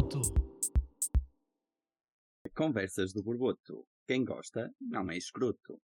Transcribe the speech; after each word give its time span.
Conversa. 0.00 0.32
Conversas 0.32 0.32
do 0.32 0.32
Borboto. 0.32 0.50
Conversas 2.54 3.12
do 3.12 3.22
Borboto. 3.22 3.86
Quem 4.06 4.24
gosta 4.24 4.74
não 4.80 5.10
é 5.10 5.16
escroto. 5.18 5.80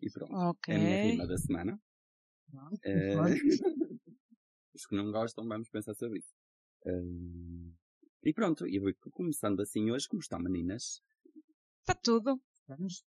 E 0.00 0.10
pronto. 0.10 0.32
Ok. 0.32 0.74
É 0.74 0.76
a 0.76 0.80
minha 0.80 1.02
rima 1.02 1.26
da 1.26 1.36
semana. 1.36 1.80
Pronto, 2.50 2.80
concordo. 2.80 3.36
Os 4.74 4.86
que 4.86 4.96
não 4.96 5.12
gostam, 5.12 5.46
vamos 5.46 5.68
pensar 5.68 5.94
sobre 5.94 6.18
isso. 6.18 6.34
Eh, 6.86 7.70
e 8.24 8.32
pronto, 8.32 8.66
e 8.66 8.78
vou 8.78 8.92
começando 9.12 9.60
assim 9.60 9.90
hoje, 9.90 10.08
como 10.08 10.20
estão 10.20 10.38
meninas? 10.38 11.02
Está 11.80 11.94
tudo. 11.94 12.40
Vamos. 12.66 13.04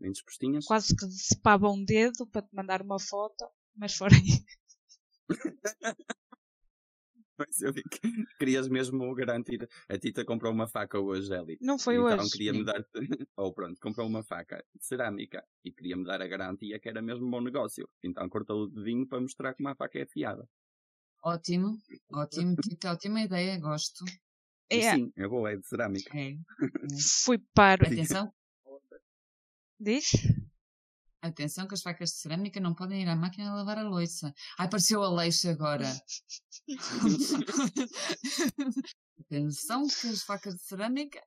Bem 0.00 0.12
dispostinhas? 0.12 0.64
Quase 0.64 0.94
que 0.94 1.06
se 1.06 1.40
pava 1.40 1.68
um 1.70 1.84
dedo 1.84 2.26
para 2.26 2.42
te 2.42 2.54
mandar 2.54 2.82
uma 2.82 2.98
foto, 3.00 3.48
mas 3.76 3.94
fora 3.94 4.14
isso. 4.14 4.44
Mas 7.38 7.62
eu 7.62 7.72
vi 7.72 7.82
que 7.84 8.00
querias 8.38 8.68
mesmo 8.68 9.14
garantir. 9.14 9.68
A 9.88 9.96
Tita 9.96 10.24
comprou 10.24 10.52
uma 10.52 10.66
faca 10.66 10.98
hoje, 10.98 11.32
Eli. 11.32 11.58
Não 11.60 11.78
foi 11.78 11.96
então 11.96 12.18
hoje. 12.18 12.32
queria-me 12.32 12.64
dar. 12.64 12.84
Ou 13.36 13.52
pronto, 13.52 13.80
comprou 13.80 14.06
uma 14.06 14.24
faca 14.24 14.64
de 14.74 14.84
cerâmica 14.84 15.44
e 15.64 15.72
queria-me 15.72 16.04
dar 16.04 16.20
a 16.20 16.26
garantia 16.26 16.78
que 16.80 16.88
era 16.88 17.00
mesmo 17.00 17.26
um 17.26 17.30
bom 17.30 17.40
negócio. 17.40 17.88
Então 18.02 18.28
cortou 18.28 18.64
o 18.64 18.68
dedinho 18.68 19.06
para 19.06 19.20
mostrar 19.20 19.54
como 19.54 19.68
a 19.68 19.74
faca 19.74 19.98
é 19.98 20.02
afiada. 20.02 20.48
Ótimo, 21.22 21.76
ótimo, 22.12 22.56
Tita, 22.56 22.92
ótima 22.92 23.20
ideia, 23.22 23.58
gosto. 23.58 24.04
É, 24.70 24.94
Sim, 24.94 25.12
é 25.16 25.26
boa, 25.26 25.50
é 25.50 25.56
de 25.56 25.66
cerâmica. 25.66 26.16
É. 26.16 26.36
fui 27.24 27.38
para. 27.54 27.86
Atenção, 27.86 28.32
Diz? 29.80 30.12
Atenção 31.22 31.66
que 31.66 31.74
as 31.74 31.82
facas 31.82 32.10
de 32.10 32.16
cerâmica 32.16 32.60
não 32.60 32.74
podem 32.74 33.02
ir 33.02 33.08
à 33.08 33.16
máquina 33.16 33.54
lavar 33.54 33.78
a 33.78 33.82
louça. 33.88 34.32
Ai, 34.58 34.66
apareceu 34.66 35.02
a 35.02 35.10
Leixa 35.10 35.50
agora. 35.50 35.86
atenção 39.20 39.86
que 39.86 40.06
as 40.08 40.22
facas 40.22 40.54
de 40.54 40.62
cerâmica 40.62 41.20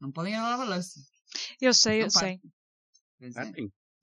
não 0.00 0.10
podem 0.12 0.34
ir 0.34 0.36
a 0.36 0.42
lavar 0.42 0.66
a 0.66 0.74
louça. 0.76 1.00
Eu 1.60 1.72
sei, 1.74 2.00
eu 2.00 2.04
Não 2.04 2.10
sei. 2.10 2.40
Ah, 3.36 3.46
é. 3.46 3.52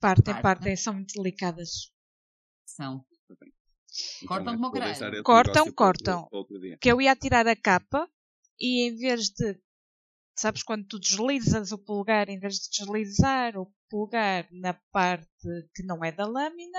Partem. 0.00 0.42
partem, 0.42 0.76
são 0.76 0.94
muito 0.94 1.14
delicadas. 1.14 1.90
são. 2.64 3.04
Então 4.22 4.28
Cortam 4.28 4.54
como 4.54 4.68
o 4.68 4.70
vou 4.70 4.72
caralho. 4.72 4.92
deixar 4.92 5.12
esse 5.12 5.22
Cortam, 5.22 5.72
cortam. 5.72 6.28
Que 6.80 6.90
eu 6.92 7.00
ia 7.00 7.14
tirar 7.16 7.46
a 7.46 7.56
capa 7.56 8.08
e 8.58 8.88
em 8.88 8.96
vez 8.96 9.30
de. 9.30 9.60
Sabes 10.40 10.62
quando 10.62 10.86
tu 10.86 10.98
deslizas 10.98 11.70
o 11.70 11.76
polegar, 11.76 12.30
em 12.30 12.38
vez 12.38 12.54
de 12.54 12.70
deslizar 12.70 13.58
o 13.58 13.70
polegar 13.90 14.48
na 14.50 14.72
parte 14.90 15.28
que 15.74 15.82
não 15.82 16.02
é 16.02 16.10
da 16.10 16.24
lâmina, 16.24 16.78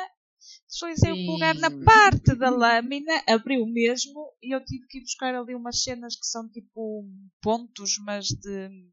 deslizei 0.67 1.11
o 1.11 1.25
polegar 1.27 1.53
na 1.53 1.69
Sim. 1.69 1.85
parte 1.85 2.35
da 2.35 2.49
lâmina, 2.49 3.21
abriu 3.27 3.63
mesmo 3.67 4.33
e 4.41 4.55
eu 4.55 4.65
tive 4.65 4.87
que 4.87 4.97
ir 4.97 5.01
buscar 5.01 5.35
ali 5.35 5.53
umas 5.53 5.83
cenas 5.83 6.15
que 6.15 6.25
são 6.25 6.49
tipo 6.49 7.07
pontos, 7.39 7.99
mas 8.03 8.29
de. 8.29 8.89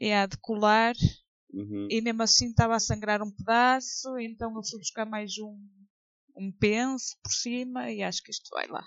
É, 0.00 0.26
de 0.26 0.38
colar 0.38 0.94
Uhum. 1.52 1.88
e 1.90 2.00
mesmo 2.00 2.22
assim 2.22 2.48
estava 2.48 2.74
a 2.74 2.80
sangrar 2.80 3.22
um 3.22 3.30
pedaço, 3.30 4.18
então 4.18 4.54
eu 4.56 4.62
fui 4.64 4.78
buscar 4.78 5.04
mais 5.04 5.36
um, 5.38 5.58
um 6.34 6.50
penso 6.58 7.18
por 7.22 7.32
cima 7.32 7.90
e 7.90 8.02
acho 8.02 8.22
que 8.22 8.30
isto 8.30 8.48
vai 8.50 8.66
lá. 8.66 8.84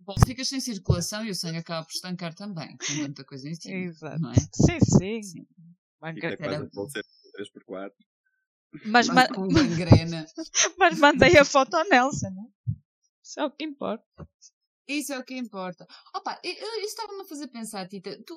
Bom, 0.00 0.14
ficas 0.26 0.48
sem 0.48 0.60
circulação 0.60 1.24
e 1.24 1.30
o 1.30 1.34
sangue 1.34 1.58
acaba 1.58 1.84
por 1.86 1.92
estancar 1.92 2.34
também. 2.34 2.76
Com 2.76 2.92
muita 2.94 3.24
coisa 3.24 3.48
em 3.48 3.54
cima. 3.54 3.74
Exato. 3.76 4.20
Não 4.20 4.30
é? 4.32 4.34
Sim, 4.34 4.80
sim. 4.98 5.22
Sim. 5.22 5.46
Manga- 6.00 6.14
Fica 6.14 6.36
quase 6.36 6.54
a 6.64 6.68
você 6.74 7.00
3x4. 7.36 7.92
Mas, 8.86 9.08
Mas 9.08 9.28
mas 10.78 10.98
mandei 10.98 11.36
a 11.36 11.44
foto 11.44 11.74
ao 11.74 11.88
Nelson, 11.88 12.30
não? 12.30 12.50
Isso 13.22 13.40
é 13.40 13.44
o 13.44 13.50
que 13.50 13.64
importa. 13.64 14.04
Isso 14.88 15.12
é 15.12 15.18
o 15.18 15.24
que 15.24 15.36
importa. 15.36 15.86
Opa, 16.14 16.40
eu- 16.42 16.52
eu- 16.54 16.78
isso 16.80 16.88
estava-me 16.88 17.20
a 17.22 17.24
fazer 17.24 17.48
pensar, 17.48 17.86
Tita. 17.88 18.16
Tu, 18.24 18.34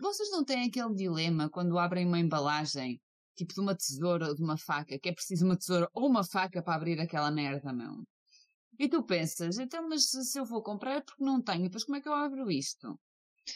vocês 0.00 0.30
não 0.30 0.44
têm 0.44 0.66
aquele 0.68 0.94
dilema 0.94 1.48
quando 1.48 1.78
abrem 1.78 2.06
uma 2.06 2.18
embalagem, 2.20 3.00
tipo 3.36 3.52
de 3.54 3.60
uma 3.60 3.74
tesoura 3.74 4.28
ou 4.28 4.34
de 4.34 4.42
uma 4.42 4.56
faca, 4.58 4.98
que 4.98 5.08
é 5.08 5.12
preciso 5.12 5.44
uma 5.44 5.56
tesoura 5.56 5.88
ou 5.94 6.08
uma 6.08 6.24
faca 6.24 6.62
para 6.62 6.74
abrir 6.74 7.00
aquela 7.00 7.30
merda, 7.30 7.72
meu? 7.72 8.02
E 8.78 8.88
tu 8.88 9.02
pensas, 9.04 9.58
então, 9.58 9.88
mas 9.88 10.10
se 10.10 10.38
eu 10.38 10.44
vou 10.44 10.62
comprar 10.62 10.96
é 10.96 11.00
porque 11.00 11.22
não 11.22 11.40
tenho, 11.42 11.64
depois 11.64 11.84
como 11.84 11.96
é 11.96 12.00
que 12.00 12.08
eu 12.08 12.14
abro 12.14 12.50
isto? 12.50 12.98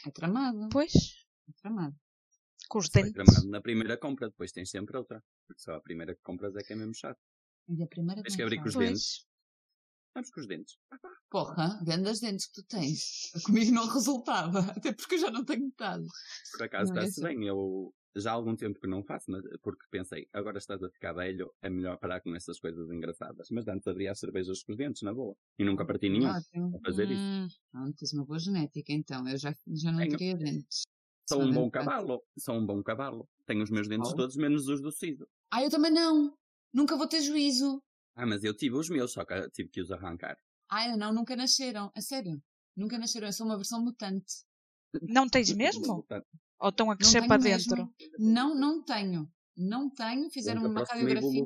É 0.05 0.11
tramado, 0.11 0.69
Pois, 0.71 0.93
é 1.49 1.51
tramado. 1.61 1.95
com 2.69 2.79
os 2.79 2.89
dentes. 2.89 3.13
tramado 3.13 3.47
na 3.49 3.61
primeira 3.61 3.97
compra, 3.97 4.29
depois 4.29 4.51
tens 4.51 4.69
sempre 4.69 4.97
outra. 4.97 5.23
Porque 5.47 5.61
só 5.61 5.75
a 5.75 5.81
primeira 5.81 6.13
que 6.15 6.21
compras 6.21 6.55
é 6.55 6.61
que 6.61 6.73
é 6.73 6.75
mesmo 6.75 6.93
chato. 6.93 7.19
E 7.69 7.81
a 7.83 7.87
primeira 7.87 8.21
Tens 8.21 8.35
que 8.35 8.41
abrir 8.41 8.61
com 8.61 8.67
os 8.67 8.75
vez. 8.75 8.89
dentes. 8.89 9.25
Vamos 10.13 10.29
com 10.31 10.39
os 10.41 10.47
dentes. 10.47 10.77
Porra, 11.29 11.79
grandes 11.83 12.19
dentes 12.21 12.47
que 12.47 12.53
tu 12.61 12.63
tens. 12.67 13.31
Comigo 13.45 13.71
não 13.73 13.87
resultava, 13.87 14.59
até 14.77 14.93
porque 14.93 15.15
eu 15.15 15.19
já 15.19 15.31
não 15.31 15.43
tenho 15.45 15.65
metade. 15.65 16.05
Por 16.51 16.63
acaso 16.63 16.93
Não 16.93 17.01
é 17.01 17.05
está-se 17.05 17.21
bem. 17.21 17.45
Eu 17.45 17.93
já 18.19 18.31
há 18.31 18.33
algum 18.33 18.55
tempo 18.55 18.79
que 18.79 18.87
não 18.87 19.03
faço, 19.03 19.29
mas 19.31 19.43
porque 19.61 19.85
pensei, 19.89 20.27
agora 20.33 20.57
estás 20.57 20.81
a 20.83 20.89
ficar 20.89 21.13
velho, 21.13 21.53
é 21.61 21.69
melhor 21.69 21.97
parar 21.97 22.21
com 22.21 22.35
essas 22.35 22.59
coisas 22.59 22.89
engraçadas. 22.91 23.47
Mas 23.51 23.67
antes 23.67 23.87
abria 23.87 24.11
as 24.11 24.19
cervejas 24.19 24.63
com 24.63 24.71
os 24.71 24.77
dentes, 24.77 25.01
na 25.01 25.13
boa. 25.13 25.35
E 25.59 25.63
nunca 25.63 25.85
parti 25.85 26.09
nenhum 26.09 26.29
Ótimo. 26.29 26.75
a 26.77 26.79
fazer 26.89 27.09
isso. 27.11 27.21
Hum, 27.21 27.47
Pronto, 27.71 27.95
tens 27.97 28.13
uma 28.13 28.25
boa 28.25 28.39
genética, 28.39 28.91
então. 28.93 29.27
Eu 29.27 29.37
já, 29.37 29.53
já 29.67 29.91
não 29.91 29.99
Tenho. 29.99 30.11
teria 30.17 30.35
dentes. 30.37 30.81
Sou 31.29 31.41
um 31.41 31.51
bom 31.51 31.69
cavalo. 31.69 32.23
Sou 32.39 32.55
um 32.55 32.65
bom 32.65 32.81
cavalo. 32.81 33.27
Tenho 33.45 33.61
os 33.63 33.69
meus 33.69 33.87
dentes 33.87 34.11
Oh. 34.11 34.15
todos, 34.15 34.35
menos 34.37 34.67
os 34.67 34.81
do 34.81 34.91
Cido. 34.91 35.27
Ah, 35.51 35.61
eu 35.63 35.69
também 35.69 35.91
não. 35.91 36.33
Nunca 36.73 36.95
vou 36.97 37.07
ter 37.07 37.21
juízo. 37.21 37.81
Ah, 38.15 38.25
mas 38.25 38.43
eu 38.43 38.53
tive 38.55 38.75
os 38.75 38.89
meus, 38.89 39.11
só 39.11 39.25
que 39.25 39.49
tive 39.51 39.69
que 39.69 39.81
os 39.81 39.91
arrancar. 39.91 40.37
Ah, 40.69 40.87
eu 40.89 40.97
não, 40.97 41.13
nunca 41.13 41.35
nasceram. 41.35 41.91
A 41.95 42.01
sério. 42.01 42.41
Nunca 42.75 42.97
nasceram. 42.97 43.27
Eu 43.27 43.33
sou 43.33 43.45
uma 43.45 43.55
versão 43.57 43.83
mutante. 43.83 44.43
não 45.01 45.27
tens 45.29 45.51
mesmo? 45.53 46.05
Ou 46.59 46.69
estão 46.69 46.89
a 46.91 46.97
crescer 46.97 47.27
para 47.27 47.41
mesmo. 47.41 47.75
dentro? 47.75 47.93
Não, 48.19 48.55
não 48.55 48.83
tenho. 48.83 49.29
Não 49.55 49.89
tenho. 49.89 50.29
Fizeram 50.31 50.63
uma 50.65 50.83
radiografia. 50.83 51.43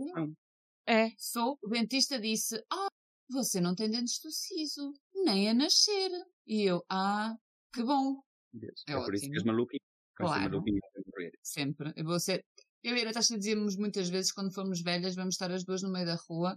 É. 0.87 1.09
Sou. 1.17 1.57
O 1.63 1.67
dentista 1.69 2.19
disse: 2.19 2.61
Ah, 2.71 2.87
você 3.29 3.59
não 3.61 3.75
tem 3.75 3.89
dentes 3.89 4.19
do 4.23 4.31
siso. 4.31 4.93
Nem 5.13 5.49
a 5.49 5.53
nascer. 5.53 6.11
E 6.47 6.63
eu: 6.63 6.83
Ah, 6.89 7.35
que 7.73 7.83
bom. 7.83 8.21
Deus. 8.53 8.83
É 8.87 8.93
É, 8.93 8.95
por 8.95 9.13
isso 9.13 9.29
que 9.29 9.35
és 9.37 9.43
maluquinho. 9.43 9.79
Claro. 10.15 10.41
maluquinho. 10.43 10.79
Sempre. 11.43 11.93
Eu 11.95 12.05
vou 12.05 12.19
ser. 12.19 12.43
Eu 12.83 12.95
e 12.97 13.01
a 13.01 13.05
Natasha 13.05 13.37
dizíamos 13.37 13.75
muitas 13.77 14.09
vezes, 14.09 14.31
quando 14.31 14.53
formos 14.53 14.81
velhas, 14.81 15.15
vamos 15.15 15.35
estar 15.35 15.51
as 15.51 15.63
duas 15.63 15.83
no 15.83 15.91
meio 15.91 16.05
da 16.05 16.17
rua, 16.27 16.55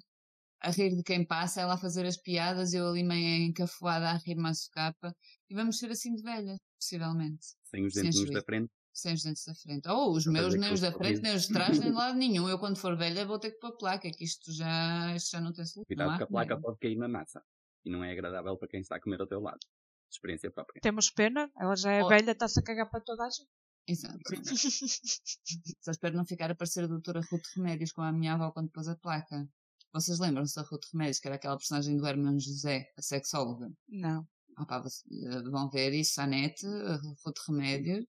a 0.61 0.71
rir 0.71 0.97
de 0.97 1.03
quem 1.03 1.27
passa, 1.27 1.61
ela 1.61 1.75
a 1.75 1.79
fazer 1.79 2.07
as 2.07 2.17
piadas, 2.17 2.73
eu 2.73 2.89
ali 2.89 3.05
meio 3.05 3.45
encafuada 3.47 4.09
a 4.11 4.17
rir 4.17 4.37
mais 4.37 4.67
capa, 4.69 5.15
e 5.51 5.55
vamos 5.55 5.79
ser 5.79 5.91
assim 5.91 6.15
de 6.15 6.23
velhas, 6.23 6.59
possivelmente. 6.85 7.47
Sem 7.65 7.87
os 7.87 7.95
dentinhos 7.95 8.17
juízo. 8.17 8.33
da 8.33 8.43
frente. 8.43 8.71
Sem 8.93 9.15
os 9.15 9.23
dentes 9.23 9.45
da 9.45 9.55
frente. 9.55 9.89
Ou 9.89 10.13
os 10.13 10.25
Para 10.25 10.33
meus, 10.33 10.55
nem 10.55 10.73
os 10.73 10.81
da 10.81 10.93
frente, 10.93 11.21
nem 11.21 11.35
os 11.35 11.47
de 11.47 11.53
trás, 11.53 11.79
nem 11.79 11.91
de 11.91 11.95
lado 11.97 12.17
nenhum. 12.17 12.49
Eu, 12.49 12.59
quando 12.59 12.77
for 12.77 12.97
velha, 12.97 13.27
vou 13.27 13.39
ter 13.39 13.51
que 13.53 13.59
pôr 13.59 13.73
placa, 13.77 14.09
que 14.11 14.23
isto 14.25 14.53
já, 14.53 15.15
isto 15.17 15.31
já 15.33 15.41
não 15.41 15.53
tem 15.53 15.65
solução. 15.65 15.85
Cuidado 15.87 16.17
que 16.17 16.23
a 16.23 16.27
placa 16.27 16.61
pode 16.61 16.79
cair 16.79 16.97
na 16.97 17.09
massa. 17.09 17.43
E 17.85 17.91
não 17.91 18.05
é 18.05 18.13
agradável 18.13 18.57
para 18.57 18.69
quem 18.69 18.81
está 18.81 18.97
a 18.97 19.01
comer 19.01 19.21
ao 19.21 19.27
teu 19.27 19.41
lado. 19.41 19.59
Experiência 20.11 20.51
própria. 20.51 20.81
Temos 20.81 21.11
pena, 21.11 21.51
ela 21.59 21.75
já 21.75 21.91
é 21.93 22.03
Oh. 22.05 22.09
velha, 22.09 22.31
está-se 22.31 22.61
a 22.61 22.63
cagar 22.63 22.89
para 22.89 23.01
toda 23.01 23.25
a 23.25 23.31
gente. 23.31 23.49
Exato. 23.87 24.19
Só 25.83 25.91
espero 25.91 26.17
não 26.17 26.25
ficar 26.25 26.51
a 26.51 26.55
parecer 26.55 26.85
a 26.85 26.87
doutora 26.87 27.21
Ruth 27.31 27.45
Remédios 27.57 27.93
com 27.93 28.01
a 28.01 28.13
minha 28.13 28.35
avó 28.35 28.51
quando 28.53 28.71
pôs 28.71 28.87
a 28.89 28.97
placa. 28.97 29.47
Vocês 29.93 30.19
lembram-se 30.19 30.55
da 30.55 30.63
Ruth 30.63 30.85
Remédios, 30.93 31.19
que 31.21 31.29
era 31.29 31.35
aquela 31.37 31.57
personagem 31.57 31.97
do 31.97 32.07
Herman 32.07 32.39
José, 32.39 32.91
a 32.97 33.03
sexóloga? 33.03 33.71
Não. 33.89 34.27
Vocês, 34.57 35.05
eh, 35.25 35.43
vão 35.51 35.69
ver 35.69 35.93
isso 35.93 36.21
à 36.21 36.27
net, 36.27 36.65
a 36.67 36.97
Ruth 37.25 37.39
Remédios, 37.49 38.05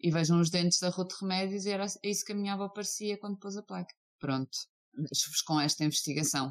e 0.00 0.10
vejam 0.10 0.40
os 0.40 0.50
dentes 0.50 0.78
da 0.78 0.88
Ruth 0.88 1.12
Remédios 1.20 1.64
e 1.64 1.70
era 1.70 1.86
isso 2.02 2.24
que 2.24 2.32
a 2.32 2.36
minha 2.36 2.54
avó 2.54 2.68
parecia 2.68 3.18
quando 3.18 3.38
pôs 3.38 3.56
a 3.56 3.62
placa. 3.62 3.94
Pronto. 4.18 4.56
Deixo-vos 4.94 5.42
com 5.42 5.60
esta 5.60 5.84
investigação. 5.84 6.50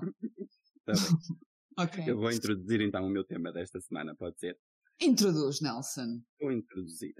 Tá 0.85 0.93
bem. 0.93 0.95
Ok. 1.77 2.01
Eu 2.07 2.17
vou 2.17 2.31
introduzir 2.31 2.79
então 2.79 3.05
o 3.05 3.09
meu 3.09 3.25
tema 3.25 3.51
desta 3.51 3.81
semana, 3.81 4.15
pode 4.15 4.39
ser? 4.39 4.57
Introduz, 5.01 5.59
Nelson. 5.59 6.21
Vou 6.39 6.49
introduzir. 6.49 7.13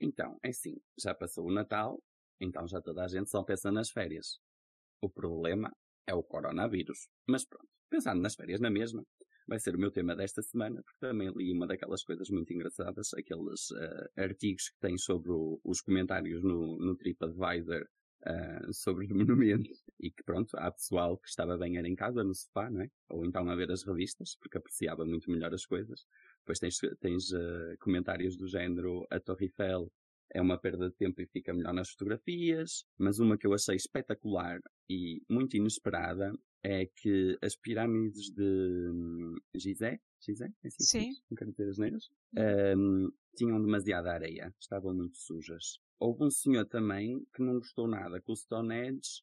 Então, 0.00 0.38
é 0.44 0.50
assim, 0.50 0.76
já 0.96 1.12
passou 1.12 1.44
o 1.44 1.52
Natal, 1.52 2.00
então 2.40 2.68
já 2.68 2.80
toda 2.80 3.02
a 3.02 3.08
gente 3.08 3.28
só 3.28 3.42
pensa 3.42 3.72
nas 3.72 3.90
férias. 3.90 4.38
O 5.02 5.10
problema 5.10 5.74
é 6.06 6.14
o 6.14 6.22
coronavírus. 6.22 7.08
Mas 7.26 7.44
pronto, 7.44 7.66
pensando 7.90 8.22
nas 8.22 8.36
férias 8.36 8.60
na 8.60 8.70
mesma, 8.70 9.02
vai 9.46 9.58
ser 9.60 9.74
o 9.76 9.78
meu 9.78 9.90
tema 9.90 10.14
desta 10.16 10.42
semana, 10.42 10.82
porque 10.82 10.98
também 11.00 11.30
li 11.36 11.52
uma 11.52 11.66
daquelas 11.66 12.02
coisas 12.02 12.28
muito 12.30 12.52
engraçadas, 12.52 13.12
aqueles 13.14 13.70
eh, 13.72 14.10
artigos 14.24 14.68
que 14.70 14.78
têm 14.80 14.96
sobre 14.98 15.30
o- 15.30 15.60
os 15.64 15.80
comentários 15.80 16.42
no, 16.42 16.76
no 16.78 16.96
TripAdvisor 16.96 17.86
eh, 18.26 18.60
sobre 18.72 19.04
os 19.06 19.10
monumentos. 19.12 19.84
E 20.00 20.10
que 20.10 20.22
pronto, 20.24 20.50
há 20.56 20.70
pessoal 20.70 21.16
que 21.18 21.28
estava 21.28 21.56
bem 21.56 21.76
era 21.78 21.88
em 21.88 21.94
casa, 21.94 22.24
no 22.24 22.34
sofá, 22.34 22.70
não 22.70 22.82
é? 22.82 22.88
Ou 23.10 23.24
então 23.24 23.48
a 23.48 23.54
ver 23.54 23.70
as 23.70 23.84
revistas, 23.84 24.36
porque 24.40 24.58
apreciava 24.58 25.04
muito 25.04 25.30
melhor 25.30 25.52
as 25.54 25.64
coisas. 25.64 26.04
Depois 26.40 26.58
tens, 26.58 26.76
tens 27.00 27.32
eh, 27.32 27.76
comentários 27.80 28.36
do 28.36 28.46
género 28.48 29.06
a 29.10 29.20
Torre 29.20 29.46
Eiffel 29.46 29.90
é 30.34 30.42
uma 30.42 30.58
perda 30.58 30.88
de 30.90 30.96
tempo 30.96 31.20
e 31.22 31.26
fica 31.26 31.54
melhor 31.54 31.72
nas 31.72 31.90
fotografias. 31.90 32.84
Mas 32.98 33.20
uma 33.20 33.38
que 33.38 33.46
eu 33.46 33.54
achei 33.54 33.76
espetacular 33.76 34.58
e 34.90 35.22
muito 35.30 35.56
inesperada 35.56 36.32
é 36.62 36.86
que 36.86 37.38
as 37.42 37.56
pirâmides 37.56 38.30
de 38.30 38.90
hum, 38.92 39.34
Gizé, 39.54 40.00
Gizé, 40.20 40.52
é 40.64 40.68
assim 40.68 40.86
que 40.86 40.90
Sim. 40.90 41.08
diz? 41.10 41.22
não 41.30 41.36
quero 41.36 41.50
dizer 41.52 41.68
as 41.70 41.78
neiras, 41.78 42.10
Ahm, 42.36 43.08
tinham 43.36 43.60
demasiada 43.62 44.12
areia, 44.12 44.54
estavam 44.60 44.94
muito 44.94 45.16
sujas. 45.18 45.78
Houve 45.98 46.24
um 46.24 46.30
senhor 46.30 46.66
também 46.66 47.24
que 47.34 47.42
não 47.42 47.54
gostou 47.58 47.88
nada, 47.88 48.20
que 48.20 48.30
o 48.30 48.36
Stone 48.36 48.74
Edge 48.74 49.22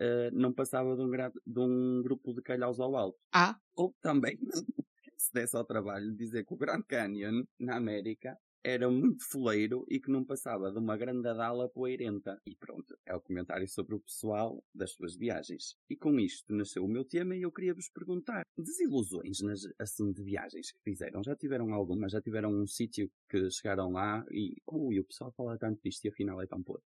ah, 0.00 0.30
não 0.32 0.52
passava 0.52 0.96
de 0.96 1.02
um, 1.02 1.10
de 1.10 1.60
um 1.60 2.02
grupo 2.02 2.32
de 2.34 2.42
calhaus 2.42 2.80
ao 2.80 2.96
alto. 2.96 3.18
Ah, 3.32 3.60
Ou 3.76 3.94
também, 4.00 4.38
se 5.16 5.32
desse 5.32 5.56
ao 5.56 5.64
trabalho 5.64 6.14
dizer 6.14 6.44
que 6.44 6.54
o 6.54 6.56
Grand 6.56 6.82
Canyon, 6.82 7.44
na 7.58 7.76
América, 7.76 8.38
era 8.62 8.90
muito 8.90 9.24
foleiro 9.24 9.84
e 9.88 10.00
que 10.00 10.10
não 10.10 10.24
passava 10.24 10.70
de 10.70 10.78
uma 10.78 10.96
grande 10.96 11.22
dala 11.22 11.68
poeirenta. 11.68 12.40
E 12.46 12.54
pronto, 12.56 12.96
é 13.06 13.14
o 13.14 13.20
comentário 13.20 13.68
sobre 13.68 13.94
o 13.94 14.00
pessoal 14.00 14.62
das 14.74 14.92
suas 14.92 15.16
viagens. 15.16 15.76
E 15.88 15.96
com 15.96 16.18
isto 16.18 16.54
nasceu 16.54 16.84
o 16.84 16.88
meu 16.88 17.04
tema 17.04 17.36
e 17.36 17.42
eu 17.42 17.52
queria 17.52 17.74
vos 17.74 17.88
perguntar, 17.88 18.42
desilusões 18.56 19.40
nas, 19.40 19.60
assim, 19.78 20.12
de 20.12 20.22
viagens 20.22 20.72
que 20.72 20.80
fizeram? 20.82 21.22
Já 21.22 21.36
tiveram 21.36 21.72
alguma? 21.72 22.08
Já 22.08 22.20
tiveram 22.20 22.50
um 22.50 22.66
sítio 22.66 23.10
que 23.28 23.50
chegaram 23.50 23.92
lá 23.92 24.24
e, 24.30 24.56
ui, 24.66 24.98
o 24.98 25.04
pessoal 25.04 25.32
fala 25.32 25.58
tanto 25.58 25.80
disto 25.82 26.04
e 26.04 26.08
afinal 26.08 26.40
é 26.42 26.46
tão 26.46 26.62
podre? 26.62 26.84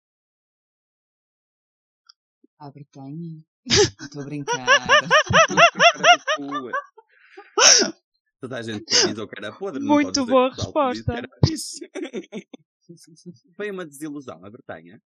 À 2.58 2.70
Bretanha. 2.70 3.44
Estou 3.66 4.22
a 4.22 4.24
brincar. 4.24 4.64
Toda 8.44 8.58
a 8.58 8.62
gente 8.62 8.84
diz 8.84 9.14
que 9.14 9.38
era 9.38 9.56
podre. 9.56 9.80
não 9.82 9.94
Muito 9.94 10.26
boa 10.26 10.50
que 10.50 10.56
que 10.56 10.62
resposta. 10.64 11.22
Foi 13.56 13.70
uma 13.70 13.86
desilusão, 13.86 14.44
a 14.44 14.50
Bretanha. 14.50 15.00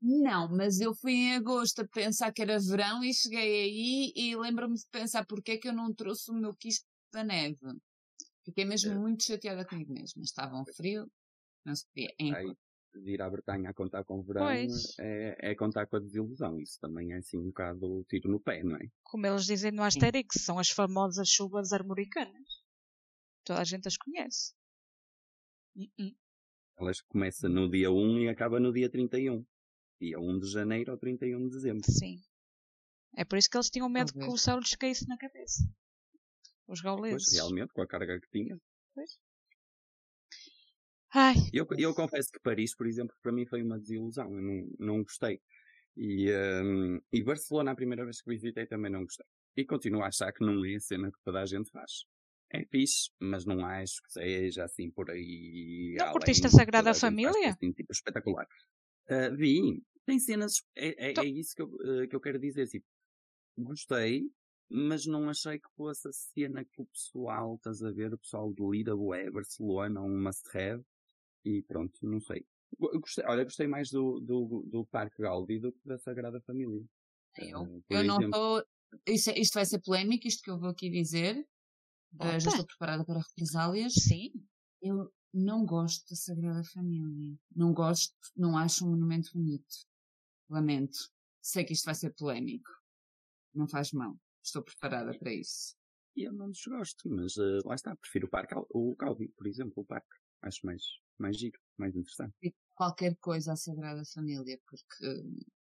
Não, 0.00 0.48
mas 0.48 0.80
eu 0.80 0.94
fui 0.94 1.12
em 1.12 1.34
agosto 1.34 1.82
a 1.82 1.86
pensar 1.88 2.32
que 2.32 2.40
era 2.40 2.58
verão 2.58 3.04
e 3.04 3.12
cheguei 3.12 3.64
aí 3.64 4.12
e 4.16 4.34
lembro-me 4.36 4.74
de 4.76 4.86
pensar 4.90 5.26
porque 5.26 5.52
é 5.52 5.58
que 5.58 5.68
eu 5.68 5.74
não 5.74 5.92
trouxe 5.94 6.30
o 6.30 6.34
meu 6.34 6.54
quisco 6.56 6.86
da 7.12 7.22
neve. 7.22 7.58
Fiquei 8.42 8.64
mesmo 8.64 8.92
É. 8.92 8.98
muito 8.98 9.22
chateada 9.22 9.66
comigo 9.66 9.92
mesma. 9.92 10.22
Estava 10.22 10.56
um 10.56 10.64
frio, 10.64 11.06
não 11.66 11.76
se 11.76 11.84
podia. 11.88 12.10
Em- 12.18 12.34
Aí, 12.34 12.54
de 12.94 13.10
ir 13.10 13.20
à 13.22 13.28
Bretanha 13.30 13.68
a 13.70 13.74
contar 13.74 14.02
com 14.04 14.18
o 14.18 14.22
verão 14.22 14.48
é, 14.50 15.36
é 15.50 15.54
contar 15.54 15.86
com 15.86 15.96
a 15.96 16.00
desilusão. 16.00 16.58
Isso 16.58 16.78
também 16.80 17.12
é 17.12 17.18
assim 17.18 17.36
um 17.38 17.46
bocado 17.48 18.04
tiro 18.08 18.30
no 18.30 18.40
pé, 18.40 18.62
não 18.64 18.76
é? 18.76 18.86
como 19.02 19.26
eles 19.26 19.44
dizem 19.44 19.70
no 19.72 19.82
Asterix, 19.82 20.42
são 20.42 20.58
as 20.58 20.70
famosas 20.70 21.28
chuvas 21.28 21.70
armoricanas. 21.72 22.51
Toda 23.44 23.60
a 23.60 23.64
gente 23.64 23.88
as 23.88 23.96
conhece. 23.96 24.54
Uh-uh. 25.76 26.14
Elas 26.78 27.00
começam 27.02 27.50
no 27.50 27.70
dia 27.70 27.90
1 27.90 28.20
e 28.20 28.28
acaba 28.28 28.58
no 28.60 28.72
dia 28.72 28.90
31. 28.90 29.44
Dia 30.00 30.18
1 30.18 30.38
de 30.40 30.50
janeiro 30.50 30.92
ao 30.92 30.98
31 30.98 31.48
de 31.48 31.54
dezembro. 31.54 31.82
Sim. 31.90 32.20
É 33.16 33.24
por 33.24 33.36
isso 33.38 33.48
que 33.50 33.56
eles 33.56 33.70
tinham 33.70 33.88
medo 33.88 34.12
que 34.12 34.24
o 34.24 34.36
céu 34.36 34.58
lhes 34.58 34.74
caísse 34.74 35.06
na 35.06 35.16
cabeça. 35.18 35.62
Os 36.66 36.80
Pois, 36.80 36.82
gauleses. 36.82 37.32
realmente, 37.34 37.72
com 37.72 37.82
a 37.82 37.86
carga 37.86 38.18
que 38.20 38.28
tinha. 38.30 38.58
Ai, 41.14 41.34
Eu, 41.52 41.66
eu 41.76 41.94
confesso 41.94 42.30
que 42.32 42.40
Paris, 42.40 42.74
por 42.74 42.86
exemplo, 42.86 43.14
para 43.22 43.32
mim 43.32 43.44
foi 43.44 43.62
uma 43.62 43.78
desilusão. 43.78 44.34
Eu 44.34 44.42
não, 44.42 44.66
não 44.78 45.02
gostei. 45.02 45.42
E, 45.94 46.32
hum, 46.64 47.00
e 47.12 47.22
Barcelona, 47.22 47.72
a 47.72 47.74
primeira 47.74 48.04
vez 48.04 48.22
que 48.22 48.30
visitei, 48.30 48.66
também 48.66 48.90
não 48.90 49.02
gostei. 49.04 49.26
E 49.54 49.64
continuo 49.66 50.02
a 50.02 50.06
achar 50.06 50.32
que 50.32 50.42
não 50.42 50.64
é 50.64 50.74
a 50.74 50.80
cena 50.80 51.12
que 51.12 51.18
toda 51.22 51.42
a 51.42 51.46
gente 51.46 51.70
faz. 51.70 52.06
É 52.54 52.64
fixe, 52.66 53.10
mas 53.18 53.46
não 53.46 53.64
acho 53.64 54.02
que 54.02 54.12
seja 54.12 54.64
assim 54.64 54.90
por 54.90 55.10
aí. 55.10 55.94
Não 55.98 56.12
curtiste 56.12 56.46
a 56.46 56.50
Sagrada 56.50 56.92
Família? 56.94 57.46
é, 57.46 57.48
assim, 57.48 57.72
tipo, 57.72 57.90
espetacular. 57.92 58.46
Ah, 59.08 59.30
vi. 59.30 59.82
Tem 60.04 60.18
cenas. 60.18 60.62
É, 60.76 61.06
é, 61.06 61.10
Então- 61.12 61.24
é 61.24 61.28
isso 61.28 61.54
que 61.54 61.62
eu, 61.62 61.70
eh, 62.02 62.06
que 62.08 62.14
eu 62.16 62.20
quero 62.20 62.38
dizer. 62.38 62.66
Tipo, 62.68 62.84
gostei, 63.56 64.24
mas 64.70 65.06
não 65.06 65.28
achei 65.30 65.58
que 65.58 65.68
fosse 65.76 66.08
a 66.08 66.12
cena 66.12 66.64
que 66.64 66.82
o 66.82 66.86
pessoal, 66.86 67.54
estás 67.56 67.82
a 67.82 67.90
ver, 67.90 68.12
o 68.12 68.18
pessoal 68.18 68.52
de 68.52 68.62
Lida, 68.62 68.94
Bué, 68.96 69.30
Barcelona, 69.30 70.02
um 70.02 70.22
must-have. 70.22 70.82
E 71.44 71.62
pronto, 71.62 71.92
não 72.02 72.20
sei. 72.20 72.44
Go- 72.78 72.98
Gostei, 73.00 73.24
olha, 73.26 73.44
gostei 73.44 73.66
mais 73.66 73.90
do, 73.90 74.20
do, 74.20 74.62
do 74.66 74.84
Parque 74.86 75.20
Gaudi 75.22 75.58
do 75.58 75.72
que 75.72 75.80
da 75.86 75.98
Sagrada 75.98 76.40
Família. 76.42 76.82
Eu, 77.38 77.64
por 77.88 77.96
eu 77.96 78.04
não 78.04 78.20
estou. 78.20 78.64
Isto, 79.06 79.30
é- 79.30 79.38
isto 79.38 79.54
vai 79.54 79.64
ser 79.64 79.80
polémico, 79.80 80.26
isto 80.28 80.42
que 80.42 80.50
eu 80.50 80.58
vou 80.58 80.68
aqui 80.70 80.90
dizer. 80.90 81.46
Ah, 82.18 82.38
já 82.38 82.50
Opa. 82.50 82.58
estou 82.58 82.66
preparada 82.66 83.04
para 83.04 83.20
represálias. 83.20 83.94
sim. 83.94 84.30
Eu 84.80 85.12
não 85.32 85.64
gosto 85.64 86.08
da 86.10 86.16
Sagrada 86.16 86.62
Família. 86.64 87.38
Não 87.54 87.72
gosto, 87.72 88.14
não 88.36 88.58
acho 88.58 88.84
um 88.84 88.90
monumento 88.90 89.30
bonito. 89.32 89.86
Lamento. 90.50 90.98
Sei 91.40 91.64
que 91.64 91.72
isto 91.72 91.84
vai 91.84 91.94
ser 91.94 92.12
polémico. 92.14 92.68
Não 93.54 93.68
faz 93.68 93.92
mal. 93.92 94.16
Estou 94.42 94.62
preparada 94.62 95.16
para 95.18 95.32
isso. 95.32 95.76
E 96.16 96.24
eu 96.24 96.32
não 96.32 96.50
desgosto, 96.50 97.08
mas 97.08 97.38
ah, 97.38 97.60
lá 97.64 97.74
está, 97.74 97.96
prefiro 97.96 98.26
o 98.26 98.30
Parque 98.30 98.54
o 98.70 98.94
Gaudi, 98.96 99.28
por 99.28 99.46
exemplo, 99.46 99.74
o 99.76 99.84
parque. 99.84 100.14
Acho 100.42 100.66
mais, 100.66 100.82
mais 101.18 101.38
giro, 101.38 101.58
mais 101.78 101.94
interessante. 101.96 102.34
E 102.42 102.52
qualquer 102.74 103.16
coisa 103.16 103.52
à 103.52 103.56
Sagrada 103.56 104.02
Família, 104.12 104.60
porque 104.66 105.06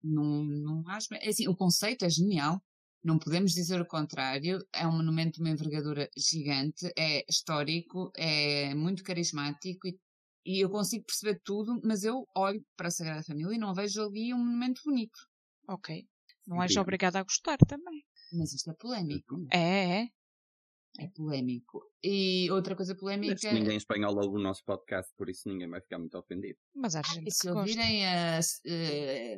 não, 0.04 0.44
não 0.44 0.88
acho. 0.90 1.14
É 1.16 1.30
assim, 1.30 1.48
o 1.48 1.56
conceito 1.56 2.06
é 2.06 2.10
genial. 2.10 2.62
Não 3.08 3.18
podemos 3.18 3.54
dizer 3.54 3.80
o 3.80 3.88
contrário. 3.88 4.60
É 4.74 4.86
um 4.86 4.92
monumento 4.92 5.36
de 5.36 5.40
uma 5.40 5.50
envergadura 5.50 6.10
gigante, 6.18 6.92
é 6.98 7.24
histórico, 7.30 8.12
é 8.18 8.76
muito 8.76 9.02
carismático 9.02 9.88
e, 9.88 9.98
e 10.46 10.60
eu 10.60 10.70
consigo 10.70 11.06
perceber 11.06 11.40
tudo, 11.42 11.80
mas 11.86 12.04
eu 12.04 12.28
olho 12.36 12.62
para 12.76 12.90
a 12.90 12.92
Sagrada 12.92 13.24
Família 13.24 13.56
e 13.56 13.58
não 13.58 13.74
vejo 13.74 14.04
ali 14.04 14.34
um 14.34 14.38
monumento 14.38 14.82
bonito. 14.84 15.18
Ok. 15.70 16.06
Não 16.46 16.62
és 16.62 16.76
obrigada 16.76 17.18
a 17.20 17.24
gostar 17.24 17.58
também. 17.60 18.04
Mas 18.34 18.52
isto 18.52 18.72
é 18.72 18.74
polémico. 18.74 19.38
É, 19.54 20.02
é. 20.02 20.08
É 21.00 21.08
polémico. 21.10 21.84
E 22.04 22.50
outra 22.52 22.76
coisa 22.76 22.96
polémica. 22.96 23.34
Mas 23.44 23.54
ninguém 23.54 23.74
em 23.74 23.78
espanhol 23.78 24.16
ouve 24.16 24.38
o 24.38 24.42
nosso 24.42 24.64
podcast, 24.66 25.14
por 25.16 25.30
isso 25.30 25.48
ninguém 25.48 25.70
vai 25.70 25.80
ficar 25.82 26.00
muito 26.00 26.18
ofendido. 26.18 26.58
Mas 26.76 26.96
há 26.96 27.02
gente 27.04 27.30
se 27.32 27.42
que 27.42 27.48
gosta. 27.54 27.60
ouvirem 27.60 28.06
a. 28.06 28.40
eh, 28.66 29.38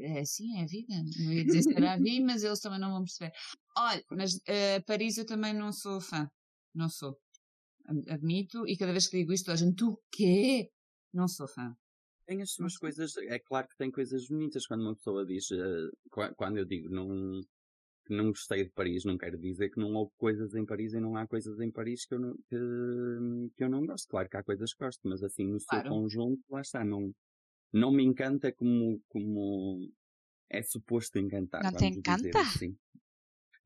é 0.00 0.20
assim, 0.20 0.58
é 0.58 0.62
a 0.62 0.66
vida. 0.66 0.94
Eu 1.24 1.32
ia 1.32 1.44
dizer 1.44 1.62
se 1.62 1.74
era 1.74 1.92
a 1.92 1.96
vi, 1.96 2.20
mas 2.20 2.42
eles 2.44 2.60
também 2.60 2.78
não 2.80 2.90
vão 2.90 3.02
perceber. 3.04 3.32
Olha, 3.76 4.04
mas 4.10 4.38
eh, 4.46 4.80
Paris 4.80 5.16
eu 5.18 5.26
também 5.26 5.54
não 5.54 5.72
sou 5.72 6.00
fã. 6.00 6.28
Não 6.74 6.88
sou. 6.88 7.16
Ad- 7.86 8.10
Admito. 8.10 8.66
E 8.66 8.76
cada 8.76 8.92
vez 8.92 9.06
que 9.08 9.16
digo 9.18 9.32
isto, 9.32 9.50
a 9.50 9.56
gente, 9.56 9.76
tu 9.76 9.90
o 9.92 9.98
quê? 10.12 10.70
Não 11.12 11.28
sou 11.28 11.46
fã. 11.48 11.74
Tem 12.26 12.40
as 12.40 12.52
suas 12.52 12.76
coisas, 12.78 13.14
é 13.18 13.38
claro 13.38 13.68
que 13.68 13.76
tem 13.76 13.90
coisas 13.90 14.26
bonitas 14.28 14.66
quando 14.66 14.80
uma 14.80 14.96
pessoa 14.96 15.26
diz, 15.26 15.46
qua- 16.10 16.32
quando 16.34 16.56
eu 16.56 16.64
digo 16.64 16.88
não, 16.88 17.40
que 18.04 18.14
não 18.14 18.26
gostei 18.28 18.64
de 18.64 18.70
Paris, 18.70 19.04
não 19.04 19.16
quero 19.16 19.38
dizer 19.38 19.70
que 19.70 19.78
não 19.80 19.92
houve 19.94 20.12
coisas 20.16 20.54
em 20.54 20.64
Paris 20.64 20.92
e 20.92 21.00
não 21.00 21.16
há 21.16 21.26
coisas 21.26 21.58
em 21.60 21.70
Paris 21.70 22.04
que 22.06 22.14
eu 22.14 22.18
não, 22.20 22.34
que, 22.48 23.54
que 23.56 23.64
eu 23.64 23.68
não 23.68 23.84
gosto. 23.86 24.06
Claro 24.08 24.28
que 24.28 24.36
há 24.36 24.42
coisas 24.42 24.72
que 24.74 24.84
gosto, 24.84 25.00
mas 25.08 25.22
assim 25.22 25.46
no 25.46 25.58
seu 25.60 25.68
Claro. 25.68 25.88
conjunto, 25.90 26.42
lá 26.50 26.60
está, 26.60 26.84
não, 26.84 27.12
não 27.72 27.90
me 27.92 28.04
encanta 28.04 28.52
como, 28.52 29.00
como 29.08 29.90
é 30.50 30.62
suposto 30.62 31.18
encantar. 31.18 31.62
Não 31.62 31.72
te 31.72 31.86
encanta? 31.86 32.40
assim. 32.40 32.76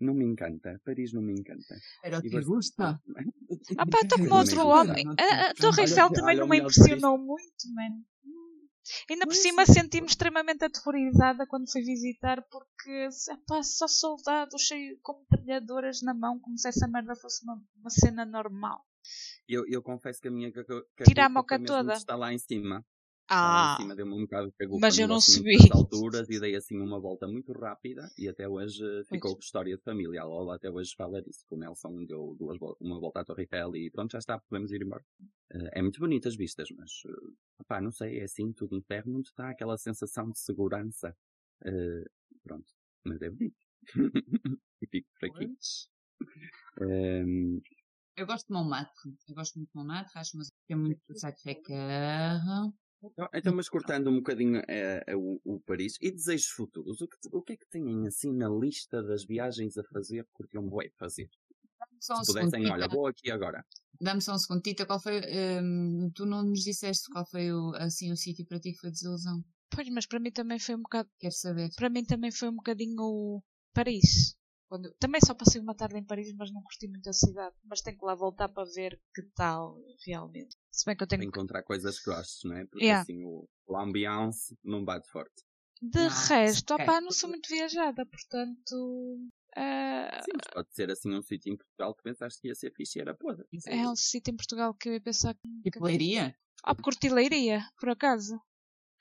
Não 0.00 0.14
me 0.14 0.24
encanta, 0.24 0.80
Paris 0.84 1.12
não 1.12 1.20
me 1.20 1.32
encanta. 1.32 1.76
Pero 2.02 2.18
E 2.24 2.30
te 2.30 2.40
gusta? 2.42 3.00
Ah 3.78 3.86
pá, 3.86 3.98
estou 4.02 4.18
como 4.18 4.34
outro 4.36 4.66
homem. 4.66 5.04
A, 5.18 5.50
a 5.50 5.54
Torre 5.54 5.82
Eiffel 5.82 6.10
também 6.12 6.36
não 6.36 6.46
me 6.46 6.58
impressionou 6.58 7.18
muito, 7.18 7.74
mano. 7.74 8.04
Ainda 9.10 9.26
por 9.26 9.34
cima 9.34 9.64
senti-me 9.66 10.06
extremamente 10.06 10.64
aterrorizada 10.64 11.46
quando 11.46 11.70
fui 11.70 11.82
visitar 11.82 12.42
porque 12.50 13.08
epá, 13.30 13.62
só 13.62 13.86
soldados 13.88 14.62
cheio, 14.62 14.98
com 15.02 15.20
metralhadoras 15.30 16.02
na 16.02 16.14
mão, 16.14 16.38
como 16.40 16.56
se 16.58 16.68
essa 16.68 16.86
merda 16.88 17.14
fosse 17.16 17.44
uma, 17.44 17.60
uma 17.80 17.90
cena 17.90 18.24
normal. 18.24 18.84
Eu, 19.48 19.64
eu 19.66 19.82
confesso 19.82 20.20
que 20.20 20.28
a 20.28 20.30
minha 20.30 20.52
caca- 20.52 20.84
Tira 21.04 21.26
a 21.26 21.28
moca 21.28 21.58
de 21.58 21.64
toda. 21.64 21.94
estar 21.94 22.16
lá 22.16 22.32
em 22.32 22.38
cima. 22.38 22.84
Ah, 23.30 23.76
em 23.78 23.82
cima 23.82 23.94
deu-me 23.94 24.14
um 24.14 24.22
bocado 24.22 24.50
cagufa 24.52 24.80
mas 24.80 24.98
eu 24.98 25.06
não 25.06 25.20
subi. 25.20 25.56
alturas 25.70 26.28
e 26.30 26.40
dei 26.40 26.56
assim 26.56 26.78
uma 26.78 26.98
volta 26.98 27.28
muito 27.28 27.52
rápida 27.52 28.10
e 28.16 28.26
até 28.28 28.48
hoje 28.48 28.82
eh, 28.82 29.04
ficou 29.04 29.32
Pois. 29.32 29.44
história 29.44 29.76
de 29.76 29.82
família. 29.82 30.22
A 30.22 30.24
Lola 30.24 30.56
até 30.56 30.70
hoje 30.70 30.94
fala 30.96 31.20
disso, 31.20 31.44
que 31.46 31.54
o 31.54 31.58
Nelson 31.58 32.04
deu 32.06 32.34
duas 32.38 32.58
uma 32.80 32.98
volta 32.98 33.20
à 33.20 33.24
Torre 33.24 33.42
Eiffel 33.42 33.76
e 33.76 33.90
pronto, 33.90 34.12
já 34.12 34.18
está, 34.18 34.38
podemos 34.38 34.72
ir 34.72 34.82
embora. 34.82 35.04
Eh, 35.52 35.78
é 35.78 35.82
muito 35.82 36.00
bonito 36.00 36.26
as 36.26 36.36
vistas, 36.36 36.68
mas 36.70 36.90
uh, 37.04 37.34
opá, 37.58 37.80
não 37.80 37.90
sei, 37.90 38.20
é 38.20 38.24
assim, 38.24 38.52
tudo 38.52 38.76
em 38.76 38.80
terra, 38.80 39.04
não 39.06 39.22
te 39.22 39.32
dá 39.36 39.50
aquela 39.50 39.76
sensação 39.76 40.30
de 40.30 40.38
segurança. 40.38 41.14
Eh, 41.64 42.04
pronto, 42.42 42.72
mas 43.04 43.20
é 43.20 43.30
bonito. 43.30 43.56
e 44.82 44.86
fico 44.86 45.08
por 45.20 45.28
aqui. 45.28 45.54
Ehm, 46.80 47.60
Eu 48.16 48.26
gosto 48.26 48.46
de 48.46 48.52
Montmartre. 48.54 49.16
Eu 49.28 49.34
gosto 49.34 49.56
muito 49.56 49.70
de 49.70 49.76
Montmartre. 49.76 50.18
Acho 50.18 50.36
mas 50.36 50.48
é 50.68 50.74
muito 50.74 51.00
Sacré-Cœur. 51.14 52.72
Então, 53.02 53.28
então, 53.32 53.54
mas 53.54 53.68
cortando 53.68 54.10
um 54.10 54.16
bocadinho 54.16 54.60
eh, 54.68 55.04
eh, 55.06 55.16
o, 55.16 55.40
o 55.44 55.60
Paris 55.60 55.96
e 56.00 56.10
desejos 56.10 56.48
futuros, 56.48 57.00
o 57.00 57.06
que, 57.06 57.16
o 57.30 57.42
que 57.42 57.52
é 57.52 57.56
que 57.56 57.68
têm 57.68 58.06
assim 58.06 58.32
na 58.32 58.48
lista 58.48 59.02
das 59.02 59.24
viagens 59.24 59.78
a 59.78 59.84
fazer 59.84 60.24
que 60.24 60.32
curtiam 60.32 60.68
bué 60.68 60.90
fazer? 60.98 61.30
Só 62.00 62.14
um 62.14 62.24
Se 62.24 62.32
segundo, 62.32 62.50
pudessem, 62.50 62.70
olha, 62.72 62.88
vou 62.88 63.06
aqui 63.06 63.30
agora. 63.30 63.64
Dá-me 64.00 64.20
só 64.20 64.34
um 64.34 64.38
segundo. 64.38 64.62
Tita, 64.62 64.86
qual 64.86 65.00
foi. 65.00 65.20
hum, 65.62 66.10
tu 66.14 66.24
não 66.26 66.44
nos 66.44 66.60
disseste 66.60 67.08
qual 67.10 67.26
foi 67.26 67.52
o, 67.52 67.72
assim, 67.76 68.12
o 68.12 68.16
sítio 68.16 68.46
para 68.46 68.60
ti 68.60 68.72
que 68.72 68.78
foi 68.78 68.90
desilusão. 68.90 69.42
pois, 69.70 69.88
mas 69.90 70.06
para 70.06 70.20
mim 70.20 70.30
também 70.30 70.58
foi 70.58 70.74
um 70.74 70.82
bocado. 70.82 71.08
Quero 71.18 71.34
saber. 71.34 71.70
Para 71.76 71.90
mim 71.90 72.04
também 72.04 72.30
foi 72.30 72.48
um 72.48 72.56
bocadinho 72.56 73.00
o 73.00 73.42
Paris. 73.72 74.36
Quando- 74.68 74.92
Também 74.98 75.20
só 75.24 75.34
passei 75.34 75.60
uma 75.60 75.74
tarde 75.74 75.96
em 75.98 76.04
Paris, 76.04 76.32
mas 76.34 76.52
não 76.52 76.62
curti 76.62 76.86
muito 76.88 77.08
a 77.08 77.12
cidade. 77.12 77.56
Mas 77.64 77.80
tenho 77.80 77.98
que 77.98 78.04
lá 78.04 78.14
voltar 78.14 78.48
para 78.48 78.68
ver 78.70 79.00
que 79.14 79.22
tal 79.34 79.78
realmente. 80.04 80.56
Se 80.70 80.84
bem 80.84 80.94
que 80.96 81.02
eu 81.02 81.08
Para 81.08 81.18
tenho. 81.18 81.28
encontrar 81.28 81.62
coisas 81.62 81.98
que 81.98 82.10
gostes, 82.10 82.44
não 82.44 82.56
é? 82.56 82.64
Porque 82.66 82.84
Yeah. 82.84 83.02
assim 83.02 83.24
o, 83.24 83.48
o 83.66 83.76
ambiance 83.76 84.56
não 84.62 84.84
bate 84.84 85.08
forte. 85.10 85.42
De 85.80 86.00
Não, 86.00 86.08
resto, 86.08 86.74
ok. 86.74 86.84
opá, 86.84 87.00
não 87.00 87.12
sou 87.12 87.28
muito 87.30 87.48
viajada, 87.48 88.04
portanto. 88.04 89.28
ah, 89.56 90.20
Sim, 90.24 90.32
mas 90.36 90.46
pode 90.52 90.74
ser 90.74 90.90
assim 90.90 91.14
um 91.14 91.22
sítio 91.22 91.52
em 91.52 91.56
Portugal 91.56 91.94
que 91.94 92.02
pensaste 92.02 92.40
que 92.40 92.48
ia 92.48 92.54
ser 92.54 92.72
fixe 92.74 93.00
era 93.00 93.14
podre. 93.14 93.46
é 93.66 93.88
um 93.88 93.96
sítio 93.96 94.32
em 94.32 94.36
Portugal 94.36 94.74
que 94.74 94.88
eu 94.88 94.94
ia 94.94 95.00
pensar 95.00 95.34
que. 95.34 95.48
Tipo, 95.62 95.84
Leiria? 95.84 96.36
Ah, 96.64 96.74
curti 96.74 97.08
Leiria, 97.08 97.64
por 97.78 97.88
acaso. 97.90 98.40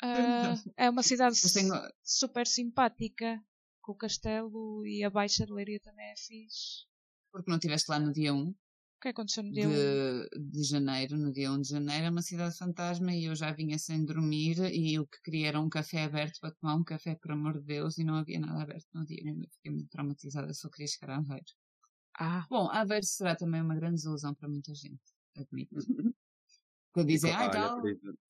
Ah, 0.01 0.53
é 0.77 0.89
uma 0.89 1.01
cidade 1.01 1.35
tenho... 1.51 1.73
super 2.03 2.45
simpática. 2.45 3.43
Com 3.87 3.93
o 3.93 3.95
castelo 3.95 4.85
e 4.85 5.01
a 5.01 5.09
Baixa 5.09 5.45
de 5.45 5.53
Leiria 5.53 5.79
também 5.79 6.11
é 6.11 6.15
fixe. 6.17 6.83
Porque 7.31 7.49
não 7.49 7.55
estiveste 7.57 7.89
lá 7.89 7.97
no 7.97 8.11
dia 8.11 8.33
1 8.33 8.49
O 8.49 8.55
que 9.01 9.07
aconteceu 9.07 9.43
no 9.43 9.51
dia 9.53 9.65
1? 9.65 9.71
de, 9.71 10.29
de 10.51 10.63
janeiro, 10.63 11.17
no 11.17 11.31
dia 11.31 11.49
1 11.49 11.61
de 11.61 11.69
janeiro, 11.69 12.05
é 12.07 12.09
uma 12.09 12.21
cidade 12.21 12.57
fantasma 12.57 13.13
e 13.13 13.23
eu 13.23 13.33
já 13.33 13.53
vinha 13.53 13.79
sem 13.79 14.03
dormir 14.03 14.57
e 14.73 14.99
o 14.99 15.07
que 15.07 15.21
queria 15.23 15.47
era 15.47 15.61
um 15.61 15.69
café 15.69 16.03
aberto 16.03 16.37
para 16.41 16.53
tomar 16.55 16.75
um 16.75 16.83
café, 16.83 17.15
por 17.15 17.31
amor 17.31 17.59
de 17.61 17.65
Deus, 17.65 17.97
e 17.97 18.03
não 18.03 18.15
havia 18.15 18.41
nada 18.41 18.61
aberto 18.61 18.87
no 18.93 19.05
dia 19.05 19.23
1. 19.23 19.41
Eu 19.43 19.49
fiquei 19.51 19.71
muito 19.71 19.87
traumatizada, 19.89 20.53
só 20.53 20.67
queria 20.69 20.87
chegar 20.87 21.13
a 21.13 21.17
Aveiro. 21.19 21.45
Ah, 22.19 22.45
Bom, 22.49 22.69
Aveiro 22.69 23.05
será 23.05 23.37
também 23.37 23.61
uma 23.61 23.75
grande 23.75 23.95
desilusão 23.95 24.35
para 24.35 24.49
muita 24.49 24.75
gente, 24.75 24.99
admito. 25.37 25.73
Quando 26.91 27.07
dizem, 27.07 27.31
ah, 27.31 27.49
tal, 27.49 27.81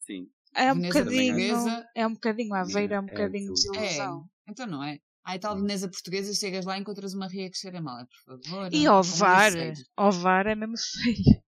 Sim, 0.01 0.29
é 0.53 0.71
um 0.71 0.75
Veneza 0.75 1.03
bocadinho. 1.03 1.85
É 1.95 2.05
um 2.05 2.13
bocadinho 2.13 2.53
Aveiro, 2.53 2.93
é 2.93 2.99
um 2.99 3.05
É, 3.05 3.07
é 3.07 3.09
bocadinho 3.09 3.47
tudo. 3.47 3.71
desilusão. 3.71 4.29
então 4.47 4.67
não 4.67 4.83
é. 4.83 4.99
Ah, 5.29 5.38
tal 5.38 5.57
Veneza 5.60 5.89
portuguesa, 5.89 6.34
chegas 6.34 6.65
lá 6.65 6.77
e 6.77 6.81
encontras 6.81 7.13
uma 7.13 7.27
ria 7.27 7.50
que 7.51 7.57
cheira 7.57 7.81
mal, 7.81 8.05
por 8.07 8.39
favor. 8.41 8.74
E 8.74 8.86
não 8.86 9.00
Ovar, 9.00 9.51
sei. 9.51 9.74
Ovar 9.98 10.48
é 10.48 10.55
mesmo 10.55 10.75
feio. 10.77 11.43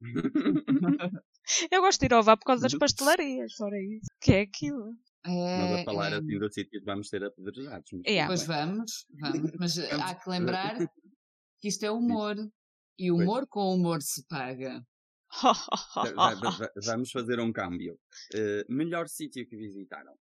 Eu 1.72 1.80
gosto 1.80 2.00
de 2.00 2.06
ir 2.06 2.12
ao 2.12 2.20
Ovar 2.20 2.36
por 2.36 2.44
causa 2.44 2.62
das 2.62 2.72
Uhum. 2.74 2.78
pastelarias, 2.78 3.54
fora 3.54 3.80
isso. 3.80 4.06
Que 4.20 4.32
é 4.34 4.40
aquilo? 4.42 4.94
É, 5.26 5.80
a 5.80 5.84
falar 5.84 6.12
é, 6.12 6.16
assim 6.16 6.38
do 6.38 6.52
sítio 6.52 6.78
que 6.80 6.84
vamos 6.84 7.08
ser 7.08 7.24
apedrejados. 7.24 7.88
tudo 7.88 8.02
Pois 8.26 8.46
bem. 8.46 8.56
vamos, 8.56 9.06
vamos, 9.18 9.50
mas 9.58 9.76
Vamos. 9.76 10.04
há 10.04 10.14
que 10.14 10.30
lembrar 10.30 10.76
que 11.60 11.68
isto 11.68 11.84
é 11.84 11.90
humor. 11.90 12.36
E 13.00 13.12
humor 13.12 13.46
com 13.48 13.72
humor 13.74 14.02
se 14.02 14.26
paga. 14.26 14.84
Va- 15.42 15.52
va- 15.52 16.34
va- 16.34 16.50
va- 16.50 16.72
Vamos 16.84 17.10
fazer 17.12 17.38
um 17.38 17.52
câmbio. 17.52 17.96
Eh, 18.34 18.64
melhor 18.68 19.06
sítio 19.08 19.46
que 19.46 19.56
visitaram? 19.56 20.14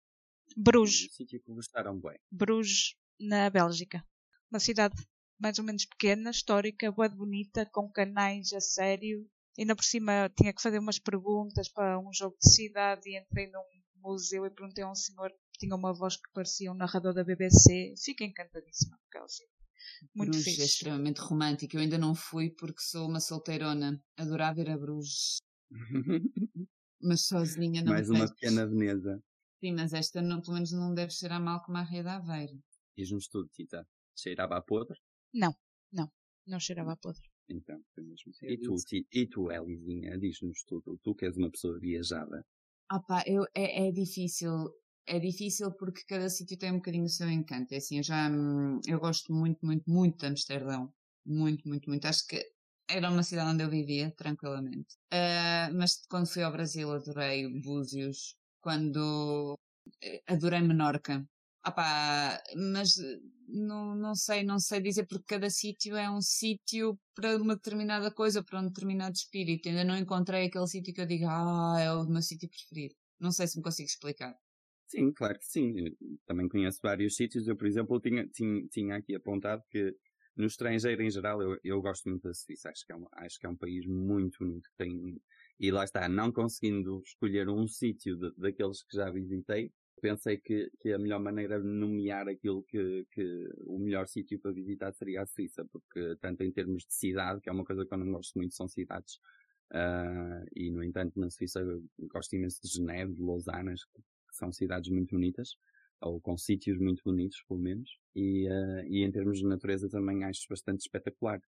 Bruges. 0.56 1.10
Um 1.12 1.14
sítio 1.14 1.42
que 1.42 1.52
gostaram 1.52 2.00
bem. 2.00 2.18
Bruges, 2.32 2.96
na 3.20 3.50
Bélgica. 3.50 4.04
Uma 4.52 4.60
cidade 4.60 4.96
mais 5.40 5.60
ou 5.60 5.66
menos 5.66 5.86
pequena, 5.86 6.32
histórica, 6.32 6.92
boa 6.92 7.10
de 7.10 7.16
bonita, 7.16 7.66
com 7.72 7.92
canais 7.92 8.52
a 8.54 8.60
sério. 8.60 9.30
Ainda 9.58 9.76
por 9.76 9.84
cima 9.84 10.32
tinha 10.38 10.54
que 10.54 10.62
fazer 10.62 10.80
umas 10.80 11.00
perguntas 11.00 11.70
para 11.70 12.00
um 12.00 12.12
jogo 12.14 12.38
de 12.42 12.52
cidade 12.52 13.10
e 13.10 13.20
entrei 13.20 13.48
num 13.48 13.64
museu 13.96 14.46
e 14.46 14.52
perguntei 14.52 14.84
a 14.84 14.92
um 14.92 14.96
senhor 14.96 15.30
que 15.52 15.60
tinha 15.60 15.76
uma 15.76 15.94
voz 15.94 16.16
que 16.16 16.32
parecia 16.34 16.72
um 16.72 16.76
narrador 16.76 17.14
da 17.14 17.24
BBC. 17.24 17.94
Fiquei 18.04 18.28
encantadíssima 18.28 18.98
com 18.98 19.08
aquela 19.08 19.28
cidade. 19.28 19.58
Muito 20.16 20.32
Bruges 20.32 20.48
é 20.48 20.52
fixe. 20.52 20.66
extremamente 20.66 21.22
romântico. 21.22 21.76
Eu 21.76 21.82
ainda 21.82 21.98
não 21.98 22.14
fui 22.14 22.50
porque 22.52 22.82
sou 22.82 23.08
uma 23.08 23.20
solteirona. 23.20 24.02
Adorava 24.18 24.60
ir 24.62 24.70
a 24.70 24.78
Bruges. 24.78 25.38
Mas 27.02 27.26
sozinha 27.28 27.82
não 27.84 27.94
Mais 27.94 28.10
uma 28.10 28.28
pequena 28.28 28.66
Veneza. 28.66 29.24
Sim, 29.60 29.74
mas 29.74 29.94
esta 29.94 30.22
não, 30.22 30.42
pelo 30.42 30.54
menos 30.56 30.72
não 30.72 30.94
deve 30.94 31.12
cheirar 31.12 31.42
mal 31.42 31.62
como 31.64 31.78
a 31.78 31.84
Ria 31.84 32.04
de 32.04 32.10
Aveiro. 32.10 32.58
Diz-nos 32.96 33.28
tudo, 33.28 33.50
Tita. 33.50 33.88
Cheirava 34.16 34.58
a 34.58 34.62
podre? 34.62 34.98
Não 36.48 36.60
cheirava 36.60 36.94
a 36.94 36.98
podre. 36.98 37.22
Então, 37.50 37.80
foi 37.94 38.04
mesmo. 38.04 38.32
É 38.42 38.54
E 38.54 38.58
tu, 38.58 38.76
Ti- 38.76 39.08
e 39.12 39.28
tu, 39.28 39.52
Elisinha, 39.52 40.18
diz-nos 40.18 40.64
tudo. 40.64 40.98
Tu 41.04 41.16
que 41.16 41.26
és 41.26 41.36
uma 41.38 41.52
pessoa 41.52 41.78
viajada. 41.80 42.46
Ah 42.90 43.02
pá, 43.02 43.24
eu, 43.28 43.44
é, 43.54 43.88
é 43.88 43.92
difícil. 43.92 44.70
É 45.06 45.20
difícil 45.20 45.72
porque 45.74 46.04
cada 46.08 46.30
sítio 46.30 46.58
tem 46.58 46.72
um 46.72 46.78
bocadinho 46.78 47.06
o 47.06 47.10
seu 47.10 47.30
encanto. 47.30 47.74
É 47.74 47.78
assim, 47.78 47.98
eu 47.98 48.04
já, 48.04 48.30
hum, 48.30 48.80
eu 48.88 49.00
gosto 49.00 49.34
muito, 49.34 49.66
muito, 49.66 49.90
muito 49.90 50.18
de 50.20 50.26
Amsterdão. 50.28 50.94
Muito, 51.26 51.68
muito, 51.68 51.90
muito. 51.90 52.06
Acho 52.06 52.26
que 52.28 52.42
era 52.90 53.10
uma 53.10 53.24
cidade 53.24 53.52
onde 53.52 53.64
eu 53.64 53.70
vivia, 53.70 54.12
tranquilamente. 54.12 54.96
Ah, 55.12 55.70
mas 55.74 56.06
quando 56.10 56.28
fui 56.32 56.44
ao 56.44 56.52
Brasil 56.52 56.92
adorei 56.92 57.48
Búzios. 57.62 58.36
Quando 58.68 59.58
eh, 60.04 60.22
adorei 60.28 60.60
Menorca. 60.62 61.26
Ah 61.64 61.72
pá, 61.72 62.44
mas 62.54 62.98
eh, 62.98 63.18
não, 63.48 63.96
não 63.96 64.14
sei, 64.14 64.44
não 64.44 64.60
sei 64.60 64.82
dizer 64.82 65.06
porque 65.08 65.24
cada 65.36 65.50
sítio 65.50 65.96
é 65.96 66.10
um 66.12 66.20
sítio 66.20 67.00
para 67.16 67.38
uma 67.38 67.56
determinada 67.56 68.12
coisa, 68.12 68.44
para 68.44 68.60
um 68.60 68.68
determinado 68.68 69.16
espírito. 69.16 69.70
Ainda 69.70 69.86
não 69.86 69.96
encontrei 69.96 70.48
aquele 70.48 70.68
sítio 70.68 70.94
que 70.94 71.00
eu 71.00 71.06
diga, 71.06 71.28
ah, 71.30 71.80
é 71.80 71.94
o 71.94 72.04
meu 72.10 72.22
sítio 72.22 72.50
preferido. 72.50 72.94
Não 73.18 73.32
sei 73.32 73.48
se 73.48 73.56
me 73.58 73.64
consigo 73.64 73.88
explicar. 73.88 74.36
Sim, 74.88 75.14
claro 75.14 75.40
que 75.40 75.46
sim. 75.46 75.74
Também 76.26 76.50
conheço 76.50 76.80
vários 76.84 77.16
sítios. 77.16 77.48
Eu, 77.48 77.56
por 77.56 77.68
exemplo, 77.68 78.02
tinha, 78.02 78.28
tinha, 78.28 78.68
tinha 78.68 78.96
aqui 78.98 79.16
apontado 79.16 79.64
que 79.70 79.96
no 80.36 80.46
estrangeiro 80.46 81.02
em 81.02 81.10
geral 81.10 81.42
eu, 81.42 81.58
eu 81.64 81.82
gosto 81.82 82.10
muito 82.10 82.24
da 82.24 82.34
Suíça. 82.34 82.70
Acho 82.70 82.86
que, 82.86 82.92
é 82.92 82.98
um, 82.98 83.08
acho 83.14 83.40
que 83.40 83.46
é 83.46 83.50
um 83.50 83.56
país 83.56 83.86
muito 83.86 84.40
bonito. 84.40 84.70
Tem, 84.78 85.18
e 85.60 85.72
lá 85.72 85.84
está, 85.84 86.08
não 86.08 86.32
conseguindo 86.32 87.02
escolher 87.06 87.50
um 87.50 87.68
sítio 87.68 88.18
daqueles 88.38 88.84
que 88.84 88.96
já 88.96 89.10
visitei, 89.10 89.72
pensei 90.02 90.38
que, 90.38 90.70
que 90.80 90.94
a 90.94 91.00
melhor 91.00 91.20
maneira 91.20 91.60
de 91.60 91.68
nomear 91.68 92.28
aquilo 92.28 92.64
que, 92.64 93.06
que 93.12 93.50
o 93.66 93.80
melhor 93.80 94.08
sítio 94.08 94.40
para 94.40 94.52
visitar 94.52 94.94
seria 94.94 95.24
a 95.24 95.26
Suíça, 95.26 95.66
porque 95.66 96.16
tanto 96.22 96.44
em 96.44 96.52
termos 96.52 96.86
de 96.86 96.94
cidade, 96.94 97.42
que 97.42 97.50
é 97.50 97.52
uma 97.52 97.66
coisa 97.66 97.86
que 97.86 97.94
eu 97.94 97.98
não 97.98 98.12
gosto 98.12 98.34
muito, 98.36 98.54
são 98.54 98.68
cidades, 98.68 99.20
ah, 99.72 100.44
e 100.56 100.70
no 100.72 100.84
entanto 100.84 101.20
na 101.20 101.30
Suíça 101.30 101.62
gosto 101.98 102.36
imenso 102.36 102.62
de 102.62 102.70
Geneve, 102.70 103.14
de 103.14 103.22
Lausanne, 103.22 103.74
que 103.76 104.36
são 104.36 104.52
cidades 104.52 104.90
muito 104.92 105.16
bonitas, 105.16 105.58
ou 106.02 106.22
com 106.22 106.38
sítios 106.38 106.78
muito 106.78 107.02
bonitos, 107.04 107.44
pelo 107.48 107.60
menos, 107.60 107.90
e, 108.16 108.48
ah, 108.48 108.84
e 108.88 109.04
em 109.04 109.12
termos 109.12 109.40
de 109.40 109.46
natureza 109.46 109.90
também 109.90 110.24
acho 110.24 110.46
bastante 110.50 110.82
espetacular. 110.82 111.42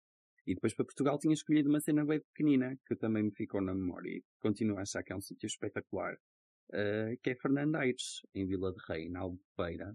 E 0.49 0.55
depois 0.55 0.75
para 0.75 0.85
Portugal 0.87 1.19
tinha 1.19 1.35
escolhido 1.35 1.69
uma 1.69 1.81
cena 1.81 2.05
bem 2.05 2.21
pequenina, 2.21 2.77
que 2.87 2.97
também 2.97 3.23
me 3.25 3.33
ficou 3.41 3.61
na 3.61 3.75
memória, 3.75 4.11
e 4.19 4.25
continuo 4.41 4.79
a 4.79 4.83
achar 4.83 5.03
que 5.05 5.13
é 5.13 5.17
um 5.17 5.21
sítio 5.21 5.47
espetacular, 5.47 6.17
ah, 6.73 7.11
que 7.23 7.31
é 7.31 7.37
Fernandeiros, 7.37 8.23
em 8.35 8.47
Vila 8.47 8.73
de 8.73 8.81
Rei, 8.89 9.09
na 9.11 9.21
Albufeira, 9.21 9.95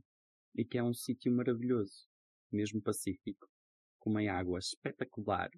e 0.55 0.63
que 0.65 0.77
é 0.77 0.83
um 0.83 0.93
sítio 0.93 1.31
maravilhoso, 1.33 2.07
mesmo 2.51 2.81
pacífico, 2.81 3.47
com 3.99 4.11
uma 4.11 4.21
água 4.31 4.59
espetacular. 4.59 5.49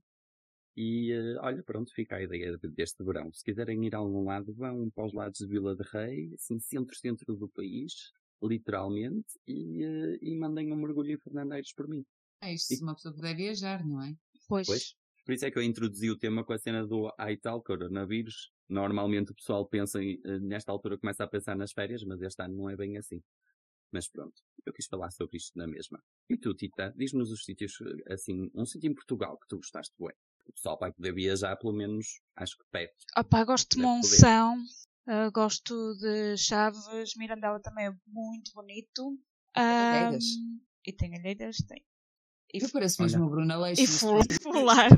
E 0.77 1.11
eh, 1.11 1.37
olha, 1.41 1.63
pronto, 1.63 1.91
fica 1.93 2.17
a 2.17 2.23
ideia 2.23 2.57
de- 2.57 2.69
deste 2.69 3.03
verão. 3.03 3.31
Se 3.33 3.43
quiserem 3.43 3.85
ir 3.85 3.95
a 3.95 3.99
algum 3.99 4.23
lado, 4.25 4.53
vão 4.53 4.89
para 4.91 5.05
os 5.05 5.13
lados 5.13 5.39
de 5.39 5.47
Vila 5.47 5.75
de 5.75 5.83
Rei, 5.91 6.33
assim, 6.33 6.59
centro-centro 6.59 7.35
do 7.35 7.49
país, 7.49 7.93
literalmente, 8.43 9.27
e, 9.47 9.83
eh, 9.83 10.17
e 10.21 10.35
mandem 10.37 10.71
um 10.73 10.75
mergulho 10.77 11.11
em 11.13 11.17
Fernandeiros 11.19 11.73
por 11.73 11.87
mim. 11.87 12.03
É 12.41 12.53
isto 12.53 12.75
se 12.75 12.83
uma 12.83 12.95
pessoa 12.95 13.13
puder 13.15 13.35
viajar, 13.35 13.85
não 13.85 14.01
é? 14.03 14.15
Pois. 14.47 14.67
Pois. 14.67 14.95
Por 15.25 15.33
isso 15.33 15.45
é 15.45 15.51
que 15.51 15.57
eu 15.57 15.63
introduzi 15.63 16.09
o 16.11 16.17
tema 16.17 16.45
com 16.45 16.53
a 16.53 16.57
cena 16.57 16.85
do 16.85 17.11
ai 17.17 17.35
tal, 17.35 17.61
coronavírus. 17.63 18.51
Normalmente 18.69 19.31
o 19.31 19.35
pessoal 19.35 19.67
pensa, 19.67 20.01
em, 20.01 20.19
eh, 20.23 20.39
nesta 20.39 20.71
altura 20.71 20.99
começa 20.99 21.23
a 21.23 21.27
pensar 21.27 21.55
nas 21.55 21.71
férias, 21.71 22.03
mas 22.03 22.21
este 22.21 22.43
ano 22.43 22.55
não 22.55 22.69
é 22.69 22.75
bem 22.75 22.95
assim. 22.97 23.21
Mas 23.91 24.07
pronto, 24.07 24.33
eu 24.65 24.73
quis 24.73 24.85
falar 24.85 25.09
sobre 25.11 25.37
isto 25.37 25.57
na 25.57 25.65
mesma. 25.65 25.99
E 26.29 26.37
tu, 26.37 26.53
Tita, 26.53 26.93
diz-nos 26.95 27.31
os 27.31 27.43
sítios, 27.43 27.73
eh, 27.81 28.13
assim, 28.13 28.51
um 28.53 28.65
sítio 28.65 28.91
em 28.91 28.93
Portugal 28.93 29.37
que 29.39 29.47
tu 29.47 29.57
gostaste, 29.57 29.95
bué. 29.97 30.13
O 30.45 30.53
pessoal 30.53 30.77
vai 30.79 30.91
poder 30.91 31.13
viajar, 31.13 31.55
pelo 31.55 31.73
menos, 31.73 32.21
acho 32.35 32.55
que 32.57 32.65
perto. 32.71 32.95
Opá, 33.17 33.43
gosto 33.43 33.75
de. 33.75 33.81
Monção, 33.81 34.55
ah, 35.07 35.29
gosto 35.31 35.95
de 35.95 36.37
Chaves, 36.37 36.85
Mirandela 37.17 37.59
também 37.59 37.87
é 37.87 37.91
muito 38.05 38.51
bonito. 38.53 39.17
Alheiras? 39.55 40.23
e 40.85 40.93
tem 40.93 41.15
Alheiras, 41.15 41.57
tem. 41.67 41.83
E, 42.57 42.63
Eu 42.63 42.69
Olha. 42.73 43.03
mesmo 43.05 43.25
a 43.25 43.29
Bruna 43.29 43.57
Leixo. 43.57 43.81
e 43.81 43.87
mas 43.87 43.99
Fu- 43.99 44.07
pronto. 44.07 44.41
Fular. 44.41 44.89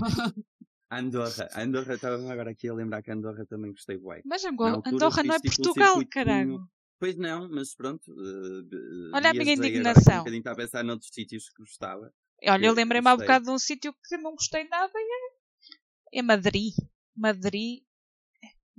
Andorra, 0.90 1.50
Andorra, 1.56 1.96
estava 1.96 2.32
agora 2.32 2.52
aqui 2.52 2.70
a 2.70 2.74
lembrar 2.74 3.02
que 3.04 3.12
Andorra 3.12 3.46
também 3.46 3.72
gostei 3.72 3.98
bué. 3.98 4.22
Mas 4.24 4.44
Angola, 4.46 4.76
altura 4.76 4.96
Andorra 4.96 5.24
não 5.24 5.36
é 5.36 5.40
tipo 5.40 5.56
Portugal, 5.62 6.02
caralho. 6.10 6.68
Pois 7.00 7.16
não, 7.18 7.50
mas 7.50 7.76
pronto. 7.76 8.10
eh, 8.12 9.16
Olha 9.16 9.30
a 9.30 9.34
minha 9.34 9.44
aqui 9.44 9.52
indignação. 9.54 10.16
Um 10.16 10.18
bocadinho 10.20 10.44
a 10.46 10.56
pensar 10.56 10.84
noutros 10.84 11.12
sítios 11.14 11.50
que 11.50 11.62
gostava. 11.62 12.12
Olha, 12.48 12.66
eu 12.66 12.70
Eu 12.70 12.74
lembrei-me 12.74 13.08
há 13.10 13.16
bocado 13.18 13.46
de 13.46 13.52
um 13.52 13.60
sítio 13.60 13.94
que 14.08 14.18
não 14.18 14.32
gostei 14.32 14.68
nada 14.70 14.92
e 14.96 16.16
é, 16.16 16.20
é 16.20 16.22
Madrid. 16.22 16.74
Madrid. 17.16 17.84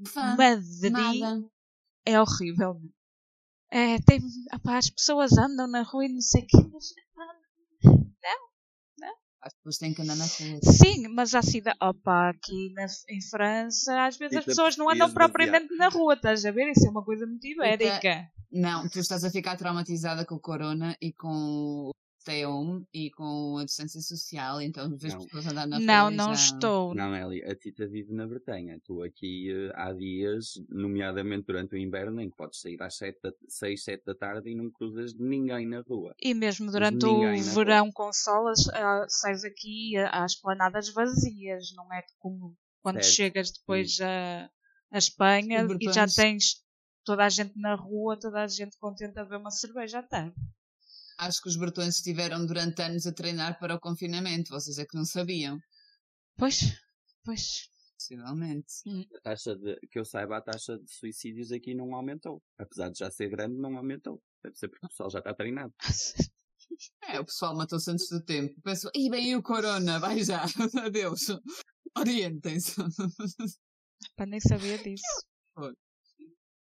Fã, 0.07 0.37
Madrid 0.37 1.21
Nada. 1.21 1.45
é 2.07 2.21
horrível. 2.21 2.81
É, 3.71 4.01
tem, 4.01 4.21
opá, 4.55 4.79
as 4.79 4.89
pessoas 4.89 5.37
andam 5.37 5.67
na 5.69 5.83
rua 5.83 6.07
e 6.07 6.09
não 6.09 6.21
sei 6.23 6.43
o 6.43 6.47
quê. 6.47 6.57
Mas, 6.73 6.95
As 9.49 9.55
pessoas 9.55 9.79
têm 9.79 9.95
que 9.95 10.03
andar 10.03 10.17
na 10.17 10.25
rua. 10.25 10.61
sim, 10.63 11.09
mas 11.09 11.35
a 11.35 11.43
cidade. 11.43 11.77
Opa, 11.83 12.31
aqui 12.31 12.73
na, 12.75 12.87
em 13.09 13.21
França, 13.21 14.07
às 14.07 14.17
vezes 14.17 14.37
as 14.37 14.45
Rita 14.45 14.51
pessoas 14.51 14.77
não 14.77 14.91
andam 14.91 15.11
propriamente 15.13 15.75
na 15.77 15.89
rua, 15.89 16.15
estás 16.15 16.45
a 16.45 16.51
ver? 16.51 16.71
Isso 16.71 16.87
é 16.87 16.91
uma 16.91 17.05
coisa 17.05 17.27
muito 17.27 17.47
ibérica. 17.47 18.29
Não, 18.51 18.89
tu 18.89 18.99
estás 18.99 19.25
a 19.25 19.31
ficar 19.31 19.57
traumatizada 19.57 20.25
com 20.25 20.37
o 20.37 20.41
corona 20.41 20.97
e 21.03 21.13
com 21.13 21.29
o 21.29 21.91
stay 22.29 22.45
home 22.45 22.85
e 22.93 23.11
com 23.11 23.57
a 23.59 23.65
distância 23.65 24.01
social, 24.01 24.61
então 24.61 24.89
vês 24.97 25.15
Não. 25.15 25.25
pessoas 25.25 25.47
andar 25.47 25.67
na 25.67 25.81
Não, 25.81 26.05
rua 26.05 26.13
e 26.13 26.17
não 26.17 26.33
estou. 26.33 26.95
Não, 26.95 27.17
Eli, 27.17 27.43
a 27.45 27.55
Tita 27.57 27.87
vive 27.87 28.13
na 28.13 28.27
Bretanha. 28.27 28.79
Tu 28.85 29.03
aqui 29.03 29.51
eh, 29.51 29.73
há 29.75 29.93
dias, 29.93 30.53
nomeadamente 30.69 31.47
durante 31.47 31.75
o 31.75 31.79
inverno, 31.79 32.21
em 32.21 32.29
que 32.31 32.37
podes 32.37 32.61
sair 32.61 32.81
às 32.83 32.97
7 32.97 33.19
da, 33.23 33.33
6, 33.49 33.83
7 33.83 34.05
da 34.05 34.15
tarde 34.15 34.51
e 34.51 34.55
não 34.55 34.71
cruzas 34.71 35.15
ninguém 35.15 35.67
na 35.67 35.81
rua. 35.81 36.15
E 36.21 36.35
mesmo 36.35 36.71
durante 36.71 37.07
o 37.07 37.55
verão 37.55 37.91
com 37.93 38.13
sol, 38.13 38.49
as- 38.49 38.69
ah, 38.69 39.07
sais 39.09 39.45
aqui 39.45 39.97
às 39.97 40.35
planadas 40.37 40.93
vazias, 40.93 41.73
não 41.75 41.91
é 41.93 42.03
como 42.19 42.55
quando 42.83 43.03
Certo. 43.03 43.15
chegas 43.17 43.51
depois 43.51 43.99
a, 44.01 44.51
a 44.93 44.99
Espanha 44.99 45.65
Os 45.67 45.77
e 45.81 45.93
já 45.93 46.07
tens 46.07 46.63
toda 47.05 47.25
a 47.25 47.29
gente 47.29 47.59
na 47.59 47.75
rua, 47.75 48.19
toda 48.19 48.43
a 48.43 48.47
gente 48.47 48.77
contente 48.79 49.19
a 49.19 49.25
ver 49.25 49.37
uma 49.37 49.51
cerveja 49.51 50.01
à 50.01 50.03
tarde. 50.03 50.35
Acho 51.19 51.43
que 51.43 51.49
os 51.49 51.57
bretões 51.57 51.97
estiveram 51.97 52.47
durante 52.47 52.81
anos 52.81 53.07
a 53.07 53.13
treinar 53.13 53.59
para 53.59 53.75
o 53.75 53.81
confinamento, 53.81 54.51
vocês 54.51 54.79
é 54.79 54.87
que 54.87 54.97
não 54.97 55.05
sabiam, 55.05 55.59
Pois, 56.37 56.61
pois. 57.25 57.69
possivelmente. 57.95 58.75
A 59.17 59.21
taxa 59.23 59.57
de, 59.57 59.77
que 59.91 59.99
eu 59.99 60.05
saiba, 60.05 60.37
a 60.37 60.41
taxa 60.41 60.79
de 60.79 60.89
suicídios 60.91 61.51
aqui 61.51 61.75
não 61.75 61.93
aumentou. 61.95 62.41
Apesar 62.57 62.91
de 62.91 63.01
já 63.01 63.11
ser 63.11 63.29
grande, 63.29 63.57
não 63.57 63.77
aumentou. 63.77 64.23
Deve 64.45 64.57
ser 64.57 64.69
porque 64.69 64.87
o 64.87 64.89
pessoal 64.89 65.11
já 65.11 65.19
está 65.19 65.35
treinado. 65.35 65.75
É, 67.03 67.19
o 67.19 67.25
pessoal 67.25 67.57
matou-se 67.57 67.91
antes 67.91 68.09
do 68.11 68.23
tempo. 68.23 68.55
Pensou, 68.63 68.91
e 68.95 69.09
bem 69.11 69.35
o 69.35 69.43
corona, 69.43 69.99
vai 69.99 70.23
já, 70.23 70.45
adeus. 70.85 71.23
Orientem-se. 71.97 72.75
Pá, 74.15 74.27
nem 74.27 74.39
sabia 74.39 74.77
disso. 74.79 75.03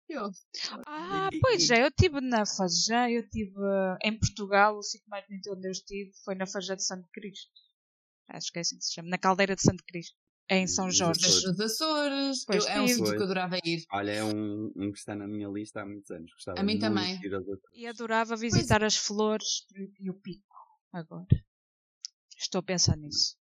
Eu, 0.07 0.29
Ah, 0.85 1.29
pois 1.41 1.69
é, 1.71 1.81
eu 1.83 1.87
estive 1.87 2.21
na 2.21 2.45
Fajã, 2.45 3.09
eu 3.09 3.21
estive 3.21 3.53
ah, 3.57 3.97
em 4.03 4.17
Portugal, 4.17 4.77
o 4.77 4.83
sítio 4.83 5.09
mais 5.09 5.25
bonito 5.27 5.51
onde 5.51 5.67
eu 5.67 5.71
estive 5.71 6.11
foi 6.23 6.35
na 6.35 6.45
Fajã 6.45 6.75
de 6.75 6.85
Santo 6.85 7.07
Cristo. 7.11 7.49
Acho 8.27 8.51
que 8.51 8.59
é 8.59 8.61
assim 8.61 8.77
que 8.77 8.85
se 8.85 8.93
chama, 8.93 9.09
na 9.09 9.17
Caldeira 9.17 9.55
de 9.55 9.61
Santo 9.63 9.83
Cristo, 9.83 10.15
em 10.49 10.67
São 10.67 10.85
Nos 10.85 10.97
Jorge. 10.97 11.25
Os 11.25 11.59
Açores. 11.59 12.45
Pois 12.45 12.65
Eu- 12.65 12.71
é 12.71 12.81
um 12.81 12.85
tive. 12.85 12.97
sítio 12.99 13.11
que 13.13 13.17
eu 13.19 13.23
adorava 13.23 13.57
ir. 13.63 13.83
Olha, 13.91 14.11
é 14.11 14.23
um, 14.23 14.71
um 14.75 14.91
que 14.91 14.97
está 14.99 15.15
na 15.15 15.27
minha 15.27 15.47
lista 15.47 15.81
há 15.81 15.85
muitos 15.85 16.09
anos. 16.11 16.31
Gostava 16.33 16.59
A 16.59 16.63
mim 16.63 16.77
também. 16.79 17.19
de 17.19 17.27
ir 17.27 17.33
aos 17.33 17.43
Açores. 17.43 17.63
E 17.73 17.87
adorava 17.87 18.35
visitar 18.35 18.83
as 18.83 18.95
flores 18.95 19.65
e 19.99 20.09
o 20.09 20.13
pico 20.13 20.55
agora. 20.93 21.25
Estou 22.37 22.59
a 22.59 22.63
pensar 22.63 22.95
nisso. 22.97 23.35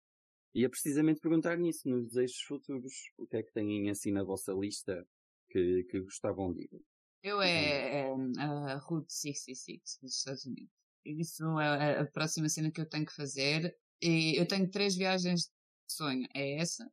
E 0.55 0.63
é 0.63 0.69
precisamente 0.69 1.19
perguntar 1.19 1.57
nisso, 1.57 1.89
nos 1.89 2.07
desejos 2.07 2.39
futuros. 2.47 2.93
O 3.17 3.25
que 3.27 3.37
é 3.37 3.43
que 3.43 3.51
têm 3.51 3.89
assim 3.89 4.11
na 4.11 4.23
vossa 4.23 4.53
lista 4.53 5.05
que, 5.53 5.83
que 5.83 5.99
gostavam 6.01 6.51
de 6.53 6.63
ir? 6.63 6.81
Eu 7.21 7.41
é, 7.41 8.09
é 8.09 8.13
a 8.41 8.77
Route 8.79 9.13
66 9.13 9.99
dos 10.01 10.17
Estados 10.17 10.45
Unidos. 10.45 10.71
Isso 11.05 11.59
é 11.59 11.99
a- 11.99 12.05
próxima 12.07 12.49
cena 12.49 12.71
que 12.71 12.81
eu 12.81 12.89
tenho 12.89 13.05
que 13.05 13.13
fazer. 13.13 13.77
E 14.01 14.35
eu 14.39 14.47
tenho 14.47 14.69
três 14.69 14.95
viagens 14.95 15.43
de 15.43 15.51
sonho. 15.93 16.27
É 16.33 16.55
essa. 16.59 16.89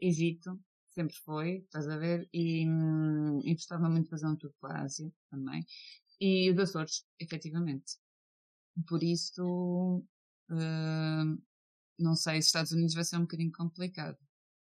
Egito. 0.00 0.58
Sempre 0.88 1.14
foi, 1.16 1.58
estás 1.58 1.86
a 1.88 1.98
ver? 1.98 2.26
E, 2.32 2.66
hum, 2.66 3.40
e 3.44 3.52
gostava 3.54 3.88
muito 3.88 4.04
de 4.04 4.10
fazer 4.10 4.26
um 4.26 4.36
tour 4.36 4.52
pela 4.60 4.82
Ásia 4.82 5.12
também. 5.30 5.64
E 6.20 6.50
os 6.50 6.58
Açores, 6.58 7.04
efetivamente. 7.20 7.96
Por 8.88 9.02
isso, 9.02 10.02
hum, 10.50 11.38
não 11.98 12.16
sei, 12.16 12.38
os 12.38 12.46
Estados 12.46 12.72
Unidos 12.72 12.94
vai 12.94 13.04
ser 13.04 13.16
um 13.18 13.22
bocadinho 13.22 13.52
complicado. 13.52 14.18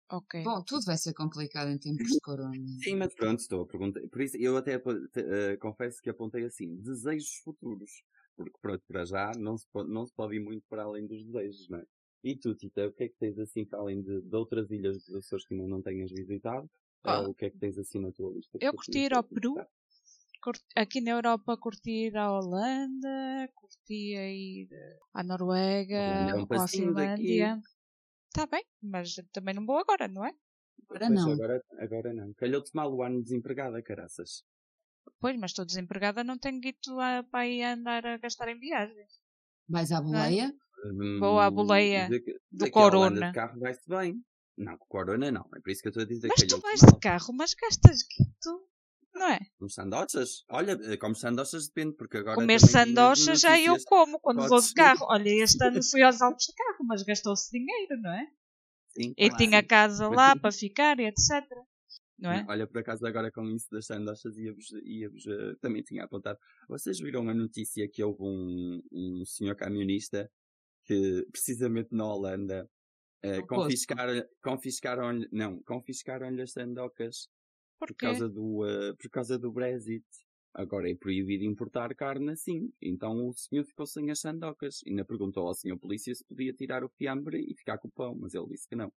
Ok. 0.10 0.36
Bom, 0.44 0.64
tudo 0.64 0.86
vai 0.86 0.98
ser 0.98 1.14
complicado 1.14 1.70
em 1.70 1.78
tempos 1.78 2.12
de 2.14 2.22
corona. 2.22 2.54
Sim, 2.84 2.96
mas 2.96 3.14
pronto, 3.14 3.40
estou 3.40 3.62
a 3.64 3.68
perguntar. 3.68 4.01
Por 4.10 4.22
isso, 4.22 4.38
eu 4.38 4.55
até 4.55 4.75
eh, 4.75 5.58
confesso 5.58 6.01
que 6.01 6.10
apontei 6.10 6.46
assim, 6.46 6.75
desejos 6.77 7.36
futuros. 7.44 7.92
Porque 8.36 8.58
pronto, 8.62 8.84
para 8.88 9.03
já 9.03 9.31
não 9.38 9.58
se, 9.58 9.68
pode, 9.72 9.90
não 9.90 10.05
se 10.05 10.14
pode 10.14 10.36
ir 10.36 10.40
muito 10.40 10.64
para 10.70 10.84
além 10.84 11.05
dos 11.05 11.24
desejos, 11.25 11.68
não 11.70 11.79
é? 11.79 11.86
E 12.24 12.36
tu, 12.36 12.53
Tita, 12.55 12.88
o 12.88 12.94
que 12.94 13.03
é 13.05 13.10
que 13.10 13.16
tens 13.20 13.38
assim 13.40 13.66
para 13.66 13.79
além 13.79 14.01
de, 14.01 14.22
de 14.22 14.36
outras 14.36 14.70
ilhas 14.72 14.98
dos 15.05 15.16
Açores 15.16 15.46
que 15.46 15.53
ainda 15.53 15.68
não 15.68 15.81
tenhas 15.81 16.12
visitado? 16.12 16.70
Eh, 17.05 17.18
o 17.18 17.34
que 17.34 17.46
é 17.46 17.50
que 17.50 17.58
tens 17.58 17.77
assim 17.77 18.00
na 18.00 18.12
tua 18.12 18.31
lista? 18.34 18.58
Eu 18.62 18.74
curti 18.74 19.00
ir 19.00 19.14
ao 19.14 19.24
Peru. 19.24 19.55
aqui 20.75 21.01
na 21.01 21.12
Europa 21.12 21.58
curti 21.58 22.08
ir 22.08 22.18
à 22.18 22.31
Holanda, 22.31 23.50
curti 23.55 24.16
ir 24.16 24.70
à 25.14 25.24
Noruega 25.24 25.98
é 25.98 26.40
à 26.40 26.46
passinho 26.48 26.94
daqui. 26.94 27.40
Está 28.38 28.46
bem, 28.46 28.64
mas 28.84 29.16
também 29.34 29.56
não 29.56 29.66
vou 29.66 29.80
agora, 29.80 30.08
não 30.08 30.24
é? 30.24 30.32
Agora 30.88 31.08
Pois, 31.08 31.20
não. 31.20 31.32
Agora, 31.32 31.64
agora 31.80 32.14
não. 32.14 32.34
Calhou-te 32.36 32.70
mal 32.76 32.94
o 32.94 33.02
ano 33.02 33.24
desempregada, 33.24 33.82
caraças. 33.82 34.44
Pois, 35.20 35.36
mas 35.40 35.50
estou 35.52 35.66
desempregada, 35.66 36.24
não 36.24 36.38
tenho 36.38 36.60
guito 36.60 37.00
a, 37.00 37.24
para 37.24 37.48
ir 37.48 37.64
andar 37.64 38.06
a 38.06 38.18
gastar 38.18 38.50
em 38.50 38.60
viagens. 38.60 39.12
Vais 39.68 39.92
à 39.92 40.00
boleia? 40.00 40.54
Hum, 40.86 41.18
Vou 41.20 41.40
à 41.40 41.50
boleia 41.50 42.04
dizer 42.08 42.20
que- 42.20 42.40
do 42.52 42.66
que 42.66 42.72
Corona. 42.72 43.28
de 43.28 43.34
carro 43.34 43.60
vai-se 43.60 43.90
bem. 43.90 44.24
Não, 44.56 44.78
com 44.78 44.86
o 44.86 44.88
Corona 44.88 45.32
não. 45.32 45.50
É 45.56 45.60
por 45.60 45.72
isso 45.72 45.82
que 45.82 45.88
eu 45.88 45.90
estou 45.90 46.04
a 46.04 46.08
dizer 46.08 46.28
Mas 46.28 46.42
tu 46.44 46.48
calhou-te 46.62 46.62
vais 46.64 46.82
mal. 46.84 46.92
de 46.92 47.00
carro, 47.00 47.34
mas 47.34 47.54
gastas 47.56 48.04
guito, 48.04 48.70
não 49.18 49.30
é? 49.30 49.40
Uns 49.60 49.74
sandochas? 49.74 50.44
Olha, 50.50 50.80
eh, 50.84 50.98
como 50.98 51.16
sandochas 51.16 51.68
depende, 51.68 51.96
porque 51.96 52.18
agora. 52.18 52.36
Comer 52.36 52.60
também 52.60 52.86
vi 52.86 52.94
nas 52.94 53.20
sandocha 53.20 53.36
já 53.36 53.60
eu 53.60 53.75
como 53.86 54.20
quando 54.20 54.38
pode 54.38 54.50
vou 54.50 54.62
de 54.62 54.74
carro. 54.74 55.06
Olha, 55.10 55.30
este 55.30 55.64
ano 55.64 55.84
fui 55.84 56.01
aos 56.01 56.22
Alpes 56.22 56.46
de 56.46 56.53
carro, 56.53 56.86
mas 56.86 57.03
gastou-se 57.03 57.51
dinheiro, 57.51 58.01
não 58.01 58.12
é? 58.12 58.27
Sim, 58.90 59.14
E 59.18 59.30
claro. 59.30 59.44
tinha 59.44 59.64
casa 59.64 60.08
lá 60.08 60.36
para 60.36 60.51
ficar 60.51 61.00
e 61.00 61.06
etc. 61.06 61.44
Não 62.18 62.32
é? 62.32 62.46
Olha, 62.50 62.66
por 62.66 62.80
acaso 62.80 63.06
agora 63.06 63.32
com 63.32 63.46
isso 63.51 63.68
das 63.72 63.86
sandochas 63.86 64.36
ia-vos, 64.38 64.72
ia-vos, 64.84 65.27
eh, 65.27 65.56
também 65.62 65.84
tinha 65.84 66.03
apontado. 66.03 66.40
Vocês 66.68 67.00
viram 67.00 67.30
a 67.30 67.34
notícia 67.34 67.88
que 67.88 68.03
houve 68.03 68.24
um, 68.24 68.82
um 68.92 69.25
senhor 69.25 69.56
camionista 69.56 70.30
que, 70.86 71.27
precisamente 71.32 71.90
na 71.92 72.06
Holanda, 72.06 72.68
confiscar, 73.48 74.08
confiscaram-lhe, 74.42 75.27
não, 75.32 75.62
confiscaram-lhe 75.64 76.42
as 76.42 76.51
sandocas 76.51 77.27
por 77.79 77.87
Porquê? 77.90 78.05
causa 78.07 78.29
do, 78.29 78.66
eh, 78.66 78.94
por 79.00 79.09
causa 79.09 79.37
do 79.40 79.51
Brexit. 79.51 80.05
Agora 80.53 80.90
é 80.90 80.96
proibido 80.96 81.44
importar 81.44 81.94
carne 81.96 82.31
assim. 82.31 82.72
Então 82.81 83.27
o 83.27 83.33
senhor 83.33 83.63
ficou 83.66 83.85
sem 83.85 84.09
as 84.09 84.20
sandocas. 84.20 84.79
Ainda 84.87 85.05
perguntou 85.05 85.48
ao 85.48 85.53
senhor 85.53 85.77
polícia 85.77 86.13
se 86.16 86.25
podia 86.25 86.51
tirar 86.53 86.83
o 86.83 86.90
fiambre 86.90 87.40
e 87.40 87.55
ficar 87.55 87.77
com 87.77 87.87
o 87.87 87.92
pão, 87.92 88.16
mas 88.20 88.33
ele 88.33 88.48
disse 88.48 88.68
que 88.68 88.75
não. 88.75 88.92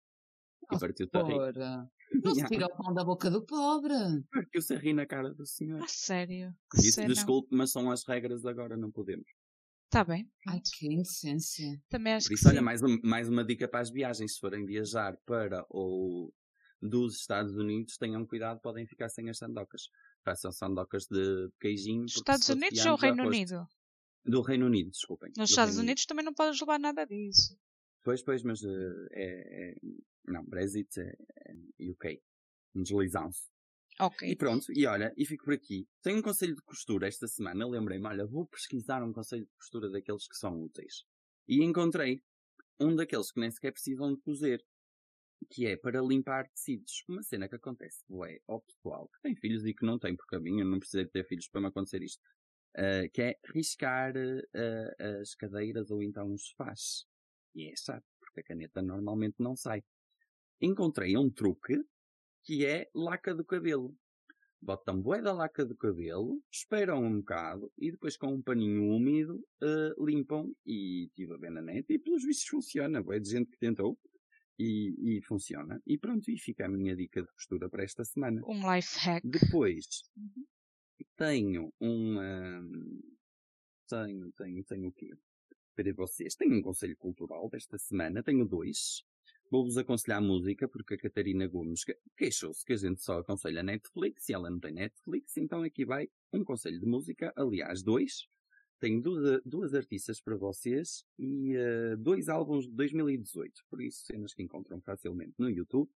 E 0.72 0.78
partiu-se 0.78 1.14
a 1.16 1.22
rir. 1.22 1.34
Ora, 1.34 1.90
não 2.24 2.34
se 2.34 2.44
tira 2.46 2.66
o 2.66 2.76
pão 2.76 2.94
da 2.94 3.04
boca 3.04 3.30
do 3.30 3.44
pobre. 3.44 3.92
Partiu-se 4.32 4.72
a 4.74 4.78
rir 4.78 4.94
na 4.94 5.06
cara 5.06 5.34
do 5.34 5.44
senhor. 5.46 5.82
A 5.82 5.88
sério? 5.88 6.54
Que 6.70 6.80
Disse, 6.80 7.06
desculpe, 7.06 7.48
mas 7.54 7.72
são 7.72 7.90
as 7.90 8.04
regras 8.06 8.44
agora, 8.46 8.76
não 8.76 8.90
podemos. 8.90 9.26
Está 9.86 10.04
bem. 10.04 10.30
Ai, 10.46 10.60
que 10.78 10.86
indecência. 10.86 11.66
Também 11.90 12.12
acho 12.14 12.26
Por 12.26 12.28
que 12.28 12.34
isso, 12.36 12.48
olha, 12.48 12.58
sim. 12.60 12.64
mais, 12.64 12.82
um- 12.82 13.00
mais 13.02 13.28
uma 13.28 13.44
dica 13.44 13.66
para 13.68 13.80
as 13.80 13.90
viagens. 13.90 14.34
Se 14.34 14.40
forem 14.40 14.64
viajar 14.64 15.16
para 15.26 15.66
ou 15.68 16.32
dos 16.80 17.16
Estados 17.16 17.54
Unidos, 17.54 17.96
tenham 17.96 18.26
cuidado, 18.26 18.60
podem 18.60 18.86
ficar 18.86 19.08
sem 19.08 19.28
as 19.28 19.38
sandocas. 19.38 19.88
Façam 20.24 20.52
sandocas 20.52 21.06
de 21.06 21.50
queijinho. 21.60 22.04
Estados 22.04 22.48
Unidos 22.48 22.84
ou 22.86 22.96
Reino. 22.96 23.26
Unido? 23.26 23.66
Do 24.24 24.42
Reino 24.42 24.66
Unido, 24.66 24.90
desculpem. 24.90 25.30
Nos 25.30 25.48
Do 25.48 25.50
Estados 25.50 25.74
Reino 25.74 25.82
Unidos 25.86 26.06
também 26.06 26.24
não 26.24 26.34
podes 26.34 26.60
levar 26.60 26.78
nada 26.78 27.06
disso. 27.06 27.56
Pois, 28.02 28.22
pois, 28.22 28.42
mas 28.42 28.62
eh, 28.62 29.08
é, 29.12 29.70
é- 29.70 29.76
Não, 30.26 30.44
Brexit 30.44 31.00
é, 31.00 31.12
é 31.48 31.90
UK. 31.90 32.22
Deslizam-se. 32.74 33.48
Ok. 33.98 34.28
E 34.28 34.34
pronto, 34.36 34.66
e 34.72 34.86
olha, 34.86 35.12
e 35.16 35.26
fico 35.26 35.44
por 35.44 35.52
aqui. 35.54 35.86
Tenho 36.02 36.18
um 36.18 36.22
conselho 36.22 36.54
de 36.54 36.62
costura 36.62 37.06
esta 37.08 37.26
semana. 37.26 37.66
Lembrei-me, 37.68 38.06
olha, 38.06 38.26
vou 38.26 38.46
pesquisar 38.46 39.02
um 39.02 39.12
conselho 39.12 39.44
de 39.44 39.52
costura 39.58 39.90
daqueles 39.90 40.26
que 40.26 40.36
são 40.36 40.62
úteis. 40.62 41.04
E 41.46 41.62
encontrei 41.62 42.22
um 42.78 42.94
daqueles 42.94 43.30
que 43.30 43.40
nem 43.40 43.50
sequer 43.50 43.72
precisam 43.72 44.14
de 44.14 44.20
cozer. 44.22 44.64
Que 45.48 45.66
é 45.66 45.76
para 45.76 46.00
limpar 46.00 46.48
tecidos. 46.48 47.04
Uma 47.08 47.22
cena 47.22 47.48
que 47.48 47.56
acontece, 47.56 48.04
é 48.26 48.40
ao 48.46 48.60
pessoal 48.60 49.08
que 49.08 49.20
tem 49.22 49.34
filhos 49.36 49.64
e 49.64 49.74
que 49.74 49.86
não 49.86 49.98
tem, 49.98 50.16
mim 50.40 50.60
eu 50.60 50.66
não 50.66 50.78
precisei 50.78 51.04
de 51.04 51.10
ter 51.10 51.24
filhos 51.24 51.48
para 51.48 51.60
me 51.60 51.66
acontecer 51.68 52.02
isto. 52.02 52.22
Ah, 52.76 53.08
que 53.12 53.22
é 53.22 53.38
riscar 53.54 54.14
ah, 54.16 55.20
as 55.20 55.34
cadeiras 55.34 55.90
ou 55.90 56.02
então 56.02 56.32
os 56.32 56.48
sofás. 56.48 57.04
E 57.54 57.68
é 57.68 57.74
chato, 57.76 58.04
porque 58.20 58.40
a 58.40 58.44
caneta 58.44 58.80
normalmente 58.80 59.36
não 59.38 59.56
sai. 59.56 59.82
Encontrei 60.60 61.16
um 61.16 61.30
truque 61.30 61.82
que 62.44 62.64
é 62.64 62.88
laca 62.94 63.34
do 63.34 63.44
cabelo. 63.44 63.94
Botam 64.62 65.00
bué 65.00 65.22
da 65.22 65.32
laca 65.32 65.64
do 65.64 65.74
cabelo, 65.74 66.38
esperam 66.50 67.02
um 67.02 67.20
bocado 67.20 67.72
e 67.78 67.90
depois 67.90 68.16
com 68.16 68.34
um 68.34 68.42
paninho 68.42 68.94
úmido 68.94 69.42
eh, 69.62 69.94
limpam 69.98 70.52
e 70.66 71.06
estive 71.06 71.32
a 71.32 71.38
ver 71.38 71.50
na 71.50 71.62
net 71.62 71.90
e 71.90 71.98
pelos 71.98 72.22
vistos 72.22 72.46
funciona. 72.46 73.02
Bué 73.02 73.18
de 73.18 73.30
gente 73.30 73.50
que 73.50 73.58
tentou 73.58 73.98
e, 74.60 75.16
e 75.16 75.22
funciona. 75.22 75.80
E 75.86 75.96
pronto, 75.98 76.30
e 76.30 76.38
fica 76.38 76.66
a 76.66 76.68
minha 76.68 76.94
dica 76.94 77.22
de 77.22 77.28
costura 77.32 77.68
para 77.68 77.82
esta 77.84 78.04
semana. 78.04 78.42
Um 78.46 78.72
life 78.74 78.98
hack. 78.98 79.22
Depois 79.24 79.86
tenho 81.16 81.72
um. 81.80 82.18
ahm, 82.18 83.00
tenho, 83.88 84.30
tenho, 84.32 84.64
tenho 84.64 84.88
o 84.88 84.92
quê? 84.92 85.10
Para 85.74 85.92
vocês. 85.94 86.34
Tenho 86.34 86.56
um 86.58 86.62
conselho 86.62 86.96
cultural 86.96 87.48
desta 87.48 87.78
semana. 87.78 88.22
Tenho 88.22 88.46
dois. 88.46 89.02
Vou-vos 89.50 89.76
aconselhar 89.76 90.22
música, 90.22 90.68
porque 90.68 90.94
a 90.94 90.98
Catarina 90.98 91.48
Gomes 91.48 91.82
que- 91.82 91.96
queixou-se 92.16 92.64
que 92.64 92.72
a 92.72 92.76
gente 92.76 93.02
só 93.02 93.18
aconselha 93.18 93.64
Netflix 93.64 94.28
e 94.28 94.32
ela 94.32 94.48
não 94.48 94.60
tem 94.60 94.72
Netflix, 94.72 95.36
então 95.36 95.62
aqui 95.62 95.84
vai 95.84 96.06
um 96.32 96.44
conselho 96.44 96.78
de 96.78 96.86
música, 96.86 97.32
aliás, 97.36 97.82
dois. 97.82 98.28
Tenho 98.80 99.00
duas, 99.00 99.40
duas 99.44 99.74
artistas 99.74 100.20
para 100.20 100.36
vocês 100.36 101.04
e 101.18 101.54
uh, 101.56 101.96
dois 101.98 102.28
álbuns 102.28 102.66
de 102.66 102.72
2018, 102.72 103.62
por 103.68 103.80
isso 103.82 104.04
cenas 104.06 104.34
que 104.34 104.42
encontram 104.42 104.80
facilmente 104.80 105.34
no 105.38 105.50
YouTube. 105.50 105.88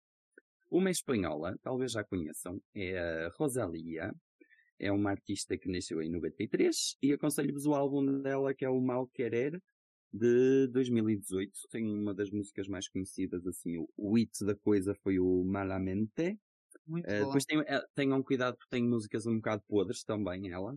Uma 0.69 0.91
espanhola, 0.91 1.57
talvez 1.61 1.91
já 1.91 2.03
conheçam, 2.03 2.61
é 2.75 2.97
a 2.97 3.29
Rosalia. 3.37 4.13
É 4.79 4.91
uma 4.91 5.11
artista 5.11 5.57
que 5.57 5.69
nasceu 5.69 6.01
em 6.01 6.09
93 6.09 6.97
e 7.01 7.13
aconselho-vos 7.13 7.65
o 7.65 7.73
álbum 7.73 8.21
dela 8.21 8.53
que 8.53 8.65
é 8.65 8.69
o 8.69 8.81
Mal 8.81 9.07
Querer 9.07 9.61
de 10.11 10.67
2018. 10.67 11.51
Tem 11.69 11.85
uma 11.85 12.13
das 12.13 12.29
músicas 12.29 12.67
mais 12.67 12.87
conhecidas, 12.89 13.45
assim, 13.47 13.77
o 13.95 14.15
hit 14.15 14.43
da 14.43 14.55
coisa 14.55 14.93
foi 14.95 15.19
o 15.19 15.43
Malamente. 15.45 16.37
Muito 16.85 17.05
Uh, 17.05 17.25
depois 17.25 17.45
tenham, 17.45 17.63
eh, 17.65 17.85
tenham 17.95 18.21
cuidado 18.21 18.57
porque 18.57 18.75
tem 18.75 18.83
músicas 18.83 19.25
um 19.25 19.35
bocado 19.35 19.63
podres 19.67 20.03
também, 20.03 20.51
ela. 20.51 20.75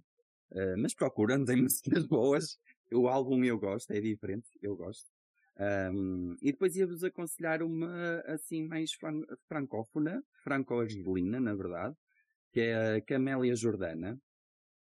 Uh, 0.52 0.78
mas 0.78 0.94
procurando, 0.94 1.46
tem 1.46 1.62
músicas 1.62 2.06
boas. 2.06 2.58
O 2.92 3.08
álbum 3.08 3.42
eu 3.44 3.58
gosto, 3.58 3.90
é 3.90 4.00
diferente, 4.00 4.46
eu 4.62 4.76
gosto. 4.76 5.10
Um, 5.58 6.36
e 6.42 6.52
depois 6.52 6.76
ia-vos 6.76 7.02
aconselhar 7.02 7.62
uma 7.62 8.20
assim 8.26 8.66
mais 8.66 8.92
fran 8.92 9.22
francófona, 9.48 10.22
franco-argelina, 10.44 11.40
na 11.40 11.54
verdade, 11.54 11.96
que 12.52 12.60
é 12.60 12.96
a 12.96 13.00
Camélia 13.00 13.56
Jordana. 13.56 14.20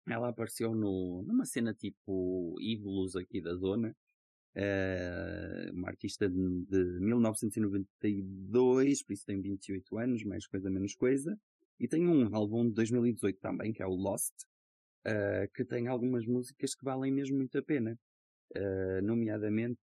Ela 0.08 0.28
apareceu 0.28 0.74
no, 0.74 1.22
numa 1.22 1.44
cena 1.44 1.72
tipo 1.74 2.56
ídolos 2.60 3.14
aqui 3.16 3.40
da 3.40 3.54
zona. 3.54 3.94
Uh, 4.56 5.72
uma 5.72 5.88
artista 5.88 6.28
de, 6.28 6.64
de 6.64 7.00
1992, 7.00 9.02
por 9.02 9.12
isso 9.12 9.26
tem 9.26 9.40
28 9.40 9.98
anos, 9.98 10.24
mais 10.24 10.46
coisa 10.46 10.70
menos 10.70 10.94
coisa. 10.94 11.38
E 11.78 11.86
tem 11.86 12.08
um 12.08 12.34
álbum 12.34 12.66
de 12.68 12.74
2018 12.74 13.38
também, 13.38 13.72
que 13.72 13.82
é 13.82 13.86
o 13.86 13.94
Lost, 13.94 14.34
uh, 15.06 15.48
que 15.54 15.64
tem 15.64 15.86
algumas 15.86 16.26
músicas 16.26 16.74
que 16.74 16.84
valem 16.84 17.12
mesmo 17.12 17.36
muito 17.36 17.56
a 17.56 17.62
pena. 17.62 17.98
Uh, 18.56 19.02
nomeadamente, 19.02 19.80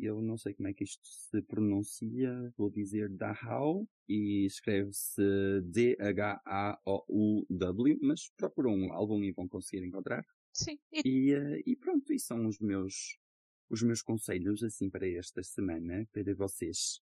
eu 0.00 0.22
não 0.22 0.38
sei 0.38 0.54
como 0.54 0.68
é 0.68 0.74
que 0.74 0.84
isto 0.84 1.06
se 1.06 1.42
pronuncia, 1.42 2.32
vou 2.56 2.70
dizer 2.70 3.10
Dahau, 3.10 3.86
e 4.08 4.46
escreve-se 4.46 5.20
D-H-A-O-U-W, 5.64 6.78
mas 8.02 8.30
procuram 8.36 8.74
um 8.74 8.92
álbum 8.92 9.22
e 9.22 9.32
vão 9.32 9.48
conseguir 9.48 9.84
encontrar. 9.84 10.24
Sim. 10.52 10.78
E 10.92 11.34
uh, 11.34 11.62
e 11.66 11.76
pronto, 11.76 12.12
e 12.12 12.18
são 12.18 12.46
os 12.46 12.58
meus, 12.58 13.18
os 13.68 13.82
meos 13.82 14.02
conselhos, 14.02 14.62
assim, 14.62 14.88
para 14.88 15.08
esta 15.08 15.42
semana, 15.42 16.06
para 16.12 16.34
vocês. 16.34 17.00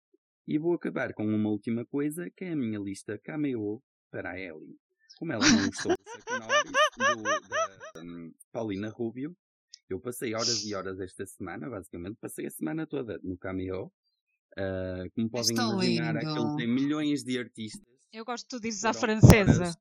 E 0.48 0.58
vou 0.58 0.74
acabar 0.74 1.14
com 1.14 1.26
uma 1.26 1.50
última 1.50 1.86
coisa, 1.86 2.30
que 2.30 2.46
é 2.46 2.52
a 2.52 2.56
minha 2.56 2.80
lista 2.80 3.20
Cameo 3.20 3.84
para 4.10 4.32
a 4.32 4.40
Ellie. 4.40 4.80
Como 5.22 5.34
ela 5.34 5.48
não 5.48 5.68
gostou 5.68 5.96
da 6.98 8.02
um, 8.02 8.34
Paulina 8.52 8.90
Rubio, 8.90 9.38
eu 9.88 10.00
passei 10.00 10.34
horas 10.34 10.66
e 10.66 10.74
horas 10.74 11.00
esta 11.00 11.28
semana, 11.28 11.70
basicamente, 11.70 12.18
passei 12.20 12.48
a 12.48 12.50
semana 12.50 12.88
toda 12.88 13.20
no 13.22 13.38
Cameo. 13.38 13.94
Uh, 14.58 15.08
como 15.14 15.30
podem 15.30 15.56
tão 15.56 15.74
imaginar, 15.74 16.16
lindo. 16.16 16.28
aquele 16.28 16.56
tem 16.58 16.68
milhões 16.68 17.24
de 17.24 17.38
artistas. 17.38 17.88
eu 18.12 18.26
gosto 18.26 18.46
que 18.46 18.56
tu 18.56 18.60
dizes 18.60 18.84
à 18.84 18.94
francesa. 18.96 19.78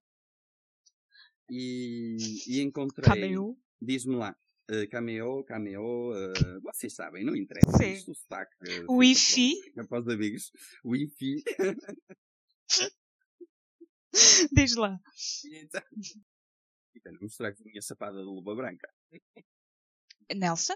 E, 1.48 2.18
e 2.46 2.60
encontrei. 2.60 3.08
Cameo. 3.08 3.56
Diz-me 3.80 4.16
lá. 4.16 4.36
Uh, 4.70 4.86
cameo, 4.90 5.42
cameo, 5.44 6.12
uh, 6.12 6.60
vocês 6.62 6.94
sabem, 6.94 7.24
não 7.24 7.34
interessa. 7.34 7.78
Sim. 7.78 7.92
Isto, 7.92 8.10
o 8.10 8.14
sotaque. 8.14 8.54
uh, 8.86 8.92
Wi-Fi. 8.92 9.54
Para 9.88 10.00
os 10.00 10.08
amigos. 10.08 10.52
Wi-Fi. 10.84 11.42
Diz 14.52 14.74
lá. 14.76 14.98
então, 15.52 15.82
e 16.94 17.12
não 17.12 17.20
mostrar 17.22 17.52
que 17.52 17.62
tinha 17.62 17.80
chapada 17.80 18.18
de 18.18 18.24
luva 18.24 18.54
branca. 18.54 18.88
Nelson? 20.34 20.74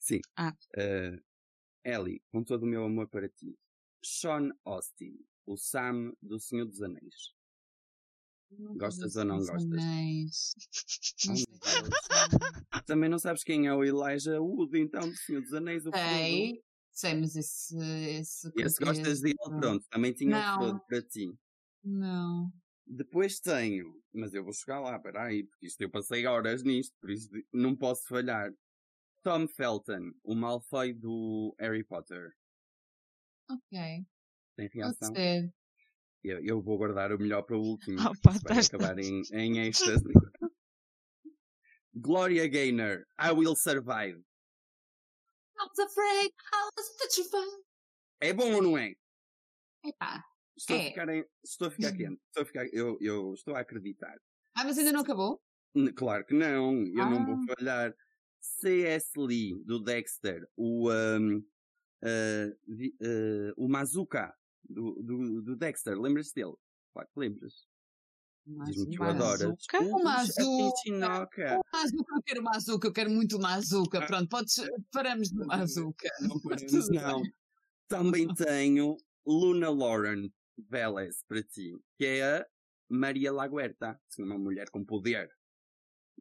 Sim. 0.00 0.20
Ah. 0.36 0.52
Uh, 0.76 1.20
Ellie, 1.84 2.22
com 2.30 2.42
todo 2.42 2.62
o 2.62 2.66
meu 2.66 2.84
amor 2.84 3.08
para 3.08 3.28
ti. 3.28 3.58
Sean 4.02 4.50
Austin, 4.64 5.18
o 5.46 5.56
Sam 5.56 6.12
do 6.22 6.38
Senhor 6.38 6.66
dos 6.66 6.82
Anéis. 6.82 7.34
Gostas 8.76 9.16
ou 9.16 9.24
não 9.24 9.38
gostas? 9.38 9.62
Anéis. 9.62 10.54
Não 11.26 11.34
Oh, 11.34 12.78
é. 12.78 12.80
Também 12.86 13.08
não 13.08 13.18
sabes 13.18 13.42
quem 13.42 13.66
é 13.66 13.74
o 13.74 13.82
Elijah 13.82 14.40
Wood, 14.40 14.78
então, 14.78 15.08
do 15.08 15.16
Senhor 15.16 15.42
dos 15.42 15.52
Anéis, 15.52 15.86
o. 15.86 15.90
Sei, 15.90 16.62
sei, 16.92 17.14
mas 17.14 17.34
esse. 17.34 17.76
Esse, 17.76 18.52
Esse 18.56 18.84
gostas 18.84 19.20
dele, 19.20 19.34
pronto. 19.58 19.84
Também 19.90 20.12
tinha 20.12 20.38
Não. 20.38 20.58
Frodo 20.58 20.80
para 20.86 21.02
ti. 21.02 21.34
Não. 21.84 22.50
Depois 22.86 23.38
tenho, 23.40 23.94
mas 24.12 24.34
eu 24.34 24.42
vou 24.44 24.52
chegar 24.52 24.80
lá, 24.80 24.98
peraí, 24.98 25.44
porque 25.44 25.66
isto 25.66 25.80
eu 25.80 25.90
passei 25.90 26.26
horas 26.26 26.62
nisto, 26.62 26.94
por 27.00 27.10
isso 27.10 27.28
não 27.52 27.76
posso 27.76 28.06
falhar. 28.08 28.52
Tom 29.22 29.48
Felton, 29.48 30.12
o 30.22 30.34
Malfoy 30.34 30.92
do 30.92 31.54
Harry 31.58 31.82
Potter. 31.82 32.30
Ok. 33.50 34.06
Tem 34.56 34.68
Pode 34.68 34.74
reação? 34.74 35.14
ser. 35.14 35.54
Eu, 36.22 36.44
eu 36.44 36.62
vou 36.62 36.76
guardar 36.76 37.12
o 37.12 37.18
melhor 37.18 37.42
para 37.42 37.56
o 37.56 37.60
último. 37.60 37.96
Porque 38.22 38.30
isso 38.30 38.40
vai 38.46 38.58
acabar 38.58 38.98
em, 38.98 39.22
em 39.32 39.58
êxtase. 39.68 40.04
Gloria 41.94 42.48
Gaynor, 42.48 43.06
I 43.18 43.30
Will 43.30 43.56
Survive. 43.56 44.18
I 45.56 45.62
was 45.62 45.78
afraid, 45.78 46.30
I 46.52 46.70
was 46.76 46.96
petrified. 46.98 47.62
É 48.20 48.32
bom 48.32 48.52
ou 48.54 48.62
não 48.62 48.76
é? 48.76 48.94
Epá. 49.84 50.24
Estou, 50.56 50.76
a 50.76 50.78
É. 50.80 50.84
ficar, 50.88 51.08
em- 51.08 51.24
estou 51.44 51.68
a 51.68 51.70
ficar 51.70 51.92
quente. 51.96 52.20
Estou 52.28 52.42
a 52.42 52.46
ficar, 52.46 52.66
eu, 52.72 52.96
eu 53.00 53.34
estou 53.34 53.54
a 53.56 53.60
acreditar. 53.60 54.16
Ah, 54.56 54.64
mas 54.64 54.78
ainda 54.78 54.92
não 54.92 55.00
acabou? 55.00 55.40
Claro 55.96 56.24
que 56.24 56.34
não, 56.34 56.72
eu 56.86 57.10
não 57.10 57.26
vou 57.26 57.34
Ah. 57.34 57.54
falhar. 57.56 57.94
C.S. 58.40 59.10
Lee, 59.16 59.54
do 59.64 59.80
Dexter, 59.82 60.46
o, 60.56 60.90
um, 60.92 61.38
uh, 61.38 62.56
vi- 62.68 62.94
uh, 63.00 63.52
o 63.56 63.68
Mazuka, 63.68 64.32
do, 64.68 65.02
do, 65.02 65.42
do 65.42 65.56
Dexter, 65.56 65.98
lembras-te 65.98 66.34
dele? 66.34 66.54
Claro 66.92 67.08
que 67.12 67.20
lembras. 67.20 67.54
Diz-me 68.46 68.90
que 68.90 68.96
tu 68.98 69.02
adoras. 69.02 69.40
Mazuka? 69.40 69.82
O 69.82 70.04
a 70.06 70.36
Pinchinoca. 70.46 71.58
O 71.58 71.62
Mazuca, 71.72 72.14
eu 72.14 72.22
quero 72.22 72.40
o 72.40 72.44
Mazuca, 72.44 72.88
eu 72.88 72.92
quero 72.92 73.10
muito 73.10 73.36
o 73.38 73.40
Mazuca. 73.40 73.98
Ah. 74.00 74.06
Pronto, 74.06 74.28
podes, 74.28 74.54
paramos 74.92 75.32
no 75.32 75.46
Mazuca. 75.46 76.08
Não 76.20 76.36
não. 76.90 77.22
bem. 77.22 77.32
Também 77.88 78.34
tenho 78.34 78.96
Luna 79.26 79.70
Lauren 79.70 80.30
Vélez 80.56 81.22
para 81.26 81.42
ti, 81.42 81.72
que 81.96 82.06
é 82.06 82.38
a 82.38 82.46
Maria 82.88 83.32
Laguerta, 83.32 83.98
uma 84.18 84.38
mulher 84.38 84.70
com 84.70 84.84
poder. 84.84 85.28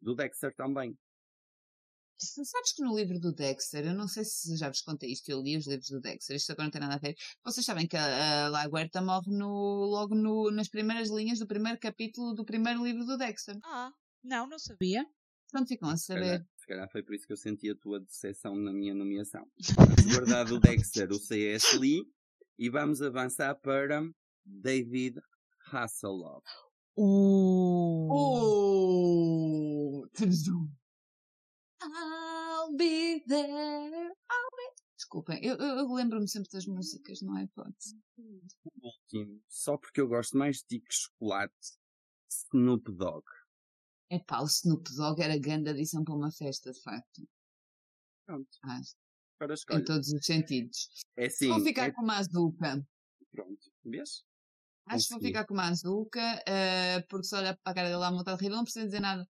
Do 0.01 0.15
Dexter 0.15 0.53
também. 0.55 0.97
Sabes 2.17 2.73
que 2.73 2.83
no 2.83 2.95
livro 2.95 3.19
do 3.19 3.33
Dexter, 3.33 3.85
eu 3.85 3.93
não 3.93 4.07
sei 4.07 4.23
se 4.23 4.55
já 4.55 4.69
vos 4.69 4.81
contei 4.81 5.11
isto, 5.11 5.29
eu 5.29 5.41
li 5.41 5.57
os 5.57 5.67
livros 5.67 5.89
do 5.89 5.99
Dexter, 5.99 6.35
isto 6.35 6.51
agora 6.51 6.65
não 6.65 6.71
tem 6.71 6.81
nada 6.81 6.95
a 6.95 6.99
ver. 6.99 7.15
Vocês 7.43 7.65
sabem 7.65 7.87
que 7.87 7.97
a, 7.97 8.45
a 8.45 8.49
Laguerta 8.49 9.01
morre 9.01 9.31
no, 9.31 9.85
logo 9.85 10.15
no, 10.15 10.49
nas 10.51 10.69
primeiras 10.69 11.09
linhas 11.09 11.39
do 11.39 11.47
primeiro 11.47 11.79
capítulo 11.79 12.33
do 12.33 12.45
primeiro 12.45 12.83
livro 12.83 13.05
do 13.05 13.17
Dexter. 13.17 13.57
Ah, 13.63 13.91
não, 14.23 14.47
não 14.47 14.57
sabia. 14.57 15.05
Pronto, 15.51 15.67
ficam 15.67 15.89
a 15.89 15.97
saber. 15.97 16.43
se 16.57 16.65
calhar 16.65 16.89
foi 16.91 17.03
por 17.03 17.13
isso 17.13 17.27
que 17.27 17.33
eu 17.33 17.37
senti 17.37 17.69
a 17.69 17.75
tua 17.75 17.99
decepção 17.99 18.55
na 18.55 18.71
minha 18.71 18.95
nomeação. 18.95 19.45
Vamos 19.77 20.15
guardar 20.15 20.45
do 20.45 20.59
Dexter 20.59 21.11
o 21.11 21.19
C.S. 21.19 21.77
Lee 21.77 22.03
e 22.57 22.69
vamos 22.69 23.01
avançar 23.01 23.53
para 23.55 24.01
David 24.45 25.19
Hasselhoff. 25.71 26.43
Uh. 26.97 28.07
Oh! 29.03 30.05
Tudum. 30.13 30.69
I'll 31.81 32.75
be 32.77 33.23
there. 33.27 34.11
I'll 34.29 34.51
be... 34.57 34.63
Desculpem, 34.97 35.39
eu, 35.43 35.55
eu, 35.55 35.77
eu 35.79 35.93
lembro-me 35.93 36.27
sempre 36.29 36.49
das 36.51 36.65
músicas, 36.65 37.21
não 37.21 37.37
é? 37.37 37.47
Pode. 37.55 37.75
O 38.17 38.87
último, 38.87 39.41
só 39.49 39.77
porque 39.77 39.99
eu 40.01 40.07
gosto 40.07 40.37
mais 40.37 40.63
de 40.69 40.81
chocolate, 40.89 41.53
Snoop 42.29 42.91
Dogg. 42.93 43.25
É 44.09 44.19
pá, 44.19 44.41
o 44.41 44.45
Snoop 44.45 44.83
Dogg 44.95 45.21
era 45.21 45.37
grande 45.37 45.69
adição 45.69 46.03
para 46.03 46.15
uma 46.15 46.31
festa, 46.31 46.71
de 46.71 46.81
facto. 46.81 47.27
Pronto, 48.25 48.47
Ah, 48.63 48.79
para 49.37 49.55
em 49.71 49.83
todos 49.83 50.13
os 50.13 50.25
sentidos. 50.25 50.89
É 51.17 51.29
sim, 51.29 51.49
vou 51.49 51.59
ficar 51.61 51.87
é 51.87 51.91
com 51.91 52.03
uma 52.03 52.17
azuca. 52.17 52.85
pronto. 53.31 53.71
Vês? 53.83 54.23
Acho 54.85 55.05
que 55.07 55.13
vou 55.13 55.21
ficar 55.21 55.45
com 55.45 55.53
uma 55.53 55.69
azuca, 55.69 56.21
eh, 56.47 57.01
porque 57.09 57.25
se 57.27 57.35
olhar 57.35 57.57
para 57.63 57.71
a 57.71 57.75
cara 57.75 57.89
dele 57.89 58.03
à 58.03 58.11
vontade 58.11 58.37
de 58.37 58.43
rir, 58.43 58.47
ele 58.49 58.55
não 58.57 58.63
precisa 58.63 58.85
dizer 58.85 58.99
nada. 59.01 59.27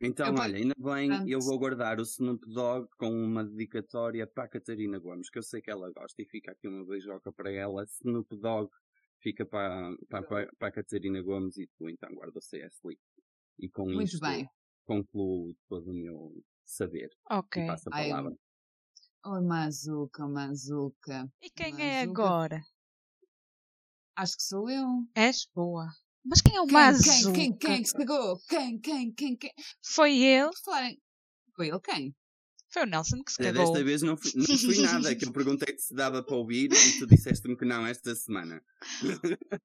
Então, 0.00 0.28
Eu 0.28 0.36
olha, 0.36 0.56
ainda 0.58 0.74
bem, 0.78 1.20
Pronto. 1.20 1.28
eu 1.28 1.42
vou 1.42 1.58
guardar 1.58 1.98
o 1.98 2.02
Snoop 2.02 2.46
Dogg 2.52 2.88
com 2.96 3.10
uma 3.10 3.44
dedicatória 3.44 4.26
para 4.28 4.44
a 4.44 4.48
Catarina 4.48 4.98
Gomes, 4.98 5.28
que 5.28 5.38
eu 5.38 5.42
sei 5.42 5.60
que 5.60 5.70
ela 5.70 5.90
gosta, 5.92 6.22
e 6.22 6.26
fica 6.26 6.52
aqui 6.52 6.68
uma 6.68 6.86
beijoca 6.86 7.32
para 7.32 7.50
ela. 7.52 7.82
Snoop 7.84 8.36
Dogg 8.36 8.70
fica 9.20 9.44
para, 9.44 9.90
para, 10.08 10.22
para, 10.26 10.52
para 10.56 10.68
a 10.68 10.72
Catarina 10.72 11.20
Gomes 11.22 11.56
e 11.58 11.66
tu 11.76 11.88
então 11.88 12.14
guarda 12.14 12.38
o 12.38 12.42
CS 12.42 12.78
Lee. 12.84 12.98
E 13.58 13.68
com 13.68 13.90
Muito 13.92 14.18
isto 14.20 14.20
bem. 14.20 14.48
concluo 14.84 15.56
todo 15.68 15.90
o 15.90 15.94
meu 15.94 16.44
saber 16.64 17.10
Ok. 17.30 17.56
e 17.56 17.62
passo 17.62 17.88
a 17.90 17.92
Ai, 17.92 18.10
palavra. 18.10 18.36
Oh, 19.24 19.40
Mazuca, 19.42 20.26
Mazuca. 20.28 21.32
E 21.40 21.50
quem 21.50 21.82
é 21.82 22.00
Mazuca. 22.00 22.02
agora? 22.02 22.60
Acho 24.18 24.36
que 24.36 24.42
sou 24.42 24.68
eu. 24.68 24.84
És 25.14 25.46
boa. 25.54 25.86
Mas 26.24 26.42
quem 26.42 26.56
é 26.56 26.60
o 26.60 26.66
Quem, 26.66 26.72
Mazuca? 26.72 27.32
quem, 27.32 27.56
quem, 27.56 27.56
quem 27.56 27.82
que 27.84 27.88
chegou? 27.88 28.36
Quem, 28.48 28.80
quem, 28.80 29.12
quem, 29.12 29.36
quem? 29.36 29.52
Foi 29.80 30.12
ele. 30.18 30.50
Foi 31.54 31.68
ele 31.68 31.80
quem? 31.80 32.12
Foi 32.68 32.82
o 32.82 32.86
Nelson 32.86 33.22
que 33.22 33.30
se 33.30 33.38
cagou. 33.38 33.64
Desta 33.66 33.84
vez 33.84 34.02
não 34.02 34.16
fui, 34.16 34.32
não 34.34 34.58
fui 34.58 34.82
nada, 34.82 35.14
que 35.14 35.24
eu 35.24 35.32
perguntei-te 35.32 35.80
se 35.80 35.94
dava 35.94 36.20
para 36.20 36.34
ouvir 36.34 36.68
e 36.72 36.98
tu 36.98 37.06
disseste-me 37.06 37.56
que 37.56 37.64
não 37.64 37.86
esta 37.86 38.12
semana. 38.16 38.60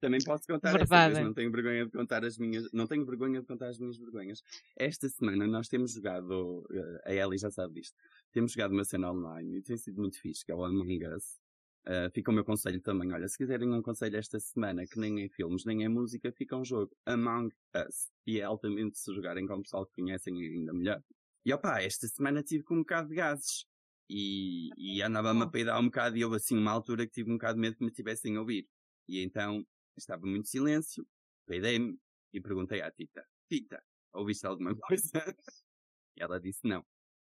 Também 0.00 0.20
posso 0.24 0.48
contar 0.48 0.70
esta 0.70 0.78
Verdade. 0.78 1.14
vez, 1.14 1.24
não 1.24 1.32
tenho 1.32 1.52
vergonha 1.52 1.84
de 1.86 1.92
contar 1.92 2.24
as 2.24 2.36
minhas, 2.36 2.68
não 2.72 2.88
tenho 2.88 3.06
vergonha 3.06 3.40
de 3.40 3.46
contar 3.46 3.68
as 3.68 3.78
minhas 3.78 3.96
vergonhas. 3.96 4.42
Esta 4.76 5.08
semana 5.08 5.46
nós 5.46 5.68
temos 5.68 5.92
jogado, 5.92 6.66
eh, 6.72 7.02
a 7.12 7.14
Ellie 7.14 7.38
já 7.38 7.52
sabe 7.52 7.74
disto, 7.74 7.96
temos 8.32 8.50
jogado 8.50 8.72
uma 8.72 8.84
cena 8.84 9.12
online 9.12 9.58
e 9.58 9.62
tem 9.62 9.76
sido 9.76 10.00
muito 10.00 10.20
fixe, 10.20 10.44
que 10.44 10.50
é 10.50 10.56
o 10.56 10.64
Among 10.64 11.06
Us. 11.06 11.40
Uh, 11.84 12.08
fica 12.14 12.30
o 12.30 12.34
meu 12.34 12.44
conselho 12.44 12.80
também, 12.80 13.12
olha, 13.12 13.26
se 13.26 13.36
quiserem 13.36 13.68
um 13.72 13.82
conselho 13.82 14.16
esta 14.16 14.38
semana, 14.38 14.86
que 14.86 15.00
nem 15.00 15.24
é 15.24 15.28
filmes, 15.28 15.64
nem 15.64 15.84
é 15.84 15.88
música, 15.88 16.30
fica 16.30 16.56
um 16.56 16.64
jogo, 16.64 16.96
Among 17.04 17.52
Us. 17.74 18.08
E 18.24 18.38
é 18.38 18.44
altamente 18.44 18.98
se 18.98 19.12
jogarem 19.12 19.46
com 19.46 19.54
o 19.54 19.62
pessoal 19.62 19.84
que 19.86 20.00
conhecem 20.00 20.40
ainda 20.40 20.72
melhor. 20.72 21.02
E 21.44 21.52
opá, 21.52 21.82
esta 21.82 22.06
semana 22.06 22.42
tive 22.42 22.62
com 22.62 22.74
um 22.74 22.78
bocado 22.78 23.08
de 23.08 23.16
gases. 23.16 23.66
E, 24.08 24.68
e 24.76 25.02
andava-me 25.02 25.42
a 25.42 25.46
peidar 25.48 25.80
um 25.80 25.86
bocado 25.86 26.16
e 26.16 26.24
houve 26.24 26.36
assim 26.36 26.56
uma 26.56 26.70
altura 26.70 27.06
que 27.06 27.12
tive 27.12 27.30
um 27.30 27.34
bocado 27.34 27.54
de 27.54 27.60
medo 27.60 27.76
que 27.76 27.84
me 27.84 27.90
tivessem 27.90 28.36
a 28.36 28.40
ouvir. 28.40 28.68
E 29.08 29.20
então 29.20 29.66
estava 29.96 30.24
muito 30.24 30.48
silêncio, 30.48 31.04
peidei-me 31.46 31.98
e 32.32 32.40
perguntei 32.40 32.80
à 32.80 32.90
Tita, 32.90 33.26
Tita, 33.48 33.82
ouviste 34.12 34.46
alguma 34.46 34.74
coisa? 34.76 35.36
E 36.16 36.22
ela 36.22 36.38
disse 36.38 36.60
não. 36.64 36.84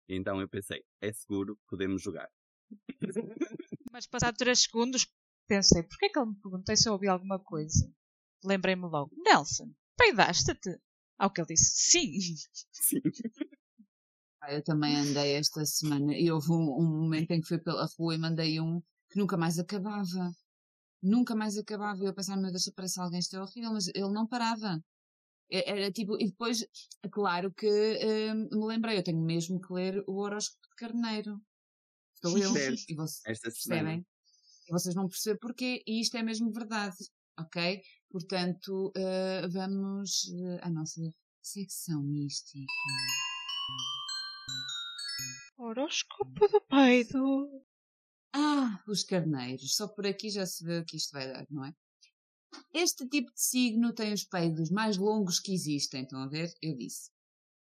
E 0.10 0.16
então 0.16 0.42
eu 0.42 0.50
pensei, 0.50 0.84
é 1.02 1.14
seguro, 1.14 1.58
podemos 1.68 2.02
jogar. 2.02 2.30
Mas 3.94 4.08
passado 4.08 4.36
3 4.36 4.60
segundos 4.64 5.08
pensei, 5.48 5.84
porquê 5.84 6.08
é 6.08 6.10
que 6.10 6.20
ele 6.20 6.32
me 6.32 6.36
perguntou 6.42 6.76
se 6.76 6.90
eu 6.90 6.94
ouvi 6.94 7.08
alguma 7.08 7.40
coisa? 7.40 7.90
Lembrei-me 8.44 8.88
logo, 8.88 9.12
Nelson, 9.16 9.72
peidaste-te? 9.98 10.72
Ao 11.18 11.32
que 11.32 11.40
ele 11.42 11.48
disse, 11.54 11.72
sim. 11.92 12.36
Sim. 12.72 13.02
Ah, 14.42 14.54
Eu 14.54 14.62
também 14.62 14.98
andei 14.98 15.36
esta 15.36 15.66
semana 15.66 16.14
e 16.18 16.30
houve 16.30 16.52
um, 16.52 16.78
um 16.78 17.02
momento 17.04 17.32
em 17.32 17.40
que 17.40 17.48
fui 17.48 17.58
pela 17.58 17.88
rua 17.98 18.14
e 18.14 18.18
mandei 18.18 18.60
um 18.60 18.82
que 19.10 19.18
nunca 19.18 19.38
mais 19.38 19.58
acabava. 19.58 20.36
Nunca 21.02 21.34
mais 21.36 21.58
acabava. 21.58 22.04
E 22.04 22.08
eu 22.08 22.14
pensava, 22.14 22.42
meu 22.42 22.52
Deus, 22.52 22.70
parece 22.76 23.00
alguém, 23.00 23.20
isto 23.20 23.36
é 23.38 23.42
horrível, 23.42 23.72
mas 23.72 23.88
ele 23.88 24.12
não 24.12 24.28
parava. 24.28 24.84
E- 25.50 25.64
Era 25.70 25.92
tipo, 25.92 26.16
e 26.22 26.28
depois, 26.28 26.62
é 27.04 27.10
claro 27.10 27.54
que 27.54 27.68
hum, 28.34 28.50
me 28.52 28.66
lembrei, 28.68 28.98
eu 28.98 29.04
tenho 29.04 29.22
mesmo 29.22 29.62
que 29.62 29.72
ler 29.74 30.04
o 30.08 30.18
horóscopo 30.20 30.68
de 30.70 30.76
carneiro. 30.76 31.42
Eu. 32.24 32.54
Certo. 32.54 32.84
E 32.88 32.96
vocês 32.96 33.40
percebem? 33.40 34.06
E 34.68 34.72
vocês 34.72 34.96
vão 34.96 35.08
perceber 35.08 35.40
porquê, 35.40 35.84
e 35.86 36.00
isto 36.00 36.16
é 36.16 36.24
mesmo 36.24 36.52
verdade, 36.52 36.96
ok? 37.38 37.82
Portanto, 38.10 38.92
eh, 38.96 39.48
vamos 39.50 40.32
eh, 40.34 40.60
à 40.62 40.70
nossa 40.70 41.02
secção 41.42 42.02
mística. 42.02 42.66
Horóscopo 45.58 46.48
do 46.48 46.62
peido. 46.62 47.64
Ah, 48.34 48.82
os 48.88 49.04
carneiros. 49.04 49.76
Só 49.76 49.88
por 49.88 50.08
aqui 50.08 50.30
já 50.30 50.46
se 50.46 50.64
vê 50.64 50.80
o 50.80 50.86
que 50.86 50.98
isto 50.98 51.12
vai 51.12 51.28
dar, 51.32 51.46
não 51.50 51.66
é? 51.66 51.74
Este 52.74 53.08
tipo 53.08 53.32
de 53.34 53.42
signo 53.42 53.94
tem 53.94 54.14
os 54.14 54.24
peidos 54.24 54.70
mais 54.70 54.98
longos 54.98 55.40
que 55.40 55.54
existem. 55.54 56.04
Estão 56.04 56.22
a 56.22 56.28
ver? 56.28 56.54
Eu 56.62 56.76
disse. 56.76 57.12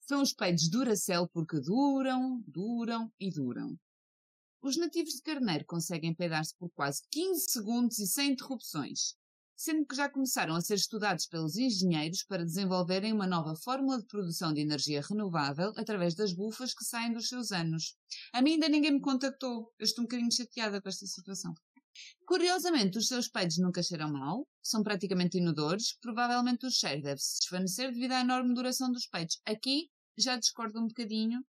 São 0.01 0.23
os 0.23 0.33
peidos 0.33 0.69
Duracell 0.69 1.29
porque 1.29 1.61
duram, 1.61 2.43
duram 2.47 3.13
e 3.19 3.31
duram. 3.31 3.79
Os 4.63 4.77
nativos 4.77 5.15
de 5.15 5.23
carneiro 5.23 5.65
conseguem 5.65 6.15
peidar-se 6.15 6.55
por 6.57 6.71
quase 6.71 7.01
15 7.11 7.47
segundos 7.51 7.99
e 7.99 8.07
sem 8.07 8.33
interrupções, 8.33 9.15
sendo 9.57 9.87
que 9.87 9.97
já 9.97 10.07
começaram 10.07 10.55
a 10.55 10.61
ser 10.61 10.75
estudados 10.75 11.27
pelos 11.27 11.57
engenheiros 11.57 12.23
para 12.25 12.45
desenvolverem 12.45 13.13
uma 13.13 13.27
nova 13.27 13.55
fórmula 13.57 13.99
de 13.99 14.07
produção 14.07 14.53
de 14.53 14.61
energia 14.61 15.01
renovável 15.01 15.73
através 15.77 16.15
das 16.15 16.35
bufas 16.35 16.75
que 16.75 16.85
saem 16.85 17.13
dos 17.13 17.29
seus 17.29 17.53
anos. 17.53 17.97
A 18.35 18.43
mim 18.43 18.53
ainda 18.53 18.69
ninguém 18.69 18.93
me 18.93 19.01
contactou. 19.01 19.73
Eu 19.79 19.85
estou 19.85 20.03
um 20.03 20.07
bocadinho 20.07 20.31
chateada 20.31 20.81
com 20.81 20.89
esta 20.91 21.07
situação. 21.07 21.55
Curiosamente, 22.27 22.99
os 22.99 23.09
seus 23.09 23.29
peidos 23.29 23.57
nunca 23.59 23.83
cheiram 23.83 24.13
mal, 24.13 24.47
são 24.63 24.83
praticamente 24.83 25.39
inodores, 25.39 25.97
provavelmente 26.01 26.67
o 26.67 26.71
cheiro 26.71 27.03
deve 27.03 27.21
se 27.21 27.41
desvanecer 27.41 27.93
devido 27.93 28.13
à 28.13 28.21
enorme 28.21 28.55
duração 28.55 28.93
dos 28.93 29.07
peidos. 29.07 29.41
Aqui 29.47 29.89
já 30.17 30.37
discordo 30.37 30.79
um 30.79 30.87
bocadinho, 30.87 31.43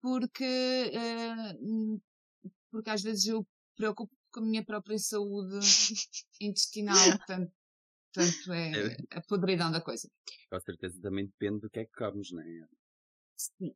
porque, 0.00 0.92
hum, 1.60 2.00
porque 2.74 2.90
às 2.90 3.02
vezes 3.02 3.26
eu 3.26 3.46
preocupo 3.76 4.12
com 4.32 4.40
a 4.40 4.44
minha 4.44 4.64
própria 4.64 4.98
saúde 4.98 5.60
intestinal, 6.40 6.96
portanto, 7.18 7.52
portanto 8.12 8.52
é 8.52 8.96
a 9.12 9.22
podridão 9.22 9.70
da 9.70 9.80
coisa. 9.80 10.08
Com 10.50 10.60
certeza 10.60 11.00
também 11.00 11.26
depende 11.26 11.60
do 11.60 11.70
que 11.70 11.78
é 11.78 11.84
que 11.84 11.92
comes, 11.92 12.32
não 12.32 12.42
é? 12.42 12.66
Sim. 13.36 13.72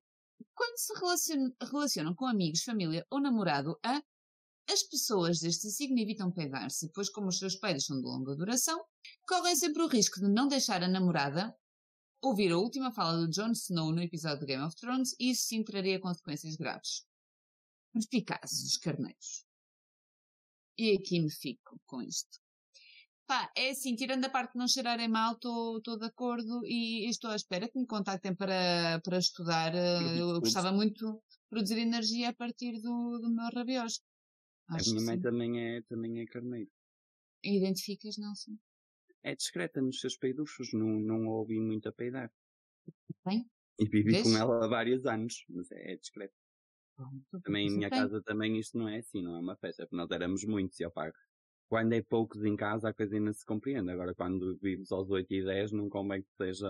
Quando 0.54 0.78
se 0.78 0.94
relacion- 0.94 1.52
relacionam 1.60 2.14
com 2.14 2.26
amigos, 2.26 2.62
família 2.64 3.06
ou 3.08 3.20
namorado, 3.20 3.78
a 3.84 4.02
as 4.70 4.82
pessoas 4.82 5.40
deste 5.40 5.70
signo 5.70 5.98
evitam 5.98 6.30
peidar-se, 6.30 6.90
pois 6.92 7.08
como 7.08 7.28
os 7.28 7.38
seus 7.38 7.56
peidos 7.56 7.86
são 7.86 7.96
de 7.96 8.02
longa 8.06 8.36
duração, 8.36 8.78
correm 9.26 9.56
sempre 9.56 9.82
o 9.82 9.86
risco 9.86 10.20
de 10.20 10.28
não 10.28 10.46
deixar 10.46 10.82
a 10.82 10.88
namorada 10.88 11.56
ouvir 12.22 12.52
a 12.52 12.58
última 12.58 12.92
fala 12.92 13.16
do 13.16 13.30
Jon 13.30 13.52
Snow 13.52 13.92
no 13.92 14.02
episódio 14.02 14.40
de 14.40 14.46
Game 14.46 14.62
of 14.62 14.76
Thrones 14.76 15.14
e 15.18 15.30
isso 15.30 15.46
sim 15.46 15.64
traria 15.64 15.98
consequências 15.98 16.54
graves. 16.56 17.06
Perspicazes, 17.92 18.64
os 18.64 18.76
carneiros. 18.76 19.44
E 20.78 20.96
aqui 20.96 21.20
me 21.20 21.30
fico 21.30 21.80
com 21.86 22.02
isto. 22.02 22.38
Pá, 23.26 23.50
é 23.54 23.70
assim, 23.70 23.94
tirando 23.94 24.24
a 24.24 24.30
parte 24.30 24.52
de 24.52 24.58
não 24.58 24.66
cheirarem 24.66 25.08
mal, 25.08 25.34
estou 25.34 25.80
de 25.98 26.06
acordo 26.06 26.64
e 26.64 27.06
estou 27.10 27.30
à 27.30 27.36
espera 27.36 27.68
que 27.68 27.78
me 27.78 27.86
contactem 27.86 28.34
para, 28.34 29.00
para 29.04 29.18
estudar. 29.18 29.74
eh, 29.74 30.18
Eu 30.18 30.40
gostava 30.40 30.72
muito 30.72 31.12
de 31.12 31.38
produzir 31.50 31.78
energia 31.78 32.30
a 32.30 32.34
partir 32.34 32.80
do, 32.80 33.18
do 33.18 33.28
meu 33.30 33.50
rabiosco. 33.54 34.04
A 34.68 34.76
minha 34.76 35.02
mãe 35.02 35.16
sim. 35.16 35.22
também 35.22 35.60
é, 35.60 35.82
também 35.82 36.20
é 36.20 36.26
carneiro. 36.26 36.70
Identificas, 37.42 38.16
Nelson? 38.16 38.56
É 39.22 39.34
discreta 39.34 39.82
nos 39.82 40.00
seus 40.00 40.16
peiduchos, 40.16 40.72
não, 40.72 40.86
não 40.86 41.26
ouvi 41.26 41.60
muito 41.60 41.88
a 41.88 41.92
peidar. 41.92 42.32
Bem, 43.26 43.46
E 43.78 43.86
vivi 43.86 44.22
com 44.22 44.36
ela 44.36 44.64
há 44.64 44.68
vários 44.68 45.04
anos, 45.04 45.44
mas 45.50 45.70
é, 45.72 45.92
é 45.92 45.96
discreta. 45.96 46.34
Pronto. 46.98 47.44
Também 47.44 47.68
em 47.68 47.70
minha 47.70 47.90
tem. 47.90 48.10
casa 48.10 48.22
também 48.22 48.58
isto 48.58 48.76
não 48.78 48.88
é 48.88 48.98
assim, 48.98 49.22
não 49.22 49.36
é 49.36 49.40
uma 49.40 49.56
festa, 49.56 49.84
porque 49.84 49.96
nós 49.96 50.10
éramos 50.10 50.44
muitos 50.44 50.78
e 50.80 50.86
opá, 50.86 51.12
quando 51.68 51.92
é 51.94 52.02
poucos 52.02 52.44
em 52.44 52.56
casa 52.56 52.90
a 52.90 52.94
coisa 52.94 53.16
ainda 53.16 53.32
se 53.32 53.44
compreende. 53.46 53.90
Agora 53.92 54.14
quando 54.14 54.58
vives 54.62 54.92
aos 54.92 55.10
8 55.10 55.32
e 55.34 55.44
10 55.44 55.72
não 55.72 55.88
convém 55.90 56.22
que 56.22 56.32
seja 56.36 56.68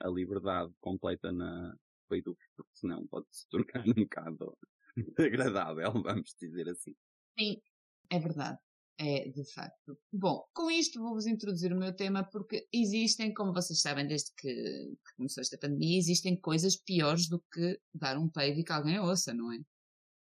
a 0.00 0.08
liberdade 0.08 0.72
completa 0.80 1.32
na 1.32 1.76
peiducho, 2.08 2.48
porque 2.56 2.70
senão 2.74 3.06
pode-se 3.08 3.48
tornar 3.48 3.84
um 3.88 3.94
bocado 3.94 4.58
agradável, 5.18 5.92
vamos 6.02 6.34
dizer 6.40 6.68
assim. 6.70 6.94
Sim, 7.38 7.62
é 8.10 8.18
verdade. 8.18 8.58
É, 9.00 9.28
de 9.30 9.44
facto. 9.52 9.96
Bom, 10.12 10.44
com 10.52 10.68
isto 10.70 11.00
vou-vos 11.00 11.24
introduzir 11.26 11.72
o 11.72 11.78
meu 11.78 11.94
tema 11.94 12.24
porque 12.24 12.66
existem, 12.72 13.32
como 13.32 13.52
vocês 13.52 13.80
sabem, 13.80 14.06
desde 14.06 14.32
que, 14.36 14.48
que 14.52 15.16
começou 15.16 15.40
esta 15.40 15.56
pandemia, 15.56 15.96
existem 15.96 16.36
coisas 16.40 16.76
piores 16.76 17.28
do 17.28 17.40
que 17.52 17.78
dar 17.94 18.18
um 18.18 18.28
peido 18.28 18.58
e 18.58 18.64
que 18.64 18.72
alguém 18.72 18.98
ouça, 18.98 19.32
não 19.32 19.52
é? 19.52 19.58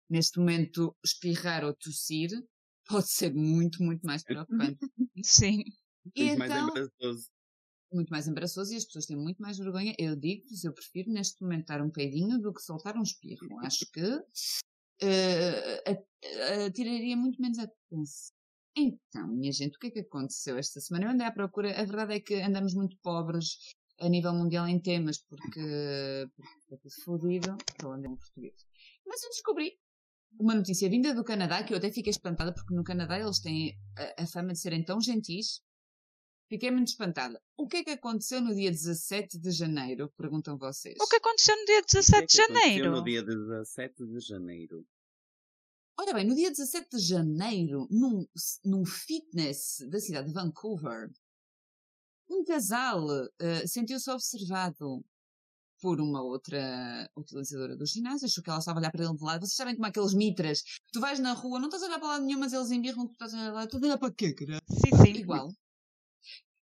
Neste 0.09 0.39
momento, 0.39 0.95
espirrar 1.05 1.63
ou 1.63 1.75
tossir 1.75 2.29
pode 2.89 3.11
ser 3.11 3.33
muito, 3.35 3.83
muito 3.83 4.01
mais 4.03 4.23
preocupante. 4.23 4.79
Sim. 5.23 5.63
E 6.15 6.23
Muito 6.23 6.39
mais 6.39 6.51
então, 6.51 6.69
embaraçoso. 6.69 7.29
muito 7.91 8.09
mais 8.09 8.27
embaraçoso 8.27 8.73
e 8.73 8.77
as 8.77 8.85
pessoas 8.85 9.05
têm 9.07 9.17
muito 9.17 9.41
mais 9.41 9.57
vergonha. 9.57 9.95
Eu 9.97 10.15
digo-vos, 10.15 10.63
eu 10.63 10.73
prefiro 10.73 11.11
neste 11.11 11.41
momento 11.41 11.65
dar 11.67 11.81
um 11.81 11.89
peidinho 11.89 12.39
do 12.39 12.53
que 12.53 12.61
soltar 12.61 12.95
um 12.95 13.01
espirro. 13.01 13.59
Acho 13.59 13.85
que 13.91 14.21
tiraria 16.73 17.17
muito 17.17 17.41
menos 17.41 17.57
atenção. 17.57 18.34
Então, 18.75 19.27
minha 19.27 19.51
gente, 19.51 19.77
o 19.77 19.79
que 19.79 19.87
é 19.87 19.91
que 19.91 19.99
aconteceu 19.99 20.57
esta 20.57 20.81
semana? 20.81 21.05
Eu 21.05 21.11
andei 21.11 21.25
à 21.25 21.31
procura, 21.31 21.71
a 21.71 21.85
verdade 21.85 22.15
é 22.15 22.19
que 22.19 22.35
andamos 22.35 22.73
muito 22.73 22.97
pobres 23.01 23.57
a 23.99 24.09
nível 24.09 24.33
mundial 24.33 24.67
em 24.67 24.79
temas, 24.79 25.17
porque, 25.17 26.27
porque 26.35 26.77
tudo 26.81 27.03
fodido, 27.03 27.57
estou 27.69 27.93
a 27.93 27.95
ler 27.95 28.09
em 28.09 28.15
português. 28.17 28.65
Mas 29.05 29.23
eu 29.23 29.29
descobri 29.29 29.79
uma 30.37 30.53
notícia 30.53 30.89
vinda 30.89 31.13
do 31.13 31.23
Canadá, 31.23 31.63
que 31.63 31.73
eu 31.73 31.77
até 31.77 31.89
fiquei 31.89 32.11
espantada, 32.11 32.53
porque 32.53 32.73
no 32.73 32.83
Canadá 32.83 33.17
eles 33.17 33.39
têm 33.39 33.77
a, 33.97 34.23
a 34.23 34.27
fama 34.27 34.51
de 34.51 34.59
serem 34.59 34.83
tão 34.83 34.99
gentis. 34.99 35.61
Fiquei 36.49 36.69
muito 36.69 36.89
espantada. 36.89 37.41
O 37.57 37.67
que 37.67 37.77
é 37.77 37.83
que 37.83 37.91
aconteceu 37.91 38.41
no 38.41 38.53
dia 38.53 38.69
17 38.69 39.39
de 39.39 39.51
janeiro? 39.51 40.11
Perguntam 40.17 40.57
vocês. 40.57 40.95
O 41.01 41.07
que 41.07 41.15
aconteceu 41.15 41.55
no 41.55 41.65
dia 41.65 41.79
O 41.79 41.85
que 41.85 41.97
é 41.97 42.01
17 42.01 42.25
de 42.25 42.27
que 42.27 42.41
aconteceu 42.41 42.63
janeiro? 42.63 42.91
No 42.91 43.03
dia 43.03 43.23
17 43.23 44.05
de 44.05 44.19
janeiro. 44.19 44.85
Olha 45.97 46.13
bem, 46.13 46.25
no 46.25 46.35
dia 46.35 46.49
17 46.49 46.97
de 46.97 46.99
janeiro, 46.99 47.87
num, 47.89 48.25
num 48.65 48.85
fitness 48.85 49.77
da 49.89 49.99
cidade 49.99 50.27
de 50.27 50.33
Vancouver, 50.33 51.09
um 52.29 52.43
casal 52.43 53.07
eh, 53.39 53.65
sentiu-se 53.65 54.09
observado 54.11 55.05
por 55.81 56.01
uma 56.01 56.21
outra 56.21 57.09
utilizadora 57.15 57.77
do 57.77 57.85
ginásio, 57.85 58.25
achou 58.25 58.43
que 58.43 58.49
ela 58.49 58.59
estava 58.59 58.79
a 58.79 58.81
olhar 58.81 58.91
para 58.91 59.05
ele 59.05 59.15
de 59.15 59.23
lado. 59.23 59.41
Vocês 59.41 59.55
sabem 59.55 59.75
como 59.75 59.87
aqueles 59.87 60.13
mitras, 60.13 60.63
tu 60.91 60.99
vais 60.99 61.19
na 61.19 61.33
rua, 61.33 61.59
não 61.59 61.67
estás 61.67 61.83
a 61.83 61.87
olhar 61.87 61.99
para 61.99 62.07
lado 62.09 62.25
nenhum, 62.25 62.39
mas 62.39 62.51
eles 62.51 62.71
embirram 62.71 63.07
que 63.07 63.13
tu 63.15 63.25
estás 63.25 63.33
a 63.33 63.37
olhar 63.37 63.51
para 63.51 63.61
lá, 63.61 63.67
tu 63.67 63.77
a 63.77 63.79
olhar 63.79 63.97
para 63.97 64.13
quê, 64.13 64.33
cara? 64.33 64.59
Sim, 64.69 64.97
sim. 65.01 65.19
Igual. 65.19 65.53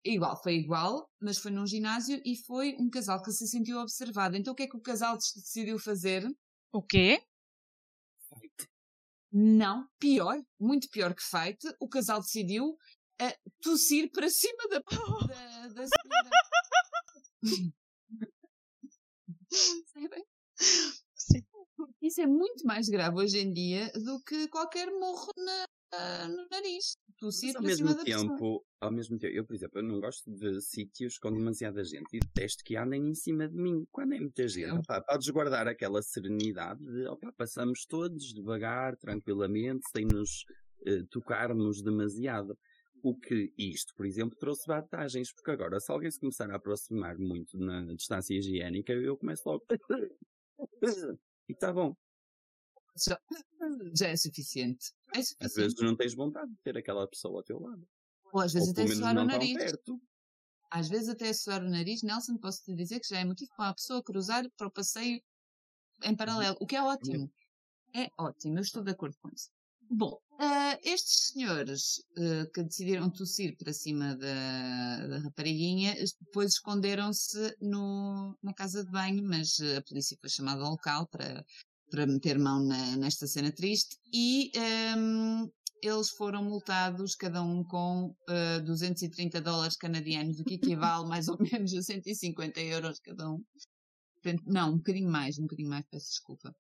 igual, 0.03 0.41
foi 0.41 0.55
igual, 0.55 1.09
mas 1.21 1.37
foi 1.37 1.51
num 1.51 1.67
ginásio 1.67 2.19
e 2.25 2.35
foi 2.35 2.75
um 2.79 2.89
casal 2.89 3.21
que 3.21 3.31
se 3.31 3.47
sentiu 3.47 3.77
observado. 3.79 4.35
Então 4.35 4.53
o 4.53 4.55
que 4.55 4.63
é 4.63 4.67
que 4.67 4.77
o 4.77 4.81
casal 4.81 5.17
decidiu 5.17 5.77
fazer? 5.77 6.25
O 6.71 6.81
quê? 6.81 7.21
Não, 9.31 9.87
pior, 9.99 10.41
muito 10.59 10.89
pior 10.89 11.13
que 11.13 11.23
feito, 11.23 11.73
o 11.79 11.87
casal 11.87 12.19
decidiu 12.19 12.69
uh, 12.69 13.51
tossir 13.61 14.09
para 14.11 14.29
cima 14.29 14.67
da, 14.69 14.79
da, 14.79 15.85
da. 15.85 15.87
Percebem? 19.49 20.25
Sim. 21.15 21.45
Isso 22.01 22.21
é 22.21 22.27
muito 22.27 22.65
mais 22.65 22.89
grave 22.89 23.17
hoje 23.17 23.39
em 23.39 23.53
dia 23.53 23.91
do 23.93 24.21
que 24.23 24.47
qualquer 24.47 24.91
morro 24.91 25.31
na, 25.37 25.65
ah, 25.93 26.27
no 26.27 26.47
nariz. 26.49 26.97
Tossir 27.19 27.55
ao 27.55 27.62
para 27.62 27.69
mesmo 27.69 27.88
da 27.88 28.03
pessoa. 28.03 28.29
tempo, 28.29 28.65
ao 28.79 28.91
mesmo 28.91 29.19
tempo, 29.19 29.36
eu, 29.36 29.45
por 29.45 29.53
exemplo, 29.53 29.79
eu 29.79 29.84
não 29.84 29.99
gosto 29.99 30.32
de 30.32 30.62
sítios 30.62 31.17
com 31.17 31.32
demasiada 31.34 31.84
gente 31.84 32.15
e 32.15 32.19
detesto 32.19 32.63
que 32.63 32.77
andem 32.77 33.10
em 33.10 33.13
cima 33.13 33.47
de 33.47 33.55
mim. 33.55 33.86
Quando 33.91 34.13
é 34.13 34.19
muita 34.19 34.47
gente, 34.47 34.71
opá, 34.71 35.01
podes 35.01 35.29
guardar 35.29 35.67
aquela 35.67 36.01
serenidade 36.01 36.79
de, 36.79 37.08
opá, 37.08 37.32
passamos 37.34 37.86
todos 37.86 38.34
devagar, 38.34 38.95
tranquilamente, 38.95 39.82
sem 39.91 40.05
nos 40.05 40.45
eh, 40.86 41.03
tocarmos 41.10 41.82
demasiado. 41.82 42.58
O 43.03 43.17
que 43.17 43.53
isto, 43.58 43.93
por 43.95 44.05
exemplo, 44.05 44.38
trouxe 44.38 44.63
vantagens, 44.67 45.34
porque 45.34 45.51
agora, 45.51 45.79
se 45.79 45.91
alguém 45.91 46.12
se 46.12 46.19
começar 46.19 46.49
a 46.51 46.55
aproximar 46.55 47.17
muito 47.17 47.58
na 47.58 47.82
distância 47.93 48.34
higiênica, 48.34 48.93
eu 48.93 49.17
começo 49.17 49.43
logo. 49.45 49.65
E 51.49 51.53
está 51.53 51.73
bom. 51.73 51.95
Já, 53.05 53.19
já 53.95 54.07
é 54.07 54.15
suficiente. 54.15 54.91
É 55.15 55.19
Às 55.19 55.53
vezes 55.53 55.75
não 55.79 55.95
tens 55.95 56.13
vontade 56.13 56.51
de 56.51 56.57
ter 56.63 56.77
aquela 56.77 57.07
pessoa 57.07 57.39
ao 57.39 57.43
teu 57.43 57.59
lado. 57.59 57.88
Ou 58.31 58.41
às 58.41 58.53
vezes 58.53 58.69
Ou 58.69 58.73
até 58.73 58.88
suar 58.88 59.17
o 59.17 59.25
nariz. 59.25 59.57
perto. 59.57 60.01
Às 60.71 60.88
vezes 60.88 61.09
até 61.09 61.33
suar 61.33 61.63
o 61.63 61.69
nariz, 61.69 62.03
Nelson, 62.03 62.38
posso 62.38 62.63
te 62.63 62.75
dizer 62.75 62.99
que 62.99 63.09
já 63.09 63.19
é 63.19 63.25
motivo 63.25 63.49
para 63.57 63.69
a 63.69 63.73
pessoa 63.73 64.03
cruzar 64.03 64.47
para 64.55 64.67
o 64.67 64.71
passeio 64.71 65.19
em 66.03 66.15
paralelo, 66.15 66.55
o 66.59 66.65
que 66.65 66.75
é 66.75 66.81
ótimo. 66.83 67.31
É 67.93 68.09
ótimo, 68.17 68.57
eu 68.57 68.62
estou 68.62 68.83
de 68.83 68.91
acordo 68.91 69.17
com 69.21 69.29
isso. 69.29 69.49
Bom, 69.91 70.19
ah, 70.38 70.77
estes 70.83 71.31
senhores 71.31 72.03
ah, 72.15 72.45
que 72.53 72.63
decidiram 72.63 73.09
tossir 73.09 73.57
para 73.57 73.73
cima 73.73 74.15
da, 74.15 75.07
da 75.07 75.19
rapariguinha, 75.19 75.95
depois 76.21 76.53
esconderam-se 76.53 77.57
na 77.59 78.53
casa 78.55 78.85
de 78.85 78.91
banho, 78.91 79.23
mas 79.23 79.59
ah, 79.59 79.79
a 79.79 79.81
polícia 79.81 80.15
foi 80.21 80.29
chamada 80.29 80.62
ao 80.62 80.71
local 80.71 81.07
para, 81.07 81.43
para 81.89 82.06
meter 82.08 82.38
mão 82.39 82.63
na- 82.65 82.95
nesta 82.97 83.28
cena 83.28 83.52
triste 83.52 83.97
e 84.13 84.52
ahm, 84.58 85.47
eles 85.82 86.10
foram 86.10 86.43
multados, 86.43 87.15
cada 87.15 87.41
um 87.41 87.63
com 87.63 88.13
ah, 88.28 88.60
230 88.60 89.39
dólares 89.41 89.75
canadianos, 89.78 90.39
o 90.39 90.43
que 90.43 90.56
equivale 90.56 91.08
mais 91.08 91.28
ou 91.28 91.38
menos 91.39 91.73
a 91.73 91.82
150 91.82 92.60
euros 92.62 92.99
cada 92.99 93.30
um. 93.32 93.43
Portanto, 94.21 94.43
Não, 94.47 94.73
um 94.73 94.78
bocadinho 94.78 95.10
mais, 95.10 95.38
um 95.39 95.43
bocadinho 95.43 95.69
mais, 95.69 95.86
peço 95.89 96.08
desculpa. 96.10 96.54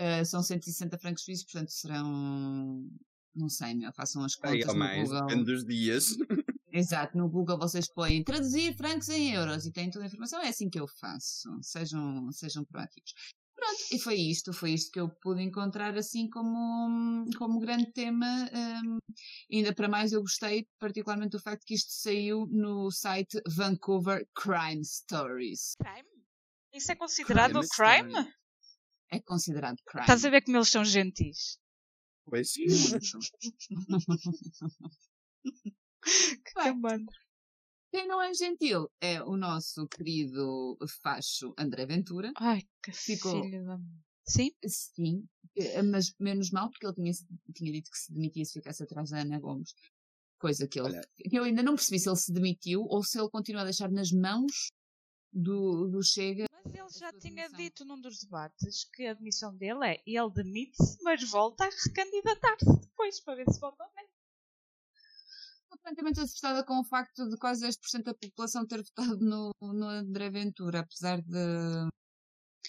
Uh, 0.00 0.24
são 0.24 0.42
160 0.42 0.98
francos 0.98 1.22
suíços, 1.24 1.44
portanto 1.44 1.70
serão, 1.70 2.88
não 3.34 3.48
sei, 3.48 3.74
meu, 3.74 3.92
façam 3.92 4.24
as 4.24 4.32
Aí 4.42 4.52
contas 4.60 4.68
ou 4.68 4.74
no 4.74 4.78
mais, 4.78 5.08
Google. 5.08 5.26
depende 5.26 5.44
dos 5.44 5.64
dias. 5.64 6.06
Exato, 6.72 7.18
no 7.18 7.28
Google 7.28 7.58
vocês 7.58 7.86
põem 7.92 8.24
traduzir 8.24 8.74
francos 8.74 9.08
em 9.10 9.32
euros 9.32 9.66
e 9.66 9.70
têm 9.72 9.90
toda 9.90 10.04
a 10.04 10.08
informação. 10.08 10.40
É 10.40 10.48
assim 10.48 10.70
que 10.70 10.80
eu 10.80 10.86
faço. 10.88 11.50
Sejam, 11.60 12.32
sejam 12.32 12.64
proativos. 12.64 13.12
Pronto, 13.62 13.82
e 13.92 13.98
foi 13.98 14.16
isto, 14.16 14.52
foi 14.52 14.72
isto 14.72 14.90
que 14.90 14.98
eu 14.98 15.08
pude 15.08 15.40
encontrar 15.40 15.96
assim 15.96 16.28
como, 16.28 17.24
como 17.38 17.60
grande 17.60 17.92
tema. 17.92 18.26
hum, 18.52 18.98
ainda 19.52 19.72
para 19.72 19.88
mais 19.88 20.12
eu 20.12 20.20
gostei 20.20 20.66
particularmente 20.80 21.30
do 21.30 21.40
facto 21.40 21.64
que 21.64 21.74
isto 21.74 21.92
saiu 21.92 22.44
no 22.50 22.90
site 22.90 23.40
Vancouver 23.46 24.26
Crime 24.34 24.84
Stories. 24.84 25.74
Crime? 25.78 26.08
Isso 26.72 26.90
é 26.90 26.96
considerado 26.96 27.52
Crime 27.52 28.12
crime? 28.12 28.34
É 29.12 29.20
considerado 29.20 29.76
crime. 29.86 30.02
Estás 30.02 30.24
a 30.24 30.30
ver 30.30 30.42
como 30.42 30.56
eles 30.56 30.68
são 30.68 30.84
gentis? 30.84 31.56
Pois. 32.24 32.54
Que 36.04 36.52
Vai. 36.56 36.72
Quem 37.92 38.08
não 38.08 38.22
é 38.22 38.32
gentil 38.32 38.88
é 39.00 39.22
o 39.22 39.36
nosso 39.36 39.86
querido 39.86 40.78
facho 41.02 41.52
André 41.58 41.84
Ventura. 41.84 42.32
Ai, 42.36 42.62
que 42.82 42.90
Ficou- 42.90 43.42
filho 43.42 43.64
da 43.66 43.76
mãe. 43.76 44.02
Sim? 44.26 44.50
Sim, 44.66 45.28
eh, 45.56 45.82
mas 45.82 46.14
menos 46.18 46.50
mal 46.50 46.70
porque 46.70 46.86
ele 46.86 46.94
tinha, 46.94 47.12
tinha 47.54 47.72
dito 47.72 47.90
que 47.90 47.98
se 47.98 48.12
demitia 48.12 48.44
se 48.44 48.52
ficasse 48.54 48.82
atrás 48.82 49.10
da 49.10 49.18
Ana 49.20 49.38
Gomes. 49.38 49.74
Coisa 50.40 50.66
que 50.66 50.78
ele. 50.80 50.88
Olha. 50.88 51.02
que 51.28 51.36
eu 51.38 51.44
ainda 51.44 51.62
não 51.62 51.74
percebi 51.74 51.98
se 52.00 52.08
ele 52.08 52.16
se 52.16 52.32
demitiu 52.32 52.82
ou 52.88 53.04
se 53.04 53.18
ele 53.18 53.28
continua 53.28 53.60
a 53.62 53.64
deixar 53.64 53.90
nas 53.90 54.10
mãos 54.10 54.70
do, 55.32 55.88
do 55.88 56.02
Chega. 56.02 56.46
Mas 56.64 56.74
ele 56.74 56.88
já 56.98 57.12
tinha 57.12 57.34
demissão. 57.48 57.56
dito 57.58 57.84
num 57.84 58.00
dos 58.00 58.20
debates 58.20 58.84
que 58.94 59.06
a 59.06 59.10
admissão 59.10 59.54
dele 59.56 59.84
é 59.86 60.02
ele 60.06 60.30
demite-se, 60.32 60.96
mas 61.02 61.22
volta 61.28 61.64
a 61.64 61.70
recandidatar-se 61.84 62.80
depois 62.80 63.20
para 63.20 63.34
ver 63.36 63.50
se 63.52 63.60
volta 63.60 63.84
ou 63.84 63.90
não. 63.94 64.11
Completamente 65.84 66.20
assustada 66.20 66.64
com 66.64 66.78
o 66.80 66.84
facto 66.84 67.28
de 67.28 67.36
quase 67.36 67.62
10% 67.62 68.04
da 68.04 68.14
população 68.14 68.66
ter 68.66 68.82
votado 68.82 69.18
no, 69.20 69.52
no 69.60 69.86
André 69.88 70.30
Ventura, 70.30 70.80
apesar 70.80 71.20
de, 71.22 71.88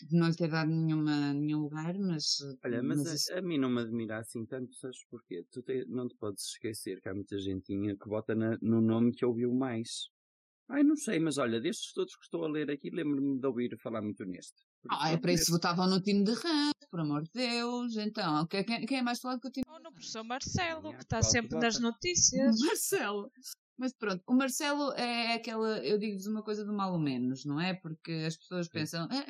de 0.09 0.17
não 0.17 0.27
lhe 0.27 0.35
ter 0.35 0.49
dado 0.49 0.69
nenhuma, 0.71 1.33
nenhum 1.33 1.59
lugar, 1.61 1.93
mas. 1.99 2.37
Olha, 2.63 2.81
mas, 2.81 3.05
a, 3.05 3.13
isso- 3.13 3.33
a 3.33 3.41
mim 3.41 3.57
não 3.59 3.69
me 3.69 3.81
admira 3.81 4.17
assim 4.17 4.45
tanto, 4.45 4.73
sabes 4.75 5.03
porquê? 5.09 5.45
Tu 5.51 5.61
te- 5.61 5.85
não 5.87 6.07
te 6.07 6.15
podes 6.17 6.43
esquecer 6.45 6.99
que 7.01 7.09
há 7.09 7.13
muita 7.13 7.37
gentinha 7.37 7.95
que 7.95 8.07
vota 8.09 8.33
na- 8.35 8.57
no 8.61 8.81
nome 8.81 9.11
que 9.11 9.25
ouviu 9.25 9.53
mais. 9.53 10.09
Ai, 10.69 10.83
não 10.83 10.95
sei, 10.95 11.19
mas 11.19 11.37
olha, 11.37 11.61
destes 11.61 11.93
todos 11.93 12.15
que 12.15 12.23
estou 12.23 12.45
a 12.45 12.49
ler 12.49 12.71
aqui, 12.71 12.89
lembro-me 12.89 13.39
de 13.39 13.47
ouvir 13.47 13.77
falar 13.79 14.01
muito 14.01 14.25
neste. 14.25 14.63
Ah, 14.89 15.07
é 15.07 15.11
pronto, 15.11 15.21
para 15.21 15.33
isso 15.33 15.51
votavam 15.51 15.87
no 15.87 16.01
time 16.01 16.23
de 16.23 16.33
Ramos, 16.33 16.73
por 16.89 16.99
amor 16.99 17.23
de 17.23 17.31
Deus. 17.33 17.95
Então, 17.97 18.45
quem, 18.47 18.63
quem- 18.63 18.97
é 18.97 19.01
mais 19.01 19.19
falado 19.19 19.39
que 19.39 19.47
o 19.47 19.51
time 19.51 19.65
Ou 19.67 19.79
no 19.79 19.91
professor 19.91 20.23
Marcelo, 20.23 20.93
que 20.93 21.01
está 21.03 21.17
atual 21.19 21.31
sempre 21.31 21.59
nas 21.59 21.79
notícias. 21.79 22.55
Marcelo. 22.59 23.31
Mas 23.75 23.91
pronto, 23.93 24.21
o 24.27 24.35
Marcelo 24.35 24.93
é 24.93 25.33
aquela, 25.33 25.79
eu 25.83 25.97
digo-vos 25.97 26.27
uma 26.27 26.43
coisa 26.43 26.63
do 26.63 26.71
mal 26.71 26.93
ou 26.93 26.99
menos, 26.99 27.43
não 27.43 27.59
é? 27.59 27.73
Porque 27.73 28.11
as 28.27 28.37
pessoas 28.37 28.67
pensam, 28.69 29.07
"Ah, 29.09 29.25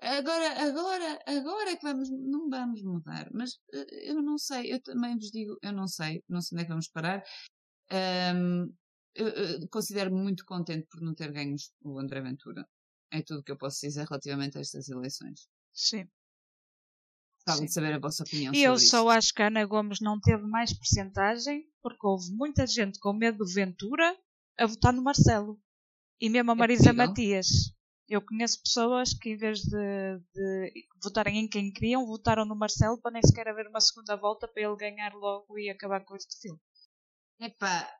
ah, 0.00 0.16
agora, 0.16 0.62
agora, 0.68 1.18
agora 1.26 1.70
é 1.72 1.76
que 1.76 1.82
vamos, 1.82 2.08
não 2.10 2.48
vamos 2.48 2.82
mudar. 2.84 3.28
Mas 3.32 3.58
eh, 3.74 4.10
eu 4.10 4.22
não 4.22 4.38
sei, 4.38 4.72
eu 4.72 4.80
também 4.80 5.16
vos 5.16 5.30
digo, 5.30 5.56
eu 5.60 5.72
não 5.72 5.88
sei, 5.88 6.22
não 6.28 6.40
sei 6.40 6.54
onde 6.56 6.62
é 6.62 6.64
que 6.66 6.70
vamos 6.70 6.88
parar. 6.88 7.22
Eu 9.14 9.68
considero-me 9.70 10.20
muito 10.22 10.44
contente 10.44 10.86
por 10.90 11.00
não 11.02 11.14
ter 11.14 11.30
ganho 11.32 11.56
o 11.84 11.98
André 11.98 12.20
Ventura. 12.22 12.66
É 13.12 13.22
tudo 13.22 13.40
o 13.40 13.42
que 13.42 13.52
eu 13.52 13.58
posso 13.58 13.80
dizer 13.80 14.06
relativamente 14.08 14.56
a 14.56 14.60
estas 14.60 14.88
eleições. 14.88 15.48
Sim. 15.72 16.08
Gostava 17.44 17.66
de 17.66 17.72
saber 17.72 17.92
a 17.94 17.98
vossa 17.98 18.22
opinião 18.22 18.54
E 18.54 18.62
eu 18.62 18.78
só 18.78 19.08
acho 19.10 19.34
que 19.34 19.42
a 19.42 19.48
Ana 19.48 19.64
Gomes 19.66 20.00
não 20.00 20.18
teve 20.20 20.44
mais 20.44 20.72
percentagem 20.72 21.68
porque 21.82 22.06
houve 22.06 22.30
muita 22.32 22.66
gente 22.66 22.98
com 23.00 23.12
medo 23.12 23.38
do 23.38 23.46
Ventura 23.46 24.16
a 24.58 24.66
votar 24.66 24.92
no 24.92 25.02
Marcelo. 25.02 25.60
E 26.20 26.30
mesmo 26.30 26.52
a 26.52 26.54
É 26.54 26.56
Marisa 26.56 26.84
possível. 26.84 27.06
Matias. 27.06 27.48
Eu 28.08 28.22
conheço 28.22 28.62
pessoas 28.62 29.12
que 29.12 29.30
em 29.30 29.36
vez 29.36 29.60
de, 29.60 30.18
de 30.34 30.72
votarem 31.02 31.38
em 31.38 31.48
quem 31.48 31.72
queriam, 31.72 32.06
votaram 32.06 32.44
no 32.44 32.54
Marcelo 32.54 33.00
para 33.00 33.12
nem 33.12 33.22
sequer 33.22 33.48
haver 33.48 33.66
uma 33.66 33.80
segunda 33.80 34.16
volta 34.16 34.46
para 34.46 34.62
ele 34.62 34.76
ganhar 34.76 35.12
logo 35.14 35.58
e 35.58 35.68
acabar 35.68 36.04
com 36.04 36.14
este 36.14 36.38
filme. 36.40 36.60
Epá, 37.40 37.90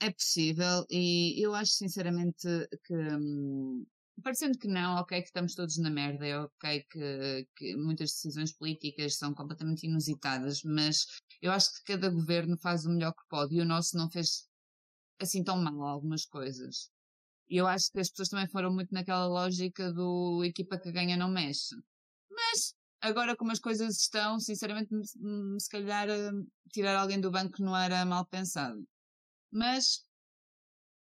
é 0.00 0.10
possível 0.10 0.86
e 0.90 1.44
eu 1.44 1.54
acho 1.54 1.72
sinceramente 1.72 2.48
que, 2.84 2.94
hum, 2.94 3.84
parecendo 4.22 4.58
que 4.58 4.68
não, 4.68 4.96
ok, 4.96 5.20
que 5.20 5.28
estamos 5.28 5.54
todos 5.54 5.78
na 5.78 5.90
merda, 5.90 6.26
é 6.26 6.38
ok 6.38 6.84
que, 6.90 7.48
que 7.56 7.76
muitas 7.76 8.10
decisões 8.10 8.52
políticas 8.52 9.16
são 9.16 9.34
completamente 9.34 9.86
inusitadas, 9.86 10.62
mas 10.62 11.06
eu 11.40 11.50
acho 11.52 11.72
que 11.74 11.92
cada 11.92 12.10
governo 12.10 12.56
faz 12.58 12.84
o 12.84 12.90
melhor 12.90 13.12
que 13.12 13.26
pode 13.28 13.54
e 13.54 13.60
o 13.60 13.64
nosso 13.64 13.96
não 13.96 14.10
fez 14.10 14.48
assim 15.20 15.42
tão 15.42 15.56
mal 15.56 15.80
algumas 15.82 16.26
coisas. 16.26 16.90
E 17.48 17.56
eu 17.56 17.66
acho 17.66 17.90
que 17.92 18.00
as 18.00 18.10
pessoas 18.10 18.28
também 18.28 18.48
foram 18.48 18.72
muito 18.72 18.92
naquela 18.92 19.26
lógica 19.26 19.92
do 19.92 20.44
equipa 20.44 20.78
que 20.78 20.92
ganha 20.92 21.16
não 21.16 21.30
mexe. 21.30 21.74
Mas 22.30 22.74
agora 23.00 23.36
como 23.36 23.52
as 23.52 23.58
coisas 23.58 24.00
estão, 24.00 24.40
sinceramente, 24.40 24.94
hum, 25.20 25.56
se 25.58 25.68
calhar 25.68 26.08
hum, 26.08 26.46
tirar 26.72 26.96
alguém 26.96 27.20
do 27.20 27.30
banco 27.30 27.62
não 27.62 27.76
era 27.76 28.04
mal 28.04 28.26
pensado. 28.26 28.82
Mas 29.50 30.04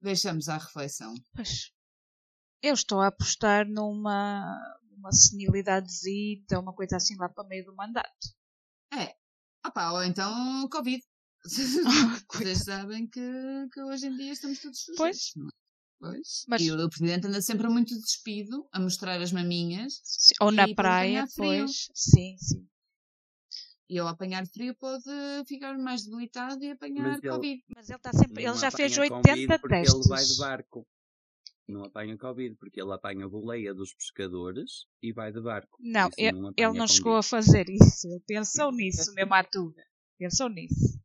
deixamos 0.00 0.48
à 0.48 0.56
reflexão. 0.56 1.14
Pois. 1.34 1.72
Eu 2.62 2.74
estou 2.74 3.00
a 3.00 3.06
apostar 3.08 3.66
numa, 3.68 4.44
numa 4.90 5.12
senilidadezita, 5.12 6.58
uma 6.60 6.72
coisa 6.74 6.96
assim 6.96 7.16
lá 7.16 7.28
para 7.28 7.44
meio 7.48 7.64
do 7.64 7.74
mandato. 7.74 8.08
É. 8.92 9.14
Ah 9.62 9.70
pá, 9.70 9.92
ou 9.92 10.02
então 10.04 10.68
Covid. 10.68 11.02
Vocês 11.44 12.64
sabem 12.64 13.06
que, 13.06 13.20
que 13.72 13.82
hoje 13.82 14.06
em 14.08 14.16
dia 14.16 14.32
estamos 14.32 14.58
todos 14.60 14.78
sujeitos. 14.80 14.98
Pois. 14.98 15.32
não 15.36 15.48
é? 15.48 15.50
Pois. 16.00 16.44
Mas- 16.48 16.62
E 16.62 16.70
o 16.72 16.88
Presidente 16.88 17.26
anda 17.26 17.40
sempre 17.42 17.68
muito 17.68 17.94
despido 17.98 18.68
a 18.72 18.80
mostrar 18.80 19.20
as 19.20 19.32
maminhas. 19.32 20.00
Sim, 20.04 20.34
Ou 20.40 20.50
na 20.50 20.66
praia, 20.74 21.26
pois. 21.36 21.88
Sim, 21.94 22.36
sim. 22.38 22.66
E 23.88 23.98
ao 23.98 24.06
apanhar 24.06 24.46
frio 24.46 24.74
pode 24.76 25.02
ficar 25.48 25.76
mais 25.76 26.04
debilitado 26.04 26.62
e 26.62 26.70
apanhar 26.70 27.08
Mas 27.08 27.18
ele- 27.22 27.28
Covid. 27.32 27.62
Mas 27.74 27.88
ele 27.88 27.96
está 27.96 28.12
sempre. 28.12 28.44
Ele 28.44 28.54
já 28.58 28.70
fez 28.70 28.92
apanha 28.92 29.12
80 29.14 29.24
Covid 29.30 29.58
porque 29.60 29.74
testes. 29.74 29.94
ele 29.94 30.08
vai 30.08 30.24
de 30.24 30.36
barco. 30.38 30.86
Não 31.70 31.84
apanha 31.84 32.16
Covid, 32.18 32.56
porque 32.56 32.80
ele 32.80 32.92
apanha 32.92 33.24
a 33.24 33.28
boleia 33.28 33.72
dos 33.74 33.94
pescadores 33.94 34.86
e 35.02 35.12
vai 35.12 35.32
de 35.32 35.40
barco. 35.40 35.76
Não, 35.80 36.08
ele, 36.16 36.38
não 36.38 36.52
ele 36.56 36.78
não 36.78 36.86
chegou 36.86 37.16
a 37.16 37.22
fazer 37.22 37.68
isso. 37.68 38.06
Ele 38.08 38.20
pensou 38.26 38.72
nisso 38.72 39.12
mesmo 39.14 39.34
à. 39.34 39.44
Pensou 40.18 40.48
nisso. 40.48 41.00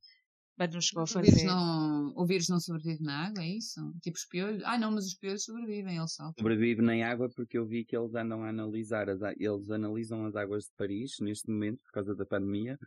Mas 0.57 0.73
não 0.73 0.79
chegou 0.79 1.01
a 1.01 1.03
O 1.03 1.07
vírus, 1.07 1.29
fazer. 1.31 1.45
não, 1.47 2.13
o 2.15 2.25
vírus 2.25 2.47
não 2.47 2.59
sobrevive 2.61 3.03
na 3.03 3.27
água, 3.27 3.43
é 3.43 3.57
isso? 3.57 3.93
Tipo 4.01 4.17
os 4.17 4.25
piolhos? 4.25 4.63
Ah, 4.63 4.77
não, 4.77 4.89
mas 4.91 5.05
os 5.05 5.13
piolhos 5.13 5.43
sobrevivem, 5.43 5.97
eles 5.97 6.13
saltam. 6.13 6.33
Sobrevive 6.41 6.81
na 6.81 6.93
água 7.05 7.29
porque 7.29 7.57
eu 7.57 7.65
vi 7.65 7.83
que 7.83 7.95
eles 7.95 8.15
andam 8.15 8.41
a 8.43 8.49
analisar, 8.49 9.09
as, 9.09 9.19
eles 9.37 9.69
analisam 9.69 10.25
as 10.25 10.35
águas 10.35 10.63
de 10.63 10.71
Paris 10.77 11.17
neste 11.19 11.49
momento 11.49 11.79
por 11.83 11.91
causa 11.91 12.15
da 12.15 12.25
pandemia, 12.25 12.79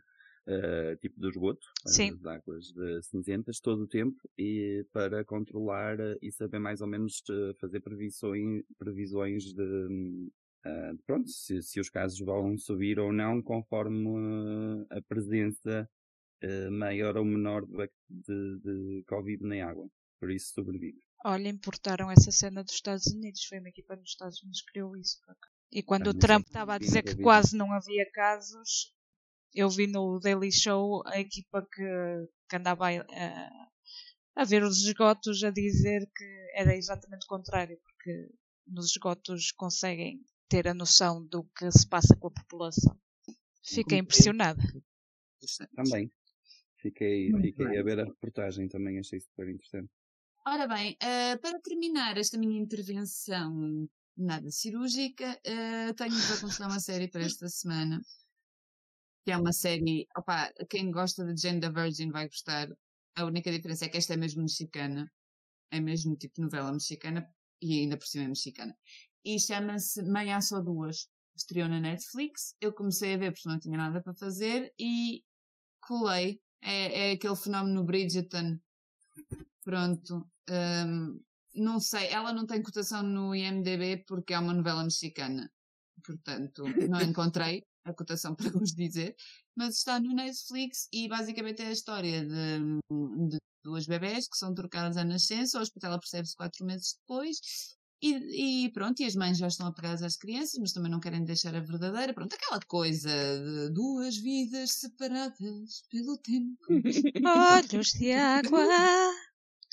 eh, 0.47 0.95
tipo 1.01 1.19
do 1.19 1.29
esgoto, 1.29 1.67
Sim. 1.85 2.11
as 2.11 2.25
águas 2.25 2.65
de 2.71 3.01
cinzentas 3.03 3.59
todo 3.59 3.83
o 3.83 3.87
tempo 3.87 4.17
e 4.37 4.85
para 4.91 5.23
controlar 5.25 5.99
eh, 5.99 6.17
e 6.21 6.31
saber 6.31 6.59
mais 6.59 6.81
ou 6.81 6.87
menos 6.87 7.21
eh, 7.29 7.53
fazer 7.59 7.79
previsões, 7.81 8.63
previsões 8.77 9.53
de, 9.53 10.29
ah, 10.65 10.93
pronto, 11.05 11.29
se, 11.29 11.61
se 11.61 11.79
os 11.79 11.89
casos 11.89 12.19
vão 12.19 12.57
subir 12.57 12.99
ou 12.99 13.13
não 13.13 13.41
conforme 13.41 14.85
eh, 14.89 14.97
a 14.97 15.01
presença 15.01 15.89
eh, 16.41 16.69
maior 16.69 17.17
ou 17.17 17.25
menor 17.25 17.65
de, 17.65 17.89
de, 18.09 18.59
de 18.59 19.03
Covid 19.07 19.43
na 19.43 19.65
água. 19.67 19.89
Por 20.19 20.31
isso 20.31 20.53
sobrevive. 20.53 20.99
Olha, 21.23 21.47
importaram 21.47 22.11
essa 22.11 22.31
cena 22.31 22.63
dos 22.63 22.73
Estados 22.73 23.07
Unidos. 23.07 23.45
Foi 23.45 23.59
uma 23.59 23.69
equipa 23.69 23.95
dos 23.95 24.09
Estados 24.09 24.41
Unidos 24.41 24.61
que 24.61 24.71
criou 24.73 24.95
isso. 24.97 25.17
E 25.71 25.81
quando 25.81 26.07
o 26.07 26.13
Trump 26.13 26.43
sei. 26.45 26.49
estava 26.49 26.75
a 26.75 26.77
dizer 26.77 27.03
que 27.03 27.15
quase 27.21 27.55
não 27.55 27.71
havia 27.71 28.09
casos, 28.11 28.93
eu 29.53 29.69
vi 29.69 29.87
no 29.87 30.19
Daily 30.19 30.51
Show 30.51 31.03
a 31.07 31.19
equipa 31.19 31.65
que, 31.73 31.83
que 32.49 32.55
andava 32.55 32.87
a, 32.89 33.01
a- 33.01 33.69
a 34.35 34.43
ver 34.45 34.63
os 34.63 34.77
esgotos 34.85 35.43
a 35.43 35.51
dizer 35.51 36.09
que 36.15 36.25
era 36.55 36.75
exatamente 36.75 37.25
o 37.25 37.27
contrário, 37.27 37.77
porque 37.83 38.29
nos 38.67 38.91
esgotos 38.91 39.51
conseguem 39.51 40.21
ter 40.47 40.67
a 40.67 40.73
noção 40.73 41.25
do 41.25 41.43
que 41.57 41.69
se 41.71 41.87
passa 41.87 42.15
com 42.15 42.27
a 42.27 42.31
população. 42.31 42.97
Fiquei 43.63 43.99
impressionada. 43.99 44.61
Também. 45.75 46.11
Fiquei, 46.77 47.31
fiquei 47.41 47.77
a 47.77 47.83
ver 47.83 47.99
a 47.99 48.05
reportagem, 48.05 48.67
também 48.69 48.99
achei 48.99 49.19
super 49.19 49.49
interessante. 49.49 49.89
Ora 50.45 50.67
bem, 50.67 50.95
eh, 51.01 51.37
para 51.37 51.59
terminar 51.59 52.17
esta 52.17 52.37
minha 52.37 52.59
intervenção 52.59 53.87
nada 54.17 54.49
cirúrgica, 54.49 55.39
eh, 55.43 55.93
tenho-vos 55.93 56.31
a 56.31 56.35
aconselhar 56.35 56.69
uma 56.71 56.79
série 56.79 57.07
para 57.09 57.23
esta 57.23 57.47
semana. 57.49 58.01
Que 59.29 59.33
é 59.33 59.37
uma 59.37 59.53
série, 59.53 60.07
opá, 60.17 60.51
quem 60.67 60.89
gosta 60.89 61.23
de 61.23 61.39
Jane 61.39 61.59
the 61.59 61.69
Virgin 61.69 62.09
vai 62.09 62.27
gostar. 62.27 62.67
A 63.15 63.25
única 63.25 63.51
diferença 63.51 63.85
é 63.85 63.87
que 63.87 63.97
esta 63.97 64.15
é 64.15 64.17
mesmo 64.17 64.41
mexicana. 64.41 65.07
É 65.69 65.79
mesmo 65.79 66.15
tipo 66.15 66.41
novela 66.41 66.73
mexicana 66.73 67.31
e 67.61 67.79
ainda 67.81 67.95
por 67.95 68.07
cima 68.07 68.23
é 68.23 68.27
mexicana. 68.27 68.75
E 69.23 69.39
chama-se 69.39 70.01
Meia 70.01 70.41
Só 70.41 70.59
Duas. 70.61 71.07
Estreou 71.37 71.69
na 71.69 71.79
Netflix. 71.79 72.55
Eu 72.59 72.73
comecei 72.73 73.13
a 73.13 73.17
ver 73.17 73.31
porque 73.31 73.47
não 73.47 73.59
tinha 73.59 73.77
nada 73.77 74.01
para 74.01 74.15
fazer 74.15 74.73
e 74.79 75.23
colei. 75.79 76.41
É, 76.59 77.09
é 77.09 77.11
aquele 77.11 77.35
fenómeno 77.35 77.83
Bridgerton. 77.83 78.57
Pronto. 79.63 80.27
Hum, 80.49 81.21
não 81.53 81.79
sei, 81.79 82.07
ela 82.07 82.33
não 82.33 82.47
tem 82.47 82.63
cotação 82.63 83.03
no 83.03 83.35
IMDB 83.35 84.05
porque 84.07 84.33
é 84.33 84.39
uma 84.39 84.55
novela 84.55 84.83
mexicana. 84.83 85.51
Portanto, 86.03 86.63
não 86.89 86.99
encontrei 87.05 87.68
a 87.85 87.93
cotação 87.93 88.35
para 88.51 88.51
vos 88.51 88.73
dizer. 88.73 89.15
Mas 89.55 89.77
está 89.77 89.99
no 89.99 90.13
Netflix 90.13 90.87
e 90.93 91.07
basicamente 91.07 91.61
é 91.61 91.67
a 91.67 91.71
história 91.71 92.25
de, 92.25 92.59
de 93.29 93.37
duas 93.63 93.85
bebés 93.85 94.27
que 94.27 94.37
são 94.37 94.53
trocadas 94.53 94.97
à 94.97 95.03
nascença. 95.03 95.59
O 95.59 95.61
hospital 95.61 95.93
apercebe-se 95.93 96.35
quatro 96.35 96.65
meses 96.65 96.97
depois. 97.01 97.37
E, 98.01 98.63
e 98.65 98.71
pronto, 98.71 99.01
e 99.01 99.05
as 99.05 99.15
mães 99.15 99.37
já 99.37 99.47
estão 99.47 99.67
apegadas 99.67 100.01
às 100.01 100.15
crianças, 100.15 100.57
mas 100.57 100.71
também 100.71 100.89
não 100.89 101.01
querem 101.01 101.25
deixar 101.25 101.53
a 101.53 101.59
verdadeira. 101.59 102.13
Pronto, 102.13 102.33
aquela 102.33 102.59
coisa 102.61 103.09
de 103.09 103.73
duas 103.73 104.15
vidas 104.15 104.71
separadas 104.71 105.83
pelo 105.89 106.17
tempo. 106.17 106.57
Olhos 107.75 107.87
de 107.91 108.13
água. 108.13 108.65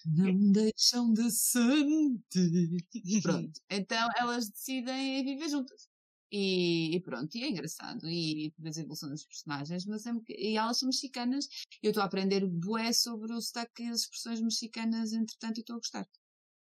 não 0.04 0.50
deixam 0.50 1.12
de 1.12 1.30
sentir. 1.30 3.22
Pronto. 3.22 3.60
Então 3.70 4.08
elas 4.16 4.48
decidem 4.48 5.24
viver 5.24 5.48
juntas. 5.48 5.88
E, 6.30 6.96
e 6.96 7.00
pronto, 7.00 7.34
e 7.36 7.44
é 7.44 7.48
engraçado. 7.48 8.08
E 8.08 8.50
tu 8.50 8.62
vês 8.62 8.76
a 8.76 8.80
evolução 8.80 9.08
dos 9.10 9.24
personagens, 9.24 9.86
mas 9.86 10.06
é, 10.06 10.10
e 10.28 10.56
elas 10.56 10.78
são 10.78 10.88
mexicanas. 10.88 11.46
Eu 11.82 11.90
estou 11.90 12.02
a 12.02 12.06
aprender 12.06 12.46
bué 12.46 12.92
sobre 12.92 13.32
o 13.32 13.40
sotaque 13.40 13.84
e 13.84 13.88
as 13.88 14.00
expressões 14.00 14.40
mexicanas, 14.40 15.12
entretanto, 15.12 15.58
e 15.58 15.60
estou 15.60 15.76
a 15.76 15.78
gostar. 15.78 16.06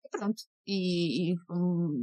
E 0.05 0.09
pronto. 0.11 0.43
E, 0.67 1.33
e, 1.33 1.37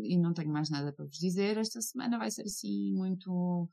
e 0.03 0.17
não 0.17 0.33
tenho 0.33 0.51
mais 0.51 0.69
nada 0.69 0.91
para 0.91 1.05
vos 1.05 1.17
dizer. 1.17 1.57
Esta 1.57 1.81
semana 1.81 2.17
vai 2.17 2.29
ser 2.29 2.43
assim 2.43 2.93
muito 2.93 3.69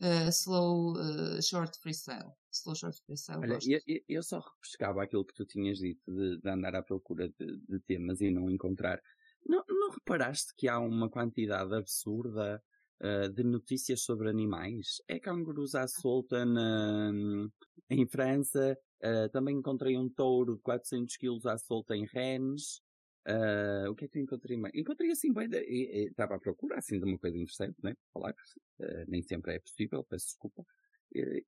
uh, 0.00 0.28
slow, 0.28 0.92
uh, 0.92 1.42
short 1.42 1.78
freestyle. 1.80 2.30
Slow 2.52 2.76
short 2.76 3.00
freestyle. 3.06 3.38
Olha, 3.40 3.58
eu- 3.86 4.00
eu 4.08 4.22
só 4.22 4.38
repescava 4.38 5.02
aquilo 5.02 5.24
que 5.24 5.34
tu 5.34 5.46
tinhas 5.46 5.78
dito 5.78 6.12
de, 6.12 6.40
de 6.40 6.48
andar 6.48 6.74
à 6.74 6.82
procura 6.82 7.28
de, 7.28 7.58
de 7.68 7.80
temas 7.80 8.20
e 8.20 8.30
não 8.30 8.50
encontrar. 8.50 9.00
Não, 9.46 9.64
não 9.68 9.90
reparaste 9.90 10.52
que 10.56 10.68
há 10.68 10.78
uma 10.78 11.10
quantidade 11.10 11.74
absurda 11.74 12.62
ah, 13.04 13.28
de 13.28 13.44
notícias 13.44 14.02
sobre 14.02 14.28
animais? 14.30 14.96
É 15.08 15.18
cangurus 15.20 15.74
à 15.74 15.86
solta 15.86 16.44
na, 16.46 17.12
em 17.90 18.06
França. 18.06 18.78
ah, 19.02 19.28
também 19.32 19.56
encontrei 19.58 19.96
um 19.98 20.08
touro 20.08 20.56
de 20.56 20.62
400 20.62 21.16
quilos 21.16 21.46
à 21.46 21.58
solta 21.58 21.96
em 21.96 22.06
Rennes. 22.06 22.80
Ah, 23.26 23.86
o 23.90 23.94
que 23.94 24.04
é 24.06 24.08
que 24.08 24.18
eu 24.18 24.22
encontrei 24.22 24.56
mais? 24.56 24.74
Encontrei 24.74 25.10
assim 25.10 25.32
bem. 25.32 25.48
Estava 26.08 26.36
à 26.36 26.38
procura 26.40 26.78
assim 26.78 26.98
de 26.98 27.04
uma 27.06 27.18
coisa 27.18 27.36
interessante, 27.36 27.76
né? 27.82 27.94
Falar. 28.12 28.34
Ah, 28.80 29.04
nem 29.08 29.22
sempre 29.22 29.54
é 29.54 29.60
possível, 29.60 30.04
peço 30.04 30.26
desculpa. 30.26 30.64
Eh, 31.14 31.44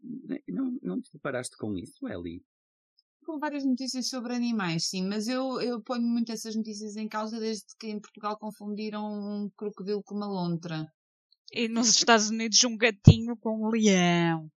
Não, 0.48 0.78
não 0.82 1.00
te 1.00 1.12
deparaste 1.12 1.56
com 1.56 1.76
isso, 1.76 2.06
Eli? 2.08 2.44
com 3.26 3.38
várias 3.38 3.64
notícias 3.64 4.08
sobre 4.08 4.34
animais, 4.34 4.86
sim, 4.88 5.04
mas 5.04 5.26
eu, 5.28 5.60
eu 5.60 5.82
ponho 5.82 6.02
muito 6.06 6.32
essas 6.32 6.54
notícias 6.56 6.96
em 6.96 7.08
causa 7.08 7.38
desde 7.40 7.64
que 7.78 7.88
em 7.88 8.00
Portugal 8.00 8.38
confundiram 8.38 9.04
um 9.04 9.50
crocodilo 9.56 10.02
com 10.02 10.14
uma 10.14 10.26
lontra. 10.28 10.86
E 11.52 11.68
nos 11.68 11.88
Estados 11.88 12.28
Unidos 12.30 12.62
um 12.64 12.76
gatinho 12.76 13.36
com 13.36 13.66
um 13.66 13.68
leão. 13.70 14.50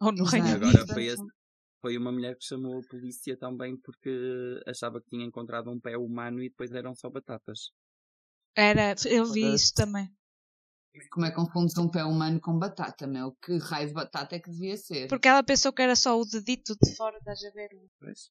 Ou 0.00 0.12
no. 0.12 0.24
Reino 0.24 0.48
E 0.48 0.52
Unido. 0.54 0.66
agora 0.68 0.86
foi, 0.86 1.04
esse- 1.06 1.26
foi 1.80 1.96
uma 1.98 2.12
mulher 2.12 2.36
que 2.36 2.44
chamou 2.44 2.78
a 2.78 2.88
polícia 2.88 3.36
também 3.36 3.76
porque 3.76 4.60
achava 4.66 5.00
que 5.00 5.08
tinha 5.10 5.24
encontrado 5.24 5.70
um 5.70 5.80
pé 5.80 5.96
humano 5.96 6.42
e 6.42 6.48
depois 6.48 6.70
eram 6.72 6.94
só 6.94 7.10
batatas. 7.10 7.70
Era, 8.56 8.94
eu 9.06 9.26
vi 9.32 9.54
isso 9.54 9.72
também. 9.74 10.08
Como 11.10 11.24
é 11.24 11.30
que 11.30 11.36
confundes 11.36 11.76
um 11.78 11.88
pé 11.90 12.04
humano 12.04 12.38
com 12.38 12.58
batata, 12.58 13.06
meu? 13.06 13.32
Que 13.42 13.56
raio 13.56 13.88
de 13.88 13.94
batata 13.94 14.36
é 14.36 14.38
que 14.38 14.50
devia 14.50 14.76
ser? 14.76 15.08
Porque 15.08 15.26
ela 15.26 15.42
pensou 15.42 15.72
que 15.72 15.80
era 15.80 15.96
só 15.96 16.20
o 16.20 16.24
dedito 16.24 16.76
de 16.80 16.94
fora, 16.94 17.16
estás 17.16 17.42
a 17.44 17.50
ver? 17.50 17.70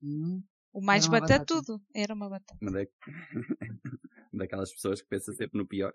Hum, 0.04 0.44
O 0.72 0.80
mais 0.80 1.06
Era 1.06 1.12
batata. 1.20 1.40
batatudo. 1.40 1.82
Era 1.94 2.14
uma 2.14 2.30
batata. 2.30 2.58
Uma 2.62 2.72
da- 2.72 2.86
daquelas 4.32 4.72
pessoas 4.72 5.02
que 5.02 5.08
pensam 5.08 5.34
sempre 5.34 5.58
no 5.58 5.68
pior. 5.68 5.92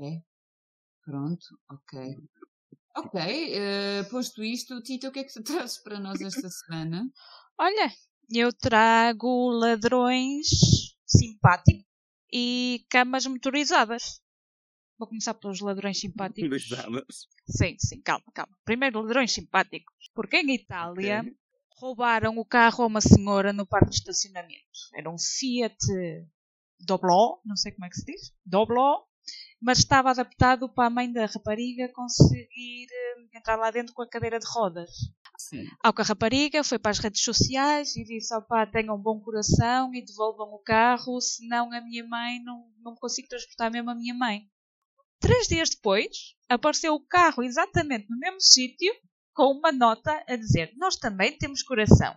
é. 0.00 0.22
Pronto, 1.04 1.44
ok. 1.70 2.16
Ok, 2.96 3.20
eh, 3.20 4.04
posto 4.10 4.42
isto, 4.42 4.80
Tita, 4.82 5.08
o 5.08 5.12
que 5.12 5.20
é 5.20 5.24
que 5.24 5.32
tu 5.32 5.42
trazes 5.68 5.78
para 5.82 6.00
nós 6.00 6.20
esta 6.20 6.48
semana? 6.48 7.10
Olha, 7.58 7.92
eu 8.30 8.52
trago 8.52 9.50
ladrões 9.50 10.48
simpáticos 11.06 11.84
e 12.32 12.84
camas 12.88 13.26
motorizadas. 13.26 14.20
Vou 14.98 15.08
começar 15.08 15.34
pelos 15.34 15.60
ladrões 15.60 15.98
simpáticos. 16.00 16.42
Motorizadas. 16.42 17.28
Sim, 17.48 17.76
sim, 17.78 18.00
calma, 18.00 18.24
calma. 18.32 18.56
Primeiro, 18.64 19.02
ladrões 19.02 19.32
simpáticos. 19.32 20.10
Porque 20.14 20.38
em 20.38 20.54
Itália 20.54 21.20
Ok. 21.20 21.36
roubaram 21.78 22.38
o 22.38 22.44
carro 22.44 22.84
a 22.84 22.86
uma 22.86 23.00
senhora 23.00 23.52
no 23.52 23.66
parque 23.66 23.90
de 23.90 23.96
estacionamento. 23.96 24.78
Era 24.94 25.10
um 25.10 25.18
Fiat 25.18 25.76
Doblò, 26.80 27.40
não 27.44 27.56
sei 27.56 27.72
como 27.72 27.86
é 27.86 27.88
que 27.88 27.96
se 27.96 28.04
diz, 28.04 28.32
Doblò, 28.44 29.04
mas 29.64 29.78
estava 29.78 30.10
adaptado 30.10 30.68
para 30.68 30.88
a 30.88 30.90
mãe 30.90 31.10
da 31.10 31.24
rapariga 31.24 31.88
conseguir 31.88 32.86
eh, 32.92 33.38
entrar 33.38 33.56
lá 33.56 33.70
dentro 33.70 33.94
com 33.94 34.02
a 34.02 34.08
cadeira 34.08 34.38
de 34.38 34.46
rodas. 34.46 34.90
Sim. 35.38 35.66
Ao 35.82 35.90
que 35.90 36.02
a 36.02 36.04
rapariga 36.04 36.62
foi 36.62 36.78
para 36.78 36.90
as 36.90 36.98
redes 36.98 37.22
sociais 37.22 37.96
e 37.96 38.04
disse: 38.04 38.34
opá, 38.34 38.66
tenham 38.66 38.94
um 38.94 39.00
bom 39.00 39.18
coração 39.20 39.94
e 39.94 40.04
devolvam 40.04 40.52
o 40.52 40.58
carro, 40.58 41.18
senão 41.18 41.72
a 41.72 41.80
minha 41.80 42.06
mãe 42.06 42.44
não, 42.44 42.70
não 42.82 42.94
consigo 42.94 43.26
transportar 43.26 43.70
mesmo 43.70 43.90
a 43.90 43.94
minha 43.94 44.12
mãe. 44.12 44.46
Três 45.18 45.48
dias 45.48 45.70
depois, 45.70 46.36
apareceu 46.46 46.94
o 46.94 47.00
carro 47.00 47.42
exatamente 47.42 48.06
no 48.10 48.18
mesmo 48.18 48.42
sítio, 48.42 48.92
com 49.32 49.50
uma 49.50 49.72
nota 49.72 50.22
a 50.28 50.36
dizer: 50.36 50.74
Nós 50.76 50.96
também 50.96 51.38
temos 51.38 51.62
coração. 51.62 52.14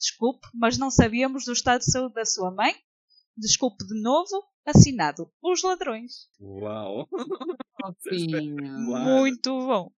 Desculpe, 0.00 0.48
mas 0.54 0.78
não 0.78 0.90
sabíamos 0.90 1.44
do 1.44 1.52
estado 1.52 1.80
de 1.80 1.92
saúde 1.92 2.14
da 2.14 2.24
sua 2.24 2.50
mãe. 2.50 2.74
Desculpe 3.36 3.86
de 3.86 4.00
novo, 4.00 4.42
assinado 4.66 5.30
Os 5.42 5.62
Ladrões. 5.62 6.28
Uau! 6.40 7.06
Claro. 7.08 7.58
Muito 9.20 9.50
bom. 9.66 9.90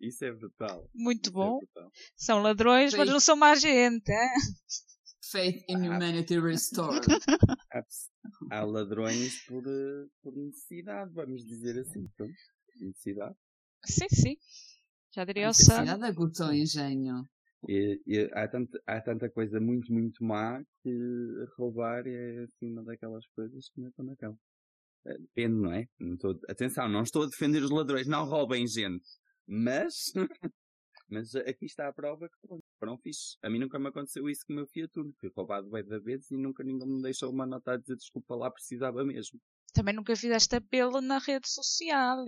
Isso 0.00 0.24
é 0.24 0.32
brutal. 0.32 0.88
Muito 0.94 1.24
Isso 1.26 1.32
bom. 1.32 1.56
É 1.56 1.58
brutal. 1.66 1.92
São 2.16 2.42
ladrões, 2.42 2.94
mas 2.94 3.08
não 3.08 3.20
são 3.20 3.36
má 3.36 3.54
gente. 3.54 4.10
hein? 4.10 4.28
Faith 5.30 5.64
in 5.68 5.76
humanity 5.88 6.38
restored. 6.38 7.00
Há, 7.72 7.82
há 8.52 8.62
ladrões 8.64 9.44
por, 9.46 9.64
eh, 9.66 10.06
por 10.22 10.32
necessidade, 10.36 11.12
vamos 11.12 11.44
dizer 11.44 11.76
assim. 11.80 12.06
Pronto. 12.16 12.32
Necessidade. 12.80 13.34
Sim, 13.84 14.08
sim. 14.08 14.36
Já 15.12 15.24
diria 15.24 15.48
o 15.48 15.54
Cidade 15.54 15.90
Sam. 15.90 15.98
da 15.98 16.10
Guto 16.12 16.44
Engenho. 16.52 17.24
E, 17.68 18.00
e 18.06 18.30
há, 18.32 18.48
tanta, 18.48 18.82
há 18.86 19.00
tanta 19.00 19.30
coisa 19.30 19.60
muito, 19.60 19.92
muito 19.92 20.22
má 20.24 20.62
que 20.82 20.90
roubar 21.56 22.06
é 22.06 22.44
assim 22.44 22.70
uma 22.72 22.82
daquelas 22.84 23.26
coisas 23.28 23.68
que 23.70 23.80
não 23.80 23.88
estão 23.88 24.04
naquela. 24.04 24.36
Depende, 25.04 25.54
não 25.56 25.72
é? 25.72 25.86
Não 25.98 26.14
estou- 26.14 26.40
atenção, 26.48 26.88
não 26.88 27.02
estou 27.02 27.22
a 27.24 27.26
defender 27.26 27.62
os 27.62 27.70
ladrões, 27.70 28.06
não 28.06 28.24
roubem 28.24 28.66
gente. 28.66 29.06
Mas, 29.46 29.94
mas 31.08 31.34
aqui 31.34 31.66
está 31.66 31.88
a 31.88 31.92
prova 31.92 32.28
que 32.28 32.36
pronto, 32.46 32.64
foram. 32.78 33.00
A 33.42 33.50
mim 33.50 33.58
nunca 33.58 33.78
me 33.78 33.88
aconteceu 33.88 34.28
isso 34.28 34.44
com 34.46 34.54
o 34.54 34.56
meu 34.56 34.66
Fiat 34.66 34.98
Uno. 34.98 35.12
Fui 35.20 35.30
roubado 35.36 35.68
bem 35.70 35.84
da 35.84 35.98
vez 35.98 36.30
e 36.30 36.36
nunca 36.36 36.64
ninguém 36.64 36.88
me 36.88 37.02
deixou 37.02 37.30
uma 37.30 37.46
nota 37.46 37.72
a 37.72 37.76
dizer 37.76 37.96
desculpa 37.96 38.34
lá, 38.34 38.50
precisava 38.50 39.04
mesmo. 39.04 39.38
Também 39.74 39.92
nunca 39.92 40.14
fizeste 40.14 40.54
apelo 40.54 41.00
na 41.00 41.18
rede 41.18 41.48
social. 41.48 42.24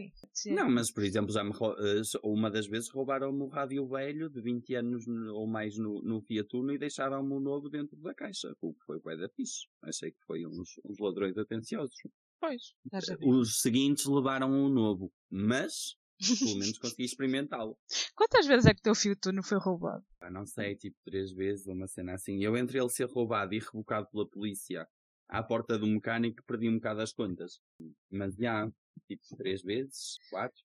Não, 0.47 0.69
mas 0.69 0.91
por 0.91 1.05
exemplo, 1.05 1.33
já 1.33 1.45
me 1.45 1.53
eh, 1.53 2.03
uma 2.25 2.51
das 2.51 2.67
vezes 2.67 2.91
roubaram-me 2.91 3.41
o 3.43 3.47
rádio 3.47 3.87
velho 3.87 4.29
de 4.29 4.41
20 4.43 4.75
anos 4.75 5.07
no- 5.07 5.33
ou 5.33 5.47
mais 5.47 5.79
no, 5.79 6.03
no 6.03 6.21
Fiat 6.21 6.49
Uno 6.57 6.73
e 6.73 6.79
deixaram-me 6.79 7.33
o 7.33 7.39
novo 7.41 7.69
dentro 7.71 7.97
da 7.99 8.13
caixa. 8.13 8.53
O 8.61 8.75
que 8.75 8.85
foi 8.85 8.99
bué 9.01 9.17
da 9.17 9.29
fixe. 9.29 9.69
Achei 9.83 10.11
que 10.11 10.19
foi 10.27 10.45
uns, 10.45 10.79
uns 10.85 10.99
ladrões 10.99 11.39
atenciosos. 11.39 11.95
Pois, 12.41 12.75
ver. 13.17 13.19
Os 13.23 13.61
seguintes 13.63 14.05
levaram 14.07 14.51
o 14.51 14.69
novo, 14.69 15.13
mas 15.31 15.97
pelo 16.19 16.57
menos 16.59 16.79
consegui 16.79 17.05
experimentá-lo. 17.05 17.79
Quantas 18.17 18.47
vezes 18.47 18.67
é 18.67 18.75
que 18.75 18.81
o 18.81 18.83
teu 18.83 18.95
fio 18.95 19.17
não 19.33 19.43
foi 19.43 19.59
roubado? 19.59 20.05
Não 20.31 20.45
sei, 20.47 20.75
tipo 20.75 20.97
três 21.05 21.31
vezes, 21.33 21.67
uma 21.67 21.87
cena 21.87 22.15
assim. 22.15 22.43
Eu 22.43 22.57
entre 22.57 22.79
ele 22.79 22.89
ser 22.89 23.05
roubado 23.09 23.55
e 23.55 23.59
rebocado 23.61 24.09
pela 24.11 24.29
polícia 24.29 24.89
à 25.29 25.43
porta 25.43 25.79
do 25.79 25.87
mecânico 25.87 26.43
perdi 26.45 26.69
um 26.69 26.77
bocado 26.77 27.01
as 27.01 27.13
contas. 27.13 27.61
Mas 28.11 28.35
já, 28.35 28.71
tipo 29.07 29.23
três 29.37 29.63
vezes, 29.63 30.19
quatro, 30.31 30.63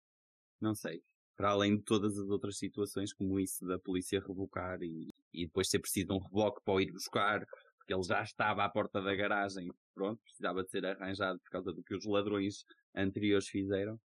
não 0.61 0.74
sei. 0.74 1.02
Para 1.36 1.50
além 1.50 1.76
de 1.76 1.82
todas 1.82 2.18
as 2.18 2.28
outras 2.28 2.58
situações, 2.58 3.12
como 3.12 3.40
isso 3.40 3.64
da 3.66 3.78
polícia 3.78 4.20
rebocar 4.20 4.82
e, 4.82 5.08
e 5.32 5.46
depois 5.46 5.68
ter 5.68 5.78
preciso 5.78 6.08
de 6.08 6.12
um 6.12 6.18
reboque 6.18 6.61
para 6.62 6.74
o 6.74 6.80
ir 6.80 6.92
buscar, 6.92 7.46
porque 7.78 7.94
ele 7.94 8.02
já 8.02 8.22
estava 8.22 8.64
à 8.64 8.68
porta 8.68 9.00
da 9.00 9.14
garagem, 9.14 9.72
pronto, 9.94 10.20
precisava 10.22 10.62
de 10.62 10.70
ser 10.70 10.84
arranjado 10.84 11.40
por 11.40 11.50
causa 11.50 11.72
do 11.72 11.82
que 11.82 11.94
os 11.94 12.04
ladrões 12.04 12.64
anteriores 12.94 13.48
fizeram. 13.48 13.98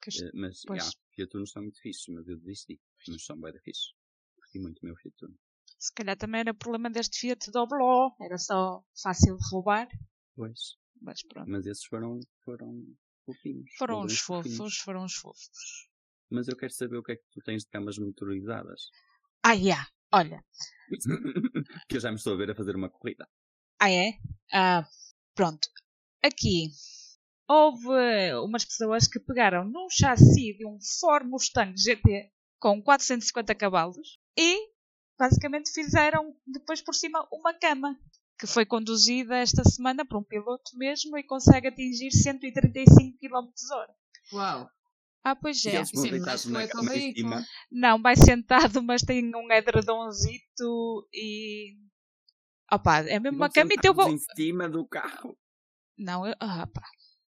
Que 0.00 0.10
Eh, 0.24 0.30
mas, 0.32 0.62
pois. 0.66 0.84
já, 0.84 0.90
Fiat 1.14 1.36
Uno 1.36 1.46
são 1.46 1.62
muito 1.62 1.80
fixes, 1.80 2.06
mas 2.08 2.26
eu 2.28 2.38
desisti. 2.38 2.80
Mas 3.08 3.24
são 3.24 3.38
bem 3.38 3.52
fixe. 3.60 3.92
Curti 4.36 4.58
muito 4.60 4.78
o 4.80 4.86
meu 4.86 4.96
Fiat 4.96 5.24
Uno. 5.24 5.36
Se 5.78 5.92
calhar 5.94 6.16
também 6.16 6.40
era 6.40 6.52
problema 6.52 6.90
deste 6.90 7.20
Fiat 7.20 7.50
Dobló. 7.50 8.10
Era 8.20 8.36
só 8.36 8.82
fácil 9.00 9.36
de 9.36 9.48
roubar. 9.50 9.88
Pois. 10.34 10.76
Mas 11.00 11.22
pronto. 11.22 11.48
Mas 11.48 11.66
esses 11.66 11.84
foram, 11.84 12.20
foram 12.44 12.84
fofinhos. 13.24 13.70
Foram 13.78 13.94
ladrões 13.96 14.12
uns 14.12 14.20
fofinhos. 14.20 14.56
fofos, 14.56 14.78
foram 14.78 15.04
uns 15.04 15.14
fofos. 15.14 15.88
Mas 16.30 16.48
eu 16.48 16.56
quero 16.56 16.72
saber 16.72 16.96
o 16.96 17.02
que 17.02 17.12
é 17.12 17.16
que 17.16 17.24
tu 17.30 17.40
tens 17.42 17.62
de 17.62 17.70
camas 17.70 17.96
motorizadas. 17.98 18.90
Ah, 19.42 19.52
yeah. 19.52 19.88
Olha. 20.12 20.44
que 21.88 21.96
eu 21.96 22.00
já 22.00 22.10
me 22.10 22.16
estou 22.16 22.34
a 22.34 22.36
ver 22.36 22.50
a 22.50 22.54
fazer 22.54 22.74
uma 22.74 22.90
corrida. 22.90 23.28
Ah, 23.78 23.90
é? 23.90 24.18
Ah, 24.52 24.86
pronto. 25.34 25.68
Aqui 26.22 26.70
houve 27.48 28.34
umas 28.44 28.64
pessoas 28.64 29.06
que 29.06 29.20
pegaram 29.20 29.64
num 29.64 29.88
chassi 29.88 30.54
de 30.54 30.66
um 30.66 30.78
Ford 31.00 31.26
Mustang 31.26 31.74
GT 31.76 32.30
com 32.58 32.82
450 32.82 33.54
cavalos 33.54 34.18
e 34.36 34.68
basicamente 35.18 35.72
fizeram 35.72 36.34
depois 36.46 36.80
por 36.80 36.94
cima 36.94 37.26
uma 37.32 37.52
cama 37.54 37.98
que 38.38 38.46
foi 38.46 38.64
conduzida 38.64 39.36
esta 39.36 39.64
semana 39.64 40.06
por 40.06 40.18
um 40.18 40.22
piloto 40.22 40.76
mesmo 40.76 41.18
e 41.18 41.24
consegue 41.24 41.68
atingir 41.68 42.12
135 42.12 43.18
km 43.18 43.48
hora. 43.72 43.94
Uau. 44.32 44.70
Ah, 45.24 45.34
pois 45.34 45.64
é. 45.66 45.84
Sim, 45.84 46.20
mas 46.20 46.44
veículo. 46.44 47.14
cima. 47.14 47.44
Não, 47.70 48.00
vai 48.00 48.16
sentado, 48.16 48.80
mas 48.82 49.02
tem 49.02 49.34
um 49.34 49.52
edredomzito 49.52 51.08
e. 51.12 51.76
Opa, 52.72 53.00
é 53.00 53.18
mesmo 53.18 53.38
uma 53.38 53.50
cama 53.50 53.72
e 53.72 53.80
teu 53.80 53.92
vou. 53.92 54.08
em 54.08 54.18
cima 54.36 54.68
do 54.68 54.86
carro. 54.86 55.36
Não, 55.98 56.24
eu, 56.24 56.34
ah, 56.38 56.66
pá, 56.66 56.88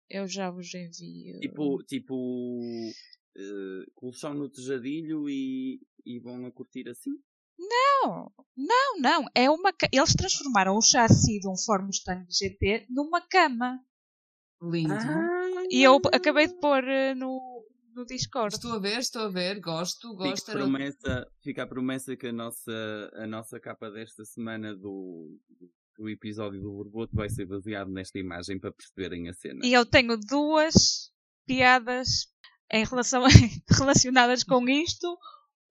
eu 0.09 0.27
já 0.27 0.49
vos 0.49 0.73
envio. 0.73 1.39
Tipo, 1.39 1.83
tipo, 1.83 2.59
eh, 3.37 3.85
colchão 3.93 4.33
no 4.33 4.49
tejadilho 4.49 5.29
e, 5.29 5.79
e 6.05 6.19
vão 6.19 6.45
a 6.45 6.51
curtir 6.51 6.89
assim. 6.89 7.11
Não, 7.57 8.31
não, 8.55 8.99
não. 8.99 9.25
É 9.33 9.49
uma, 9.49 9.71
ca- 9.73 9.89
eles 9.91 10.13
transformaram 10.13 10.75
o 10.75 10.81
chassi 10.81 11.39
de 11.39 11.47
um 11.47 11.57
Ford 11.57 11.85
Mustang 11.85 12.25
GT 12.29 12.85
numa 12.89 13.21
cama. 13.21 13.79
Lindo. 14.61 14.93
E 15.69 15.83
eu 15.83 15.99
acabei 16.13 16.47
de 16.47 16.55
pôr 16.59 16.83
eh, 16.87 17.13
no, 17.13 17.65
no 17.93 18.05
Discord. 18.05 18.55
Estou 18.55 18.73
a 18.73 18.79
ver, 18.79 18.99
estou 18.99 19.23
a 19.23 19.29
ver, 19.29 19.59
gosto, 19.59 20.09
Fica 20.11 20.29
gosto. 20.29 20.49
a, 20.49 20.51
Era... 20.53 20.61
promessa, 20.61 21.27
fica 21.43 21.63
a 21.63 21.67
promessa 21.67 22.15
que 22.15 22.27
a 22.27 22.33
nossa, 22.33 23.11
a 23.15 23.27
nossa 23.27 23.59
capa 23.59 23.89
desta 23.91 24.23
semana 24.25 24.75
do, 24.75 25.37
do 25.97 26.09
episódio 26.09 26.61
do 26.61 26.71
Borboto 26.71 27.15
vai 27.15 27.29
ser 27.29 27.45
baseado 27.45 27.89
nesta 27.89 28.17
imagem 28.19 28.59
para 28.59 28.71
perceberem 28.71 29.29
a 29.29 29.33
cena. 29.33 29.59
E 29.63 29.73
eu 29.73 29.85
tenho 29.85 30.17
duas 30.17 31.11
piadas 31.45 32.27
em 32.71 32.83
relação, 32.85 33.23
relacionadas 33.69 34.43
com 34.43 34.67
isto. 34.67 35.17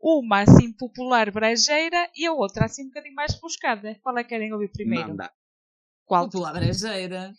Uma 0.07 0.43
assim 0.43 0.71
popular 0.71 1.31
brejeira 1.31 2.11
e 2.15 2.27
a 2.27 2.33
outra 2.35 2.67
assim 2.67 2.83
um 2.83 2.89
bocadinho 2.89 3.15
mais 3.15 3.33
rebuscada. 3.33 3.99
Qual 4.03 4.19
é 4.19 4.23
que 4.23 4.29
querem 4.29 4.53
ouvir 4.53 4.71
primeiro? 4.71 5.09
Manda. 5.09 5.33
Qual? 6.05 6.27
Popular 6.27 6.53
brejeira. 6.53 7.33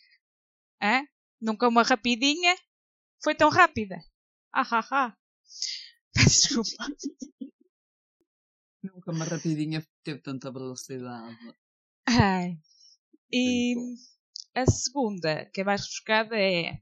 Hã? 0.81 1.05
Nunca 1.39 1.67
uma 1.67 1.83
rapidinha? 1.83 2.55
Foi 3.23 3.35
tão 3.35 3.51
rápida. 3.51 4.03
Ah, 4.51 4.67
ah, 4.71 4.87
ah. 4.91 5.17
Desculpa. 6.17 6.87
Nunca 8.81 9.11
uma 9.11 9.25
rapidinha 9.25 9.85
teve 10.03 10.21
tanta 10.23 10.51
velocidade. 10.51 11.37
Ai. 12.07 12.57
E 13.31 13.75
a 14.55 14.65
segunda, 14.65 15.45
que 15.53 15.61
é 15.61 15.63
mais 15.63 15.81
rebuscada, 15.81 16.35
é 16.35 16.79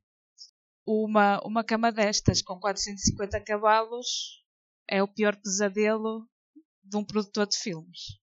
uma, 0.85 1.41
uma 1.45 1.61
cama 1.61 1.91
destas 1.91 2.41
com 2.41 2.57
450 2.57 3.41
cavalos 3.41 4.42
é 4.89 5.01
o 5.01 5.07
pior 5.07 5.35
pesadelo 5.35 6.27
de 6.83 6.97
um 6.97 7.03
produtor 7.03 7.47
de 7.47 7.57
filmes. 7.57 8.21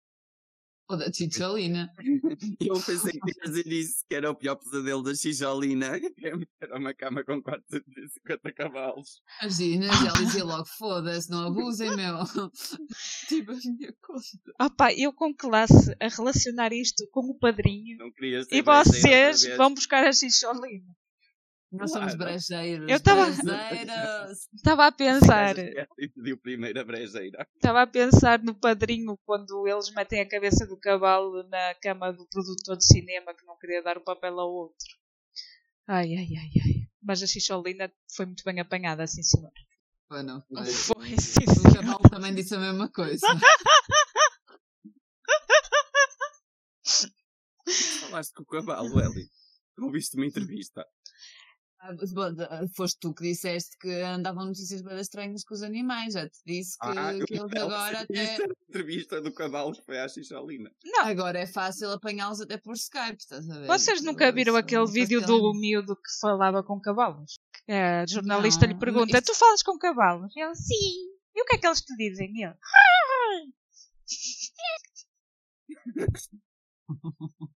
Ou 0.86 0.98
da 0.98 1.11
Chicholina. 1.11 1.90
Eu 2.61 2.74
pensei 2.74 3.12
que 3.12 3.30
ia 3.30 3.44
dizer 3.44 3.66
isso, 3.66 4.05
que 4.07 4.14
era 4.14 4.30
o 4.30 4.34
pior 4.34 4.57
pesadelo 4.57 5.02
da 5.02 5.14
Xijolina, 5.14 5.98
que 5.98 6.12
era 6.61 6.78
uma 6.78 6.92
cama 6.92 7.24
com 7.24 7.42
450 7.42 8.52
cavalos. 8.52 9.22
Imagina, 9.40 9.86
já 9.86 10.12
dizia 10.12 10.44
logo, 10.44 10.66
foda-se, 10.66 11.30
não 11.30 11.46
abusem, 11.46 11.96
meu. 11.96 12.18
tipo 13.28 13.52
a 13.52 13.55
minha 13.55 13.94
conta. 14.02 14.52
Opa, 14.61 14.92
eu 14.92 15.12
com 15.14 15.34
classe 15.34 15.96
a 15.98 16.09
relacionar 16.09 16.72
isto 16.72 17.09
com 17.11 17.30
o 17.30 17.38
padrinho 17.38 17.96
Não 17.96 18.12
queria 18.12 18.44
ser 18.44 18.55
e 18.55 18.61
vocês 18.61 19.57
vão 19.57 19.72
buscar 19.72 20.07
a 20.07 20.12
xixolina. 20.12 20.94
Nós 21.77 21.91
somos 21.91 22.14
brejeiros. 22.14 22.89
Eu. 22.89 22.97
Estava 24.55 24.87
a 24.87 24.93
pensar, 24.93 25.57
E 25.59 26.09
pediu 26.09 26.39
primeiro 26.39 26.81
a 26.81 26.85
brejeira. 26.85 27.47
estava 27.55 27.83
a 27.83 27.87
pensar 27.87 28.43
no 28.43 28.55
padrinho 28.55 29.18
quando 29.27 29.66
eles 29.66 29.91
metem 29.91 30.20
a 30.20 30.29
cabeça 30.29 30.66
do 30.66 30.77
cavalo 30.79 31.43
na 31.49 31.75
cama 31.83 32.12
do 32.12 32.27
produtor 32.29 32.77
de 32.77 32.87
cinema 32.87 33.35
que 33.35 33.45
não 33.45 33.59
queria 33.59 33.83
dar 33.83 33.99
o 33.99 34.05
papel 34.05 34.39
ao 34.39 34.53
outro. 34.53 34.87
Ai, 35.87 36.14
ai, 36.14 36.29
ai, 36.37 36.51
ai. 36.64 36.89
Mas 37.03 37.22
a 37.22 37.27
xixolina 37.27 37.93
foi 38.14 38.27
muito 38.27 38.45
bem 38.45 38.61
apanhada, 38.61 39.07
sim 39.07 39.22
senhor. 39.22 39.51
Foi, 40.09 40.22
não 40.22 40.41
foi? 40.43 40.66
Foi, 40.66 41.09
sim 41.18 41.45
O 41.45 41.75
cavalo 41.75 42.09
também 42.11 42.35
disse 42.35 42.55
a 42.55 42.59
mesma 42.61 42.89
coisa. 42.89 43.27
Falaste 48.01 48.33
com 48.35 48.43
o 48.43 48.47
cavalo, 48.47 49.01
Eli. 49.01 49.29
Ouviste 49.79 50.16
uma 50.16 50.27
entrevista. 50.27 50.87
Ah, 51.87 51.93
bom, 51.93 52.68
Foste 52.74 52.99
tu 52.99 53.12
que 53.12 53.24
disseste 53.24 53.76
que 53.78 53.91
andavam 54.01 54.47
notícias 54.47 54.80
bem 54.80 54.99
estranhas 54.99 55.45
com 55.45 55.53
os 55.53 55.62
animais. 55.62 56.14
Já 56.14 56.26
te 56.30 56.39
disse 56.47 56.78
que, 56.78 56.87
Ah, 56.87 57.12
que 57.26 57.35
eles 57.35 57.51
não 57.53 57.62
agora 57.64 58.01
até. 58.01 58.37
a 58.37 58.39
entrevista 58.68 59.20
do 59.20 59.30
cavalo 59.35 59.74
foi 59.85 59.99
à 60.01 60.09
Xixolina. 60.09 60.70
Agora 61.01 61.39
é 61.39 61.47
fácil 61.47 61.91
apanhá-los 61.93 62.41
até 62.41 62.57
por 62.57 62.72
Skype, 62.74 63.18
estás 63.18 63.51
a 63.51 63.59
ver? 63.61 63.66
Vocês 63.66 64.03
nunca 64.03 64.32
viram 64.32 64.55
Isso, 64.55 64.61
aquele 64.61 64.87
vídeo 64.87 65.20
do 65.26 65.53
miúdo 65.53 65.95
que 65.95 66.11
falava 66.20 66.62
com 66.62 66.80
cavalos? 66.80 67.35
Que 67.66 67.72
A 67.72 68.07
jornalista 68.07 68.64
lhe 68.64 68.72
Não, 68.72 68.80
pergunta: 68.80 69.18
isso- 69.18 69.26
Tu 69.26 69.35
falas 69.39 69.62
com 69.62 69.76
cavalos? 69.78 70.35
E 70.35 70.41
ele: 70.41 70.55
Sim. 70.55 71.12
E 71.37 71.43
o 71.43 71.45
que 71.45 71.57
é 71.57 71.59
que 71.59 71.66
eles 71.66 71.82
te 71.82 71.95
dizem? 71.97 72.32
E 72.35 72.45
ele: 72.45 72.55
Ai, 72.64 73.53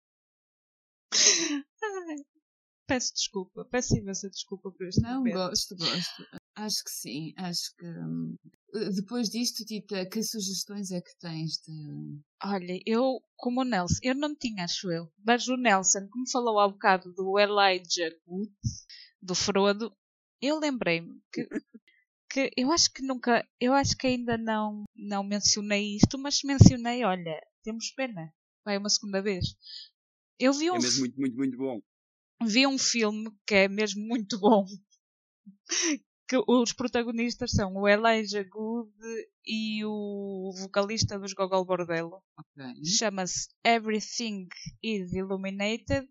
Peço 2.89 3.13
desculpa, 3.15 3.65
peço 3.67 3.97
imensa 3.97 4.31
desculpa 4.31 4.71
por 4.73 4.87
este 4.89 5.03
Não, 5.03 5.19
momento. 5.19 5.35
gosto, 5.37 5.77
gosto. 5.77 6.27
Acho 6.57 6.83
que 6.85 6.91
sim, 6.91 7.33
acho 7.37 7.77
que. 7.77 7.87
eh, 8.75 8.91
Depois 8.97 9.29
disto, 9.29 9.65
Tita, 9.65 10.07
que 10.09 10.23
sugestões 10.23 10.91
é 10.91 11.01
que 11.01 11.15
tens 11.21 11.59
de. 11.59 12.21
Olha, 12.43 12.81
eu, 12.87 13.21
como 13.37 13.61
o 13.61 13.65
Nelson, 13.65 13.99
eu 14.03 14.15
não 14.15 14.35
tinha, 14.35 14.65
acho 14.65 14.91
eu, 14.91 15.13
mas 15.25 15.47
o 15.49 15.57
Nelson, 15.57 16.09
como 16.11 16.29
falou 16.31 16.59
há 16.59 16.67
bocado 16.69 17.13
do 17.13 17.39
Elijah 17.39 18.11
Wood, 18.27 18.51
do 19.21 19.35
Frodo, 19.35 19.95
eu 20.41 20.59
lembrei-me 20.59 21.21
que, 21.33 21.47
que 22.31 22.51
eu 22.57 22.73
acho 22.73 22.91
que 22.93 23.03
nunca, 23.03 23.47
eu 23.61 23.75
acho 23.75 23.97
que 23.97 24.07
ainda 24.07 24.39
não, 24.39 24.85
não 24.97 25.23
mencionei 25.23 25.97
isto, 25.97 26.19
mas 26.19 26.41
mencionei, 26.43 27.05
olha, 27.05 27.39
temos 27.63 27.91
pena, 27.93 28.33
vai 28.65 28.79
uma 28.79 28.89
segunda 28.89 29.21
vez. 29.21 29.55
Eu 30.39 30.53
vi 30.53 30.71
um, 30.71 30.77
É 30.77 30.79
mesmo 30.79 31.01
muito, 31.01 31.21
muito, 31.21 31.37
muito 31.37 31.57
bom. 31.59 31.81
Vi 32.47 32.67
um 32.67 32.79
filme 32.79 33.31
que 33.47 33.55
é 33.55 33.69
mesmo 33.69 34.07
muito 34.07 34.39
bom. 34.39 34.65
Que 36.29 36.37
os 36.47 36.73
protagonistas 36.75 37.53
são 37.53 37.75
o 37.75 37.89
Elijah 37.89 38.43
Good 38.45 38.93
e 39.47 39.83
o 39.85 40.53
vocalista 40.61 41.19
dos 41.19 41.33
Gogol 41.33 41.65
Bordello. 41.65 42.23
Ok. 42.39 42.85
Chama-se 42.85 43.49
Everything 43.65 44.47
is 44.83 45.15
Illuminated 45.15 46.07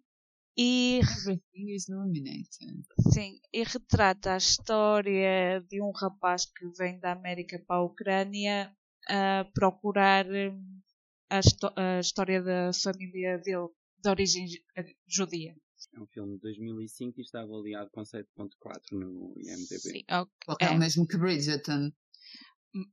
e, 0.58 1.00
Everything 1.04 1.72
is 1.76 1.88
illuminated. 1.88 2.82
sim, 3.14 3.40
e 3.54 3.64
retrata 3.64 4.34
a 4.34 4.38
história 4.38 5.62
de 5.70 5.80
um 5.84 5.92
rapaz 5.92 6.46
que 6.46 6.68
vem 6.76 7.00
da 7.00 7.12
América 7.12 7.64
para 7.68 7.76
a 7.76 7.84
Ucrânia 7.84 8.76
a 9.08 9.46
procurar 9.54 10.26
hum, 10.26 10.80
a, 11.30 11.40
a 11.98 12.00
história 12.00 12.42
da 12.42 12.72
família 12.74 13.38
dele 13.38 13.68
de 14.04 14.10
origem 14.10 14.48
ju- 14.48 14.58
judia. 15.08 15.56
É 15.98 16.02
um 16.02 16.06
filme 16.08 16.36
de 16.36 16.42
2005 16.42 17.20
e 17.20 17.24
está 17.24 17.42
avaliado 17.42 17.90
com 17.92 18.02
7.4 18.04 18.92
no 18.92 19.34
IMDb. 19.36 19.80
Sim, 19.80 20.04
ok. 20.10 20.32
Porque 20.46 20.66
é 20.66 20.70
o 20.70 20.78
mesmo 20.78 21.08
que 21.08 21.18
Bridgerton. 21.18 21.92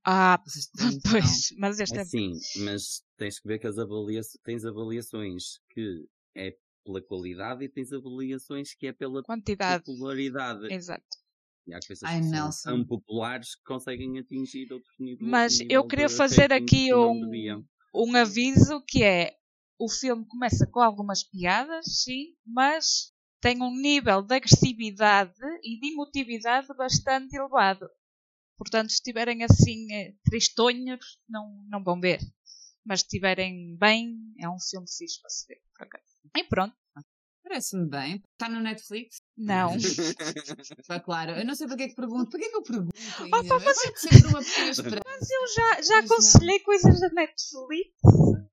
Ah, 0.04 0.38
têm 0.38 0.72
noção. 0.94 1.00
pois, 1.12 1.48
mas 1.58 1.78
este 1.80 1.98
É 1.98 2.00
é 2.00 2.04
sim, 2.04 2.32
mas 2.64 3.02
tens 3.18 3.38
que 3.38 3.46
ver 3.46 3.58
que 3.58 3.66
as 3.66 3.76
avalia 3.78 4.22
tens 4.42 4.64
avaliações 4.64 5.58
que 5.70 6.06
é 6.34 6.56
pela 6.82 7.02
qualidade 7.02 7.64
e 7.64 7.68
tens 7.68 7.92
avaliações 7.92 8.74
que 8.74 8.86
é 8.86 8.92
pela 8.92 9.22
quantidade. 9.22 9.84
popularidade. 9.84 10.72
Exato. 10.72 11.04
E 11.66 11.74
há 11.74 11.80
coisas 11.86 12.02
Ai, 12.08 12.20
que 12.20 12.24
são 12.26 12.44
Nelson. 12.44 12.70
tão 12.70 12.84
populares 12.86 13.54
que 13.56 13.64
conseguem 13.64 14.18
atingir 14.18 14.72
outros 14.72 14.94
níveis. 14.98 15.30
Mas 15.30 15.58
nível 15.58 15.68
eu 15.70 15.86
queria 15.86 16.08
fazer 16.08 16.52
aqui 16.52 16.94
um- 16.94 17.64
um 17.94 18.16
aviso 18.16 18.82
que 18.86 19.02
é 19.02 19.34
o 19.78 19.88
filme 19.88 20.26
começa 20.26 20.66
com 20.66 20.80
algumas 20.80 21.22
piadas, 21.22 22.02
sim, 22.02 22.36
mas 22.46 23.12
tem 23.40 23.60
um 23.62 23.74
nível 23.74 24.22
de 24.22 24.34
agressividade 24.34 25.34
e 25.62 25.78
de 25.78 25.92
emotividade 25.92 26.68
bastante 26.76 27.36
elevado. 27.36 27.88
Portanto, 28.56 28.90
se 28.90 28.96
estiverem 28.96 29.42
assim 29.42 29.92
eh, 29.92 30.14
tristonhos, 30.24 31.18
não, 31.28 31.62
não 31.68 31.82
vão 31.82 32.00
ver. 32.00 32.20
Mas 32.84 33.00
se 33.00 33.06
estiverem 33.06 33.76
bem, 33.76 34.16
é 34.38 34.48
um 34.48 34.58
filme 34.60 34.86
fixe 34.86 35.20
para 35.20 35.30
se 35.30 35.46
ver. 35.46 35.60
E 36.36 36.44
pronto. 36.44 36.74
Parece-me 37.44 37.86
bem. 37.88 38.22
Está 38.32 38.48
no 38.48 38.60
Netflix? 38.60 39.18
Não. 39.36 39.76
Está 39.76 40.98
claro. 41.04 41.32
Eu 41.32 41.44
não 41.44 41.54
sei 41.54 41.66
para 41.66 41.76
que 41.76 41.82
é 41.84 41.88
que 41.88 41.94
pergunto. 41.94 42.30
Para 42.30 42.40
que 42.40 42.46
é 42.46 42.48
que 42.50 42.56
eu 42.56 42.62
pergunto? 42.62 42.94
ainda? 43.20 43.42
mas- 43.42 43.64
Vai 43.64 43.74
sempre 43.96 44.26
uma 44.28 44.42
pequena 44.42 44.70
esperança. 44.70 45.02
Mas 45.06 45.30
eu 45.30 45.46
já, 45.54 45.82
já 45.82 45.98
não. 45.98 46.04
aconselhei 46.06 46.60
coisas 46.60 47.00
da 47.00 47.08
Netflix 47.10 47.90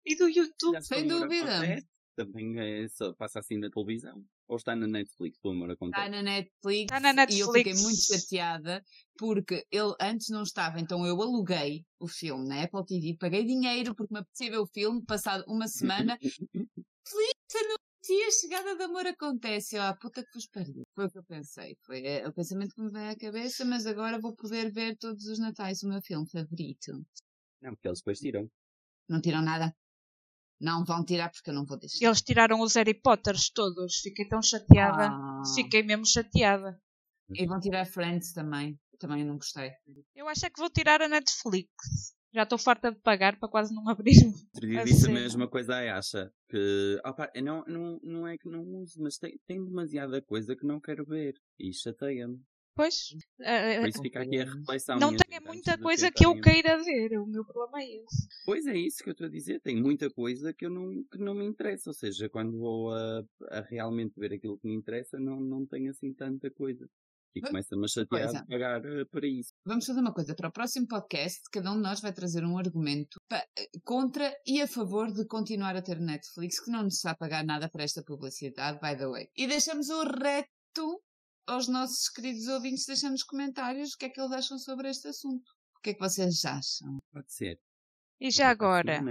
e 0.05 0.15
do 0.17 0.27
YouTube. 0.27 0.81
Sem 0.83 1.07
dúvida. 1.07 1.57
acontece, 1.57 1.87
Também 2.17 2.59
é, 2.59 2.87
só 2.89 3.13
passa 3.13 3.39
assim 3.39 3.57
na 3.57 3.69
televisão. 3.69 4.23
Ou 4.49 4.57
está 4.57 4.75
na 4.75 4.85
Netflix, 4.85 5.39
o 5.41 5.49
amor 5.51 5.71
acontece. 5.71 6.05
Está 6.05 6.11
na 6.17 6.21
Netflix. 6.23 6.81
Está 6.93 6.99
na 6.99 7.23
E 7.31 7.39
eu 7.39 7.47
fiquei 7.47 7.71
Netflix. 7.71 7.81
muito 7.83 8.01
chateada 8.01 8.83
porque 9.17 9.65
ele 9.71 9.93
antes 10.01 10.27
não 10.29 10.43
estava, 10.43 10.79
então 10.81 11.05
eu 11.05 11.21
aluguei 11.21 11.85
o 11.99 12.07
filme 12.09 12.45
na 12.49 12.63
Apple 12.63 12.85
TV, 12.85 13.15
paguei 13.17 13.45
dinheiro 13.45 13.95
porque 13.95 14.13
me 14.13 14.19
apetecia 14.19 14.51
ver 14.51 14.57
o 14.57 14.65
filme, 14.67 15.01
passado 15.05 15.45
uma 15.47 15.67
semana, 15.69 16.17
Feliz 16.21 17.33
anuncia 18.01 18.27
a 18.27 18.31
chegada 18.31 18.75
de 18.75 18.83
amor 18.83 19.05
acontece. 19.07 19.75
Eu, 19.75 19.83
ah, 19.83 19.95
puta 19.95 20.23
que 20.23 20.33
vos 20.33 20.47
pariu. 20.47 20.83
Foi 20.95 21.05
o 21.05 21.11
que 21.11 21.17
eu 21.19 21.23
pensei. 21.23 21.77
Foi 21.85 22.05
é, 22.05 22.27
o 22.27 22.33
pensamento 22.33 22.73
que 22.73 22.81
me 22.81 22.89
veio 22.89 23.11
à 23.11 23.15
cabeça, 23.15 23.63
mas 23.63 23.85
agora 23.85 24.19
vou 24.19 24.35
poder 24.35 24.71
ver 24.71 24.97
todos 24.97 25.25
os 25.25 25.39
natais 25.39 25.83
o 25.83 25.87
meu 25.87 26.01
filme 26.01 26.27
favorito. 26.29 26.91
Não, 27.61 27.73
porque 27.73 27.87
eles 27.87 27.99
depois 27.99 28.19
tiram. 28.19 28.49
Não 29.07 29.21
tiram 29.21 29.41
nada? 29.41 29.75
Não 30.59 30.83
vão 30.83 31.03
tirar 31.03 31.29
porque 31.31 31.49
eu 31.49 31.53
não 31.53 31.65
vou 31.65 31.77
deixar. 31.77 32.05
Eles 32.05 32.21
tiraram 32.21 32.59
os 32.61 32.75
Harry 32.75 32.93
Potters 32.93 33.49
todos. 33.49 33.95
Fiquei 34.01 34.27
tão 34.27 34.41
chateada. 34.41 35.07
Ah. 35.07 35.41
Fiquei 35.55 35.83
mesmo 35.83 36.05
chateada. 36.05 36.79
E 37.33 37.45
vão 37.45 37.59
tirar 37.59 37.85
Friends 37.85 38.33
também. 38.33 38.79
Também 38.99 39.21
eu 39.21 39.27
não 39.27 39.37
gostei. 39.37 39.71
Eu 40.15 40.27
acho 40.27 40.45
é 40.45 40.49
que 40.49 40.59
vou 40.59 40.69
tirar 40.69 41.01
a 41.01 41.07
Netflix. 41.07 42.13
Já 42.33 42.43
estou 42.43 42.57
farta 42.57 42.91
de 42.91 42.99
pagar 42.99 43.37
para 43.37 43.49
quase 43.49 43.73
não 43.73 43.87
abrir. 43.89 44.33
A 44.79 44.83
disse 44.83 45.07
a 45.07 45.11
mesma 45.11 45.47
coisa 45.47 45.75
à 45.75 45.81
Yasha. 45.81 46.31
Que, 46.49 46.99
opa, 47.05 47.29
não, 47.41 47.63
não, 47.65 47.99
não 48.03 48.27
é 48.27 48.37
que 48.37 48.47
não 48.49 48.63
uso, 48.75 49.01
mas 49.01 49.17
tem, 49.17 49.39
tem 49.45 49.63
demasiada 49.63 50.21
coisa 50.21 50.55
que 50.55 50.65
não 50.65 50.79
quero 50.79 51.05
ver. 51.05 51.35
E 51.59 51.73
chateia-me. 51.73 52.41
Pois, 52.73 53.09
eh, 53.41 53.79
Por 53.81 53.89
isso 53.89 54.01
fica 54.01 54.21
aqui 54.21 54.39
a 54.39 54.45
reflexão. 54.45 54.97
não 54.97 55.15
tenho 55.15 55.41
muita 55.43 55.77
coisa 55.77 56.09
que 56.09 56.25
eu 56.25 56.39
queira 56.39 56.81
ver. 56.81 57.19
O 57.19 57.27
meu 57.27 57.43
problema 57.43 57.81
é 57.81 57.97
esse. 57.97 58.27
Pois 58.45 58.65
é 58.65 58.77
isso 58.77 59.03
que 59.03 59.09
eu 59.09 59.11
estou 59.11 59.27
a 59.27 59.29
dizer. 59.29 59.59
Tem 59.59 59.75
muita 59.75 60.09
coisa 60.09 60.53
que, 60.53 60.65
eu 60.65 60.69
não, 60.69 61.03
que 61.11 61.17
não 61.17 61.35
me 61.35 61.45
interessa. 61.45 61.89
Ou 61.89 61.93
seja, 61.93 62.29
quando 62.29 62.57
vou 62.57 62.93
a, 62.93 63.23
a 63.49 63.61
realmente 63.61 64.17
ver 64.17 64.33
aquilo 64.33 64.57
que 64.57 64.67
me 64.67 64.73
interessa, 64.73 65.19
não, 65.19 65.41
não 65.41 65.65
tenho 65.65 65.91
assim 65.91 66.13
tanta 66.13 66.49
coisa. 66.49 66.89
E 67.33 67.39
Mas, 67.41 67.49
começa-me 67.49 67.85
a 67.85 67.87
chatear 67.87 68.23
coisa. 68.23 68.41
de 68.41 68.47
pagar 68.47 68.85
eh, 68.85 69.05
para 69.05 69.25
isso. 69.27 69.53
Vamos 69.65 69.85
fazer 69.85 69.99
uma 70.01 70.13
coisa. 70.13 70.35
Para 70.35 70.49
o 70.49 70.51
próximo 70.51 70.85
podcast, 70.87 71.39
cada 71.51 71.71
um 71.71 71.75
de 71.75 71.81
nós 71.81 72.01
vai 72.01 72.11
trazer 72.11 72.43
um 72.43 72.57
argumento 72.57 73.19
pa- 73.29 73.45
contra 73.85 74.33
e 74.45 74.61
a 74.61 74.67
favor 74.67 75.11
de 75.13 75.25
continuar 75.25 75.75
a 75.77 75.81
ter 75.81 75.99
Netflix, 75.99 76.59
que 76.59 76.69
não 76.69 76.83
nos 76.83 76.95
está 76.95 77.11
a 77.11 77.15
pagar 77.15 77.43
nada 77.45 77.69
para 77.69 77.83
esta 77.83 78.03
publicidade, 78.03 78.79
by 78.81 78.97
the 78.97 79.07
way. 79.07 79.29
E 79.37 79.47
deixamos 79.47 79.89
o 79.89 80.03
reto 80.03 81.01
aos 81.47 81.67
nossos 81.69 82.09
queridos 82.09 82.47
ouvintes, 82.47 82.85
deixamos 82.85 83.23
comentários 83.23 83.93
o 83.93 83.97
que 83.97 84.05
é 84.05 84.09
que 84.09 84.19
eles 84.19 84.31
acham 84.31 84.57
sobre 84.59 84.89
este 84.89 85.07
assunto. 85.07 85.49
O 85.77 85.79
que 85.81 85.91
é 85.91 85.93
que 85.93 85.99
vocês 85.99 86.43
acham? 86.45 86.97
Pode 87.13 87.31
ser. 87.33 87.59
E 88.19 88.29
já 88.29 88.49
agora, 88.49 89.01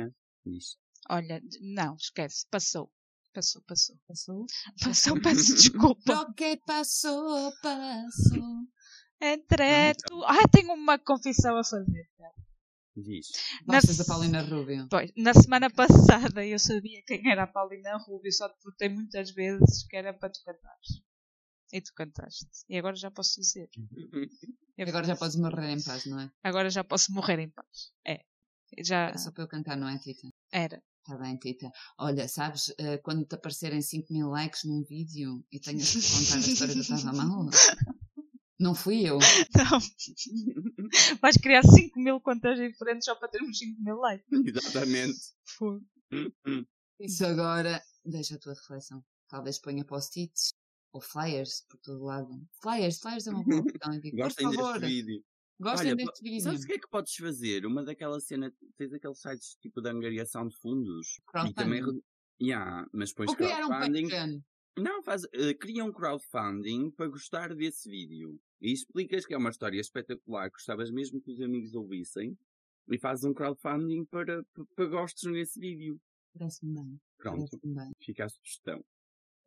olha, 1.08 1.40
não, 1.60 1.94
esquece, 1.96 2.46
passou. 2.50 2.90
Passou, 3.32 3.62
passou. 3.62 3.96
Passou? 4.08 4.46
Passou, 4.82 5.20
peço 5.20 5.54
desculpa. 5.54 6.12
O 6.30 6.34
que 6.34 6.56
passou, 6.66 7.52
passou. 7.62 8.66
Entreto. 9.20 10.24
Ah, 10.24 10.48
tenho 10.50 10.72
uma 10.72 10.98
confissão 10.98 11.56
a 11.56 11.64
fazer. 11.64 12.08
Diz. 12.96 13.28
Gostas 13.66 13.98
Na- 13.98 14.04
da 14.04 14.08
Paulina 14.08 14.42
Rubio? 14.42 14.86
Pois, 14.90 15.12
na 15.16 15.32
semana 15.32 15.70
passada 15.70 16.44
eu 16.44 16.58
sabia 16.58 17.02
quem 17.06 17.30
era 17.30 17.44
a 17.44 17.46
Paulina 17.46 17.96
Rubio, 17.96 18.32
só 18.32 18.48
te 18.48 18.56
votei 18.64 18.88
muitas 18.88 19.30
vezes 19.30 19.86
que 19.86 19.96
era 19.96 20.12
para 20.12 20.28
tu 20.30 20.40
cantares. 20.44 21.02
E 21.72 21.80
tu 21.80 21.92
cantaste. 21.94 22.48
E 22.68 22.76
agora 22.76 22.96
já 22.96 23.10
posso 23.10 23.40
dizer. 23.40 23.68
E 24.76 24.82
agora 24.82 25.06
já 25.06 25.14
podes 25.16 25.36
morrer 25.36 25.70
em 25.70 25.82
paz, 25.82 26.04
não 26.06 26.20
é? 26.20 26.30
Agora 26.42 26.68
já 26.68 26.82
posso 26.82 27.12
morrer 27.12 27.38
em 27.38 27.48
paz. 27.48 27.92
É. 28.04 28.24
Já 28.84 29.10
É 29.10 29.16
só 29.18 29.30
para 29.30 29.44
eu 29.44 29.48
cantar, 29.48 29.76
não 29.76 29.88
é, 29.88 29.96
Tita? 29.98 30.28
era. 30.52 30.82
Está 31.10 31.20
bem, 31.20 31.36
Tita. 31.38 31.72
Olha, 31.98 32.28
sabes, 32.28 32.72
eh, 32.78 32.98
quando 32.98 33.24
te 33.24 33.34
aparecerem 33.34 33.82
5 33.82 34.12
mil 34.12 34.28
likes 34.28 34.62
num 34.62 34.84
vídeo 34.84 35.44
e 35.50 35.58
tenhas 35.58 35.90
que 35.90 35.98
contar 36.00 36.36
a 36.36 36.38
história 36.38 36.74
do 36.74 36.80
Estava 36.80 37.12
Mal, 37.12 37.46
não 38.60 38.76
fui 38.76 39.02
eu. 39.08 39.18
Não. 39.56 41.18
Vais 41.20 41.36
criar 41.36 41.64
5 41.64 41.98
mil 41.98 42.20
contas 42.20 42.60
diferentes 42.60 43.06
só 43.06 43.16
para 43.16 43.26
termos 43.28 43.58
5 43.58 43.82
mil 43.82 43.96
likes. 43.96 44.24
Exatamente. 44.30 45.18
Fogo. 45.44 45.84
Isso 47.00 47.26
agora, 47.26 47.82
deixa 48.04 48.36
a 48.36 48.38
tua 48.38 48.54
reflexão. 48.54 49.02
Talvez 49.28 49.58
ponha 49.58 49.84
post-its 49.84 50.52
ou 50.92 51.00
flyers 51.00 51.66
por 51.68 51.80
todo 51.80 52.04
lado. 52.04 52.30
Flyers, 52.62 53.00
flyers 53.00 53.26
é 53.26 53.32
uma 53.32 53.42
boa 53.42 53.62
opção. 53.62 53.98
digo, 53.98 54.16
Por 54.16 54.32
favor, 54.32 54.78
deste 54.78 55.02
vídeo. 55.02 55.24
Gostem 55.60 55.92
Olha, 55.92 55.96
deste 55.96 56.22
vídeo. 56.22 56.40
Sabes 56.42 56.64
o 56.64 56.66
que 56.66 56.72
é 56.74 56.78
que 56.78 56.88
podes 56.88 57.14
fazer? 57.14 57.66
Uma 57.66 57.84
daquelas 57.84 58.24
cenas, 58.24 58.52
tens 58.76 58.92
aqueles 58.92 59.20
sites 59.20 59.56
tipo 59.60 59.80
de 59.80 59.88
angariação 59.90 60.46
de 60.48 60.56
fundos. 60.56 61.18
E 61.18 61.22
Crowdfunding. 61.30 61.54
também. 61.54 62.02
Yeah, 62.42 62.86
mas 62.92 63.10
depois 63.10 63.28
Ou 63.28 63.34
um 63.34 63.38
crowdfunding. 63.38 64.02
Patreon. 64.08 64.40
Não, 64.78 65.02
faz, 65.02 65.24
eh, 65.32 65.52
cria 65.54 65.84
um 65.84 65.92
crowdfunding 65.92 66.90
para 66.92 67.08
gostar 67.08 67.54
desse 67.54 67.88
vídeo. 67.90 68.40
E 68.60 68.72
explicas 68.72 69.26
que 69.26 69.34
é 69.34 69.36
uma 69.38 69.50
história 69.50 69.80
espetacular, 69.80 70.48
gostavas 70.50 70.90
mesmo 70.90 71.20
que 71.20 71.30
os 71.32 71.40
amigos 71.40 71.74
ouvissem. 71.74 72.36
E 72.88 72.98
fazes 72.98 73.24
um 73.24 73.34
crowdfunding 73.34 74.04
para, 74.06 74.42
para, 74.52 74.64
para 74.74 74.86
gostes 74.86 75.30
nesse 75.30 75.60
vídeo. 75.60 76.00
Parece-me 76.36 76.74
bem. 76.74 77.00
Pronto, 77.18 77.38
Parece-me 77.50 77.74
bem. 77.74 77.90
fica 78.02 78.24
a 78.24 78.28
sugestão. 78.28 78.82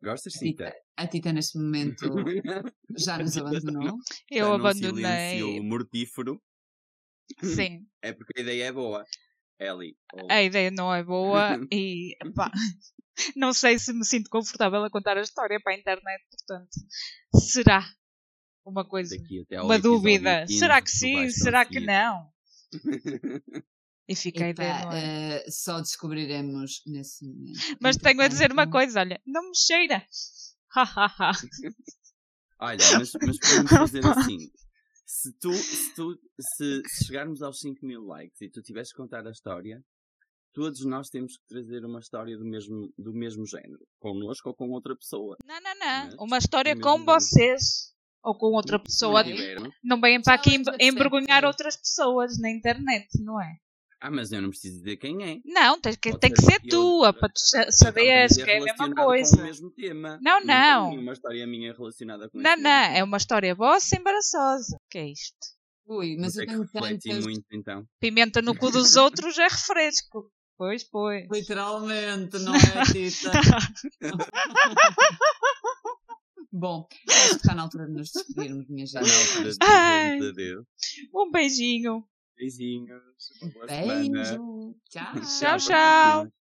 Gostas, 0.04 0.34
A 0.36 0.38
Tita, 0.38 0.66
Cita? 0.66 0.76
a 0.96 1.06
Tita 1.06 1.32
neste 1.32 1.58
momento 1.58 2.04
já 2.98 3.18
nos 3.18 3.36
abandonou. 3.36 3.96
Eu 4.30 4.56
Está 4.56 4.68
abandonei. 4.68 5.04
silêncio 5.38 5.64
mortífero. 5.64 6.42
Sim. 7.42 7.86
É 8.02 8.12
porque 8.12 8.38
a 8.38 8.42
ideia 8.42 8.64
é 8.66 8.72
boa. 8.72 9.04
Ellie. 9.58 9.96
ou- 10.12 10.30
A 10.30 10.42
ideia 10.42 10.70
não 10.70 10.92
é 10.94 11.02
boa 11.02 11.58
e 11.72 12.16
pá, 12.34 12.50
não 13.36 13.52
sei 13.54 13.78
se 13.78 13.92
me 13.92 14.04
sinto 14.04 14.28
confortável 14.28 14.82
a 14.84 14.90
contar 14.90 15.16
a 15.16 15.22
história 15.22 15.58
para 15.62 15.72
a 15.74 15.78
internet, 15.78 16.22
portanto, 16.30 16.70
será. 17.40 17.84
uma 18.66 18.84
coisa, 18.86 19.16
uma 19.62 19.78
dúvida. 19.78 20.44
15, 20.46 20.58
Será 20.58 20.82
que 20.82 20.90
sim? 20.90 21.30
Será 21.30 21.64
que 21.64 21.74
conseguir. 21.74 21.86
não? 21.86 22.28
E 24.06 24.14
fica 24.14 24.44
a 24.44 24.48
Epá, 24.50 24.62
ideia, 24.64 24.84
não 24.84 24.92
é? 24.92 25.36
eh, 25.36 25.50
só 25.50 25.80
descobriremos 25.80 26.82
nesse 26.86 27.24
momento. 27.26 27.58
Mas 27.80 27.96
tenho 27.96 28.20
a 28.20 28.28
dizer 28.28 28.52
uma 28.52 28.68
coisa, 28.70 29.00
olha, 29.00 29.20
não 29.26 29.48
me 29.48 29.56
cheira. 29.56 30.06
Ha, 30.76 30.82
ha, 30.82 31.06
ha. 31.18 31.32
Olha, 32.60 32.78
mas, 32.98 33.12
mas 33.26 33.38
podemos 33.38 33.70
dizer 33.90 34.06
assim: 34.06 34.38
se 35.06 35.32
tu, 35.38 35.52
se, 35.54 35.94
tu 35.94 36.18
se, 36.38 36.82
se 36.86 37.04
chegarmos 37.06 37.42
aos 37.42 37.60
5 37.60 37.84
mil 37.84 38.04
likes 38.04 38.40
e 38.40 38.50
tu 38.50 38.62
tiveres 38.62 38.90
que 38.90 38.96
contar 38.96 39.26
a 39.26 39.30
história, 39.30 39.82
todos 40.52 40.84
nós 40.84 41.08
temos 41.08 41.36
que 41.36 41.46
trazer 41.48 41.84
uma 41.84 42.00
história 42.00 42.36
do 42.36 42.44
mesmo, 42.44 42.92
do 42.98 43.12
mesmo 43.12 43.46
género, 43.46 43.86
connosco 43.98 44.48
ou 44.50 44.54
com 44.54 44.70
outra 44.70 44.94
pessoa. 44.96 45.36
Não, 45.44 45.60
não, 45.60 45.74
não. 45.78 46.04
Mas, 46.06 46.14
Uma 46.18 46.38
história 46.38 46.74
com 46.78 46.92
género. 46.98 47.04
vocês. 47.06 47.94
Ou 48.26 48.34
com 48.34 48.46
outra 48.52 48.78
pessoa. 48.78 49.22
Não 49.22 49.70
Não 49.84 50.00
venham 50.00 50.22
para 50.22 50.32
aqui 50.34 50.52
Challenge 50.52 50.70
em- 50.80 50.88
envergonhar 50.88 51.44
outras 51.44 51.76
pessoas 51.76 52.38
na 52.38 52.50
internet, 52.50 53.06
não 53.20 53.38
é? 53.38 53.58
Ah, 54.04 54.10
mas 54.10 54.30
eu 54.32 54.42
não 54.42 54.50
preciso 54.50 54.80
dizer 54.80 54.98
quem 54.98 55.24
é. 55.24 55.40
Não, 55.46 55.80
tens 55.80 55.96
que, 55.96 56.14
tem 56.18 56.30
que 56.30 56.42
ser 56.42 56.60
tua, 56.68 57.06
outra. 57.06 57.20
para 57.20 57.28
tu 57.30 57.40
saberes 57.72 58.36
que 58.36 58.42
é 58.42 58.58
a 58.58 58.62
mesma 58.62 58.94
coisa. 58.94 59.34
Com 59.34 59.42
o 59.42 59.46
mesmo 59.46 59.70
tema. 59.70 60.18
Não, 60.20 60.44
não. 60.44 60.90
tenho 60.90 61.00
uma 61.00 61.14
história 61.14 61.46
minha 61.46 61.72
relacionada 61.72 62.28
com 62.28 62.36
Não, 62.36 62.54
não, 62.54 62.70
mesmo 62.70 62.96
é 62.96 63.02
uma 63.02 63.16
história 63.16 63.54
vossa 63.54 63.96
embaraçosa. 63.96 64.78
que 64.90 64.98
é 64.98 65.10
isto? 65.10 65.38
Ui, 65.86 66.18
mas 66.20 66.36
eu 66.36 66.42
que 66.42 66.48
tenho 66.52 66.68
tantas. 66.68 67.24
muito 67.24 67.46
então. 67.50 67.86
Pimenta 67.98 68.42
no 68.42 68.54
cu 68.54 68.70
dos 68.70 68.94
outros 68.96 69.38
é 69.38 69.44
refresco. 69.44 70.30
Pois, 70.58 70.84
pois. 70.84 71.26
Literalmente, 71.32 72.38
não 72.40 72.52
é, 72.60 72.84
Tita? 72.92 73.32
Bom, 76.52 76.86
acho 77.08 77.28
que 77.30 77.36
está 77.36 77.54
na 77.54 77.62
altura 77.62 77.86
de 77.86 77.92
nos 77.92 78.10
despedirmos, 78.12 78.68
minha 78.68 78.84
gente. 78.86 79.00
Um 81.14 81.30
beijinho. 81.30 82.06
Beijinhos. 82.36 83.32
Semana. 83.66 84.38
Beijo. 84.40 84.74
Tchau. 84.88 85.20
Tchau, 85.20 85.58
tchau. 85.58 86.34